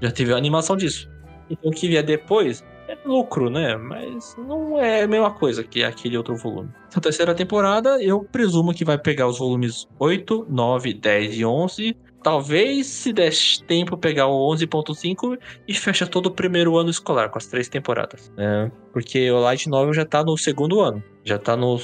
Já 0.00 0.10
teve 0.10 0.32
a 0.32 0.36
animação 0.36 0.76
disso. 0.76 1.10
Então 1.48 1.70
o 1.70 1.74
que 1.74 1.88
vier 1.88 2.02
depois 2.02 2.64
é 2.86 2.96
lucro, 3.04 3.48
né? 3.48 3.76
Mas 3.76 4.36
não 4.36 4.78
é 4.78 5.02
a 5.02 5.08
mesma 5.08 5.30
coisa 5.30 5.64
que 5.64 5.82
aquele 5.82 6.16
outro 6.16 6.36
volume. 6.36 6.70
A 6.94 7.00
terceira 7.00 7.34
temporada, 7.34 8.02
eu 8.02 8.24
presumo 8.24 8.74
que 8.74 8.84
vai 8.84 8.98
pegar 8.98 9.26
os 9.26 9.38
volumes 9.38 9.88
8, 9.98 10.46
9, 10.48 10.94
10 10.94 11.38
e 11.38 11.44
11. 11.44 11.96
Talvez, 12.22 12.86
se 12.86 13.12
der 13.12 13.32
tempo, 13.66 13.96
pegar 13.96 14.26
o 14.26 14.54
11.5 14.54 15.38
e 15.66 15.74
fecha 15.74 16.06
todo 16.06 16.26
o 16.26 16.30
primeiro 16.30 16.76
ano 16.76 16.90
escolar 16.90 17.30
com 17.30 17.38
as 17.38 17.46
três 17.46 17.68
temporadas. 17.68 18.30
né? 18.36 18.70
Porque 18.92 19.30
o 19.30 19.40
Light 19.40 19.68
Novel 19.68 19.94
já 19.94 20.04
tá 20.04 20.22
no 20.22 20.36
segundo 20.36 20.80
ano. 20.80 21.02
Já 21.24 21.38
tá 21.38 21.56
no 21.56 21.78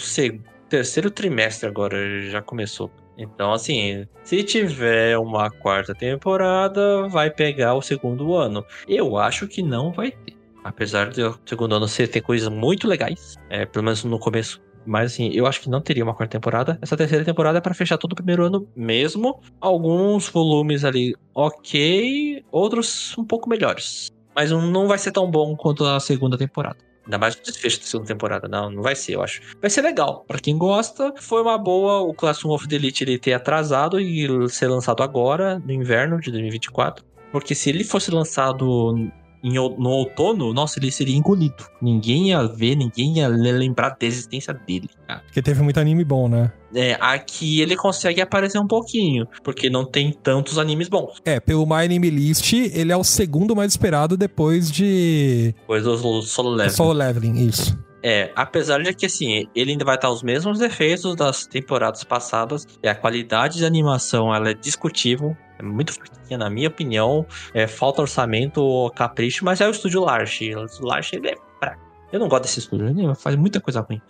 terceiro 0.69 1.11
trimestre 1.11 1.69
agora, 1.69 2.23
já 2.29 2.43
começou. 2.43 2.91
Então, 3.19 3.53
assim, 3.53 4.07
se 4.23 4.43
tiver 4.43 5.19
uma 5.19 5.51
quarta 5.51 5.95
temporada, 5.95 7.09
vai 7.09 7.31
pegar 7.31 7.75
o 7.75 7.81
segundo 7.81 8.35
ano. 8.35 8.65
Eu 8.87 9.17
acho 9.17 9.49
que 9.49 9.63
não 9.63 9.91
vai 9.91 10.11
ter. 10.11 10.37
Apesar 10.63 11.11
de 11.11 11.23
o 11.23 11.39
segundo 11.47 11.77
ano 11.77 11.87
ser, 11.87 12.09
ter 12.09 12.21
coisas 12.21 12.49
muito 12.49 12.89
legais, 12.89 13.37
é, 13.49 13.65
pelo 13.65 13.85
menos 13.85 14.05
no 14.05 14.19
começo. 14.19 14.61
Mas 14.87 15.13
assim, 15.13 15.31
eu 15.33 15.47
acho 15.47 15.61
que 15.61 15.69
não 15.69 15.81
teria 15.81 16.05
uma 16.05 16.15
quarta 16.15 16.33
temporada. 16.33 16.79
Essa 16.81 16.97
terceira 16.97 17.25
temporada 17.25 17.59
é 17.59 17.61
pra 17.61 17.75
fechar 17.75 17.99
todo 17.99 18.13
o 18.13 18.17
primeiro 18.17 18.45
ano 18.45 18.69
mesmo. 18.75 19.41
Alguns 19.61 20.29
volumes 20.29 20.85
ali 20.85 21.15
ok, 21.35 22.45
outros 22.51 23.17
um 23.19 23.25
pouco 23.25 23.49
melhores. 23.49 24.09
Mas 24.35 24.51
não 24.51 24.87
vai 24.87 24.99
ser 24.99 25.13
tão 25.13 25.31
bom 25.31 25.57
quanto 25.57 25.85
a 25.85 25.99
segunda 25.99 26.37
temporada. 26.37 26.77
Ainda 27.07 27.19
mais 27.19 27.35
o 27.37 27.43
desfecho 27.43 27.79
da 27.79 27.87
segunda 27.87 28.09
temporada. 28.09 28.49
Não, 28.49 28.71
não 28.71 28.83
vai 28.83 28.97
ser, 28.97 29.15
eu 29.15 29.23
acho. 29.23 29.41
Vai 29.61 29.71
ser 29.71 29.81
legal. 29.83 30.25
Pra 30.27 30.41
quem 30.41 30.59
gosta, 30.59 31.15
foi 31.21 31.41
uma 31.41 31.57
boa 31.57 32.01
o 32.01 32.13
Classroom 32.13 32.53
of 32.53 32.67
the 32.67 32.75
Elite 32.75 33.05
ele 33.05 33.19
ter 33.19 33.33
atrasado 33.33 34.01
e 34.01 34.49
ser 34.49 34.67
lançado 34.67 35.03
agora, 35.03 35.59
no 35.61 35.73
inverno 35.73 36.21
de 36.21 36.31
2024. 36.33 37.05
Porque 37.31 37.55
se 37.55 37.71
ele 37.71 37.85
fosse 37.85 38.11
lançado 38.11 39.09
em, 39.47 39.55
no 39.55 39.89
outono, 39.89 40.53
nossa, 40.53 40.79
ele 40.79 40.91
seria 40.91 41.17
engolido. 41.17 41.65
Ninguém 41.81 42.31
ia 42.31 42.43
ver, 42.45 42.75
ninguém 42.75 43.19
ia 43.19 43.29
lembrar 43.29 43.91
da 43.91 44.07
existência 44.07 44.53
dele, 44.53 44.91
cara. 45.07 45.21
Porque 45.21 45.41
teve 45.41 45.63
muito 45.63 45.79
anime 45.79 46.05
bom, 46.05 46.29
né? 46.29 46.51
É, 46.75 46.99
aqui 47.01 47.61
ele 47.61 47.77
consegue 47.77 48.21
aparecer 48.21 48.59
um 48.59 48.67
pouquinho, 48.67 49.27
porque 49.45 49.71
não 49.71 49.85
tem 49.85 50.13
tantos 50.13 50.59
animes 50.59 50.89
bons. 50.89 51.21
É, 51.25 51.39
pelo 51.39 51.65
My 51.65 51.85
Anime 51.85 52.11
List, 52.11 52.53
ele 52.53 52.93
é 52.93 52.97
o 52.97 53.05
segundo 53.05 53.55
mais 53.55 53.73
esperado 53.73 54.17
depois 54.17 54.71
de. 54.71 55.55
Depois 55.61 55.85
do 55.85 56.23
Solo 56.23 56.51
Leveling. 56.51 56.77
Solo 56.77 56.93
Leveling, 56.93 57.47
isso. 57.47 57.86
É, 58.09 58.31
apesar 58.37 58.81
de 58.85 58.95
que 58.95 59.07
assim, 59.07 59.49
ele 59.53 59.73
ainda 59.73 59.85
vai 59.85 59.97
estar 59.97 60.09
os 60.09 60.23
mesmos 60.23 60.61
defeitos 60.61 61.17
das 61.17 61.45
temporadas 61.45 62.05
passadas, 62.05 62.65
e 62.81 62.87
a 62.87 62.95
qualidade 62.95 63.59
de 63.59 63.67
animação 63.67 64.33
ela 64.33 64.51
é 64.51 64.55
discutível, 64.55 65.37
é 65.59 65.63
muito 65.65 65.93
fraquinha, 65.93 66.39
na 66.39 66.49
minha 66.49 66.69
opinião. 66.69 67.27
É, 67.53 67.67
falta 67.67 68.03
orçamento 68.03 68.63
ou 68.63 68.93
capricho, 68.93 69.45
mas 69.45 69.61
é 69.61 69.67
o 69.67 69.73
estúdio 69.73 70.03
Large. 70.03 70.55
O 70.55 70.87
Large 70.87 71.17
ele 71.17 71.31
é 71.31 71.37
fraco. 71.59 71.83
Eu 72.13 72.21
não 72.21 72.29
gosto 72.29 72.45
desse 72.45 72.61
estúdio, 72.61 72.87
ele 72.87 73.13
faz 73.17 73.35
muita 73.35 73.61
coisa 73.61 73.81
ruim. 73.81 74.01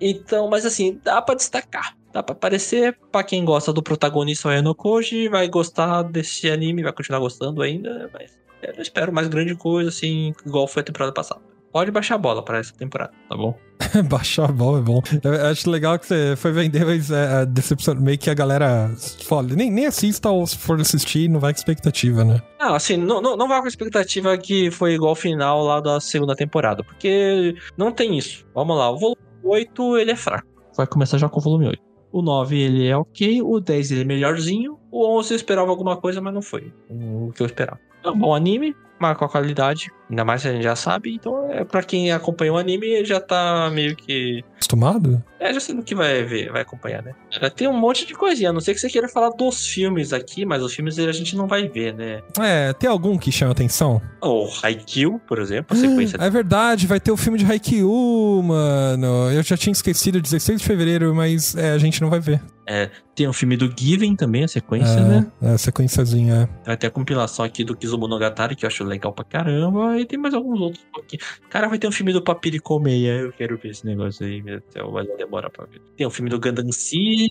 Então, 0.00 0.48
mas 0.48 0.64
assim, 0.64 0.98
dá 1.04 1.20
para 1.20 1.34
destacar. 1.34 1.94
Dá 2.10 2.22
pra 2.22 2.32
aparecer. 2.32 2.98
Pra 3.10 3.22
quem 3.22 3.44
gosta 3.44 3.70
do 3.70 3.82
protagonista 3.82 4.48
o 4.48 4.52
Enokoji, 4.52 5.28
vai 5.28 5.46
gostar 5.48 6.04
desse 6.04 6.50
anime, 6.50 6.82
vai 6.82 6.92
continuar 6.92 7.20
gostando 7.20 7.60
ainda. 7.60 8.08
Mas 8.14 8.38
eu 8.62 8.72
não 8.72 8.80
espero 8.80 9.12
mais 9.12 9.28
grande 9.28 9.54
coisa, 9.54 9.90
assim, 9.90 10.32
igual 10.46 10.66
foi 10.66 10.80
a 10.80 10.84
temporada 10.86 11.12
passada. 11.12 11.51
Pode 11.72 11.90
baixar 11.90 12.16
a 12.16 12.18
bola 12.18 12.44
para 12.44 12.58
essa 12.58 12.74
temporada, 12.74 13.12
tá 13.28 13.34
bom? 13.34 13.58
baixar 14.08 14.50
a 14.50 14.52
bola 14.52 14.78
é 14.78 14.82
bom. 14.82 15.00
Eu 15.24 15.46
acho 15.46 15.70
legal 15.70 15.98
que 15.98 16.06
você 16.06 16.34
foi 16.36 16.52
vender, 16.52 16.84
mas 16.84 17.10
é, 17.10 17.46
decepção, 17.46 17.94
meio 17.94 18.18
que 18.18 18.28
a 18.28 18.34
galera 18.34 18.90
fala, 19.24 19.48
nem, 19.54 19.70
nem 19.70 19.86
assista 19.86 20.28
ou 20.30 20.46
se 20.46 20.58
for 20.58 20.78
assistir, 20.78 21.28
não 21.28 21.40
vai 21.40 21.52
com 21.52 21.58
expectativa, 21.58 22.24
né? 22.24 22.42
Não, 22.60 22.74
assim, 22.74 22.98
não, 22.98 23.22
não, 23.22 23.36
não 23.36 23.48
vai 23.48 23.60
com 23.62 23.68
expectativa 23.68 24.36
que 24.36 24.70
foi 24.70 24.94
igual 24.94 25.10
ao 25.10 25.16
final 25.16 25.64
lá 25.64 25.80
da 25.80 25.98
segunda 25.98 26.34
temporada, 26.36 26.84
porque 26.84 27.54
não 27.76 27.90
tem 27.90 28.18
isso. 28.18 28.46
Vamos 28.54 28.76
lá, 28.76 28.90
o 28.90 28.98
volume 28.98 29.22
8 29.42 29.96
ele 29.98 30.10
é 30.10 30.16
fraco. 30.16 30.46
Vai 30.76 30.86
começar 30.86 31.16
já 31.16 31.28
com 31.28 31.40
o 31.40 31.42
volume 31.42 31.68
8. 31.68 31.82
O 32.12 32.20
9 32.20 32.60
ele 32.60 32.86
é 32.86 32.96
ok, 32.96 33.40
o 33.40 33.58
10 33.58 33.92
ele 33.92 34.00
é 34.02 34.04
melhorzinho, 34.04 34.78
o 34.90 35.18
11 35.18 35.32
eu 35.32 35.36
esperava 35.36 35.70
alguma 35.70 35.96
coisa, 35.96 36.20
mas 36.20 36.34
não 36.34 36.42
foi 36.42 36.70
o 36.90 37.32
que 37.32 37.42
eu 37.42 37.46
esperava. 37.46 37.80
É 38.04 38.10
um 38.10 38.18
bom 38.18 38.34
anime, 38.34 38.74
marca 39.02 39.24
a 39.24 39.28
qualidade, 39.28 39.90
ainda 40.08 40.24
mais 40.24 40.42
se 40.42 40.48
a 40.48 40.52
gente 40.52 40.62
já 40.62 40.76
sabe, 40.76 41.14
então 41.14 41.50
é 41.50 41.64
para 41.64 41.82
quem 41.82 42.12
acompanha 42.12 42.52
o 42.52 42.56
anime 42.56 43.04
já 43.04 43.20
tá 43.20 43.70
meio 43.72 43.96
que 43.96 44.44
acostumado? 44.54 45.22
É, 45.40 45.52
já 45.52 45.58
sei 45.58 45.74
no 45.74 45.82
que 45.82 45.94
vai 45.94 46.22
ver, 46.22 46.52
vai 46.52 46.62
acompanhar, 46.62 47.02
né? 47.02 47.14
Tem 47.56 47.66
um 47.66 47.76
monte 47.76 48.06
de 48.06 48.14
coisinha, 48.14 48.50
a 48.50 48.52
não 48.52 48.60
sei 48.60 48.74
que 48.74 48.80
você 48.80 48.88
queira 48.88 49.08
falar 49.08 49.30
dos 49.30 49.66
filmes 49.66 50.12
aqui, 50.12 50.46
mas 50.46 50.62
os 50.62 50.72
filmes 50.72 50.98
a 50.98 51.12
gente 51.12 51.36
não 51.36 51.48
vai 51.48 51.68
ver, 51.68 51.94
né? 51.94 52.22
É, 52.40 52.72
tem 52.72 52.88
algum 52.88 53.18
que 53.18 53.32
chama 53.32 53.50
atenção? 53.50 54.00
O 54.22 54.48
Haikyuu, 54.62 55.18
por 55.26 55.40
exemplo, 55.40 55.76
a 55.76 55.80
sequência. 55.80 56.16
É 56.20 56.30
verdade, 56.30 56.86
vai 56.86 57.00
ter 57.00 57.10
o 57.10 57.16
filme 57.16 57.38
de 57.38 57.44
Haikyuu, 57.44 58.42
mano. 58.42 59.30
Eu 59.32 59.42
já 59.42 59.56
tinha 59.56 59.72
esquecido, 59.72 60.20
16 60.20 60.60
de 60.60 60.66
fevereiro, 60.66 61.12
mas 61.14 61.56
é, 61.56 61.72
a 61.72 61.78
gente 61.78 62.00
não 62.00 62.08
vai 62.08 62.20
ver. 62.20 62.40
É, 62.64 62.88
tem 63.14 63.26
o 63.26 63.32
filme 63.32 63.56
do 63.56 63.72
Given 63.76 64.14
também, 64.14 64.44
a 64.44 64.48
sequência, 64.48 65.00
é, 65.00 65.00
né? 65.00 65.26
É, 65.42 65.50
a 65.50 65.58
sequenciazinha. 65.58 66.48
É. 66.62 66.66
Vai 66.66 66.76
ter 66.76 66.86
a 66.86 66.90
compilação 66.90 67.44
aqui 67.44 67.64
do 67.64 67.76
Kizumonogatari, 67.76 68.54
que 68.54 68.64
eu 68.64 68.68
acho 68.68 68.84
legal 68.92 69.12
pra 69.12 69.24
caramba, 69.24 69.98
e 69.98 70.04
tem 70.04 70.18
mais 70.18 70.34
alguns 70.34 70.60
outros. 70.60 70.86
Cara, 71.50 71.68
vai 71.68 71.78
ter 71.78 71.88
um 71.88 71.92
filme 71.92 72.12
do 72.12 72.22
Papirico 72.22 72.78
Meia, 72.78 73.12
eu 73.18 73.32
quero 73.32 73.56
ver 73.58 73.70
esse 73.70 73.84
negócio 73.84 74.26
aí, 74.26 74.42
meu 74.42 74.62
Deus, 74.72 74.92
vai 74.92 75.06
demorar 75.16 75.50
pra 75.50 75.66
ver. 75.66 75.80
Tem 75.96 76.06
um 76.06 76.10
filme 76.10 76.30
do 76.30 76.38
Gundam 76.38 76.70
Seed, 76.70 77.30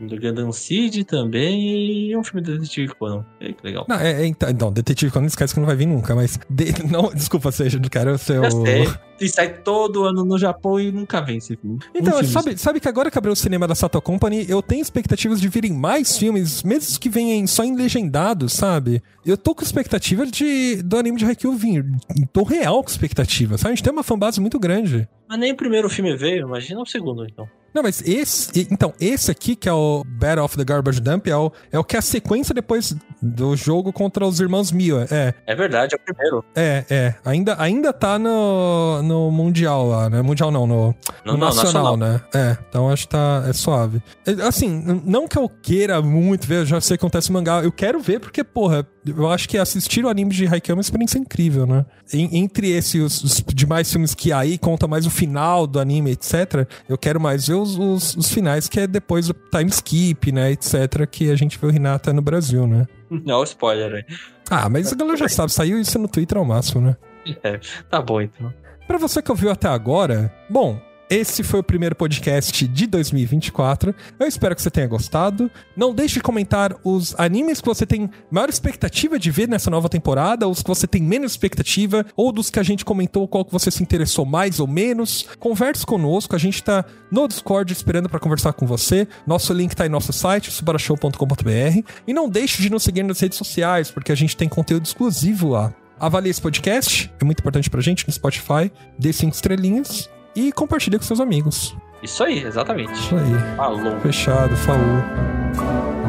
do 0.00 0.20
Gundam 0.20 0.52
Seed 0.52 1.04
também, 1.04 2.08
e 2.10 2.16
um 2.16 2.24
filme 2.24 2.42
do 2.42 2.58
Detetive 2.58 2.94
Conan. 2.94 3.24
É, 3.40 3.52
que 3.52 3.64
legal. 3.64 3.86
Não, 3.88 3.96
é, 3.96 4.22
é, 4.22 4.26
então, 4.26 4.48
não, 4.52 4.72
Detetive 4.72 5.12
Conan 5.12 5.26
esquece 5.26 5.54
que 5.54 5.60
não 5.60 5.66
vai 5.66 5.76
vir 5.76 5.86
nunca, 5.86 6.14
mas... 6.14 6.38
De, 6.48 6.66
não, 6.90 7.10
desculpa, 7.14 7.50
seja, 7.50 7.80
quero 7.90 8.16
ser 8.18 8.40
o... 8.40 9.09
E 9.20 9.28
sai 9.28 9.52
todo 9.58 10.04
ano 10.04 10.24
no 10.24 10.38
Japão 10.38 10.80
e 10.80 10.90
nunca 10.90 11.20
vem 11.20 11.36
esse 11.36 11.54
filme. 11.56 11.78
Então, 11.94 12.18
um 12.18 12.24
sabe, 12.24 12.56
sabe 12.56 12.80
que 12.80 12.88
agora 12.88 13.10
que 13.10 13.18
abriu 13.18 13.32
o 13.32 13.36
cinema 13.36 13.68
da 13.68 13.74
Sato 13.74 14.00
Company, 14.00 14.46
eu 14.48 14.62
tenho 14.62 14.80
expectativas 14.80 15.40
de 15.40 15.48
virem 15.48 15.72
mais 15.72 16.16
filmes, 16.16 16.62
mesmo 16.62 16.98
que 16.98 17.08
venham 17.08 17.46
só 17.46 17.62
em 17.62 17.76
legendado, 17.76 18.48
sabe? 18.48 19.02
Eu 19.24 19.36
tô 19.36 19.54
com 19.54 19.62
expectativa 19.62 20.24
de 20.24 20.82
do 20.82 20.96
anime 20.96 21.18
de 21.18 21.24
Haikyuu 21.26 21.54
vir. 21.54 21.84
Tô 22.32 22.42
real 22.42 22.82
com 22.82 22.90
expectativa, 22.90 23.58
sabe? 23.58 23.72
A 23.72 23.74
gente 23.74 23.84
tem 23.84 23.92
uma 23.92 24.02
fanbase 24.02 24.40
muito 24.40 24.58
grande. 24.58 25.06
Mas 25.28 25.38
nem 25.38 25.52
o 25.52 25.56
primeiro 25.56 25.90
filme 25.90 26.16
veio, 26.16 26.46
imagina 26.46 26.80
o 26.80 26.86
segundo, 26.86 27.24
então. 27.24 27.48
Não, 27.74 27.82
mas 27.82 28.02
esse. 28.06 28.66
Então, 28.70 28.92
esse 29.00 29.30
aqui, 29.30 29.54
que 29.54 29.68
é 29.68 29.72
o 29.72 30.04
Battle 30.04 30.44
of 30.44 30.56
the 30.56 30.64
Garbage 30.64 31.00
Dump, 31.00 31.28
é 31.28 31.36
o, 31.36 31.52
é 31.70 31.78
o 31.78 31.84
que 31.84 31.96
é 31.96 31.98
a 31.98 32.02
sequência 32.02 32.54
depois 32.54 32.94
do 33.22 33.54
jogo 33.56 33.92
contra 33.92 34.26
os 34.26 34.40
irmãos 34.40 34.72
Mia. 34.72 35.06
É. 35.10 35.34
É 35.46 35.54
verdade, 35.54 35.94
é 35.94 35.96
o 35.96 36.00
primeiro. 36.00 36.44
É, 36.54 36.84
é. 36.90 37.14
Ainda, 37.24 37.56
ainda 37.58 37.92
tá 37.92 38.18
no, 38.18 39.02
no 39.02 39.30
Mundial 39.30 39.86
lá, 39.88 40.10
né? 40.10 40.22
Mundial 40.22 40.50
não, 40.50 40.66
no, 40.66 40.94
no, 41.24 41.32
no 41.32 41.38
nacional, 41.38 41.96
nacional, 41.96 41.96
né? 41.96 42.20
É. 42.34 42.56
Então 42.68 42.90
acho 42.90 43.06
que 43.06 43.12
tá. 43.12 43.44
É 43.48 43.52
suave. 43.52 44.02
Assim, 44.46 45.02
não 45.04 45.28
que 45.28 45.38
eu 45.38 45.48
queira 45.48 46.00
muito 46.02 46.46
ver, 46.46 46.60
eu 46.60 46.66
já 46.66 46.80
sei 46.80 46.96
que 46.96 47.04
acontece 47.04 47.30
mangá. 47.30 47.62
Eu 47.62 47.72
quero 47.72 48.00
ver 48.00 48.20
porque, 48.20 48.42
porra, 48.42 48.86
eu 49.06 49.30
acho 49.30 49.48
que 49.48 49.56
assistir 49.56 50.04
o 50.04 50.08
anime 50.08 50.30
de 50.30 50.46
Haikyuu 50.46 50.74
é 50.74 50.76
uma 50.76 50.80
experiência 50.80 51.18
incrível, 51.18 51.66
né? 51.66 51.86
entre 52.12 52.70
esses 52.70 53.22
os, 53.22 53.22
os 53.24 53.54
demais 53.54 53.90
filmes 53.90 54.14
que 54.14 54.32
aí 54.32 54.58
conta 54.58 54.86
mais 54.86 55.06
o 55.06 55.10
final 55.10 55.66
do 55.66 55.80
anime, 55.80 56.10
etc., 56.12 56.68
eu 56.88 56.98
quero 56.98 57.20
mais 57.20 57.46
ver 57.46 57.54
os, 57.54 57.78
os, 57.78 58.16
os 58.16 58.32
finais, 58.32 58.68
que 58.68 58.80
é 58.80 58.86
depois 58.86 59.28
do 59.28 59.34
time 59.34 59.70
skip, 59.70 60.32
né, 60.32 60.50
etc., 60.52 61.06
que 61.10 61.30
a 61.30 61.36
gente 61.36 61.58
vê 61.58 61.66
o 61.66 61.70
Renata 61.70 62.12
no 62.12 62.20
Brasil, 62.20 62.66
né? 62.66 62.86
Não, 63.10 63.42
spoiler 63.44 63.94
aí. 63.94 64.16
Ah, 64.50 64.68
mas 64.68 64.92
a 64.92 64.96
galera 64.96 65.16
já 65.16 65.28
sabe, 65.30 65.52
saiu 65.52 65.80
isso 65.80 65.98
no 65.98 66.08
Twitter 66.08 66.36
ao 66.38 66.44
máximo, 66.44 66.80
né? 66.80 66.96
É, 67.42 67.60
tá 67.88 68.00
bom 68.00 68.20
então. 68.20 68.52
Pra 68.86 68.98
você 68.98 69.22
que 69.22 69.30
ouviu 69.30 69.50
até 69.50 69.68
agora, 69.68 70.34
bom, 70.48 70.80
esse 71.10 71.42
foi 71.42 71.58
o 71.58 71.64
primeiro 71.64 71.96
podcast 71.96 72.68
de 72.68 72.86
2024. 72.86 73.92
Eu 74.16 74.28
espero 74.28 74.54
que 74.54 74.62
você 74.62 74.70
tenha 74.70 74.86
gostado. 74.86 75.50
Não 75.76 75.92
deixe 75.92 76.14
de 76.14 76.20
comentar 76.20 76.76
os 76.84 77.18
animes 77.18 77.60
que 77.60 77.66
você 77.66 77.84
tem 77.84 78.08
maior 78.30 78.48
expectativa 78.48 79.18
de 79.18 79.28
ver 79.28 79.48
nessa 79.48 79.68
nova 79.68 79.88
temporada, 79.88 80.46
os 80.46 80.62
que 80.62 80.68
você 80.68 80.86
tem 80.86 81.02
menos 81.02 81.32
expectativa, 81.32 82.06
ou 82.14 82.30
dos 82.30 82.48
que 82.48 82.60
a 82.60 82.62
gente 82.62 82.84
comentou 82.84 83.26
qual 83.26 83.44
que 83.44 83.50
você 83.50 83.72
se 83.72 83.82
interessou 83.82 84.24
mais 84.24 84.60
ou 84.60 84.68
menos. 84.68 85.26
Converse 85.40 85.84
conosco, 85.84 86.36
a 86.36 86.38
gente 86.38 86.62
tá 86.62 86.84
no 87.10 87.26
Discord 87.26 87.72
esperando 87.72 88.08
para 88.08 88.20
conversar 88.20 88.52
com 88.52 88.64
você. 88.64 89.08
Nosso 89.26 89.52
link 89.52 89.74
tá 89.74 89.84
em 89.84 89.88
nosso 89.88 90.12
site, 90.12 90.52
subarashow.com.br. 90.52 91.90
E 92.06 92.14
não 92.14 92.28
deixe 92.28 92.62
de 92.62 92.70
nos 92.70 92.84
seguir 92.84 93.02
nas 93.02 93.18
redes 93.18 93.36
sociais, 93.36 93.90
porque 93.90 94.12
a 94.12 94.16
gente 94.16 94.36
tem 94.36 94.48
conteúdo 94.48 94.86
exclusivo 94.86 95.48
lá. 95.48 95.74
Avalie 95.98 96.30
esse 96.30 96.40
podcast, 96.40 97.12
é 97.20 97.24
muito 97.24 97.40
importante 97.40 97.68
pra 97.68 97.80
gente 97.80 98.06
no 98.06 98.12
Spotify. 98.12 98.70
Dê 98.96 99.12
cinco 99.12 99.34
estrelinhas 99.34 100.08
e 100.34 100.52
compartilhe 100.52 100.98
com 100.98 101.04
seus 101.04 101.20
amigos. 101.20 101.76
Isso 102.02 102.24
aí, 102.24 102.42
exatamente. 102.44 102.92
Isso 102.92 103.14
aí. 103.14 103.56
Falou. 103.56 104.00
Fechado, 104.00 104.56
falou. 104.56 105.99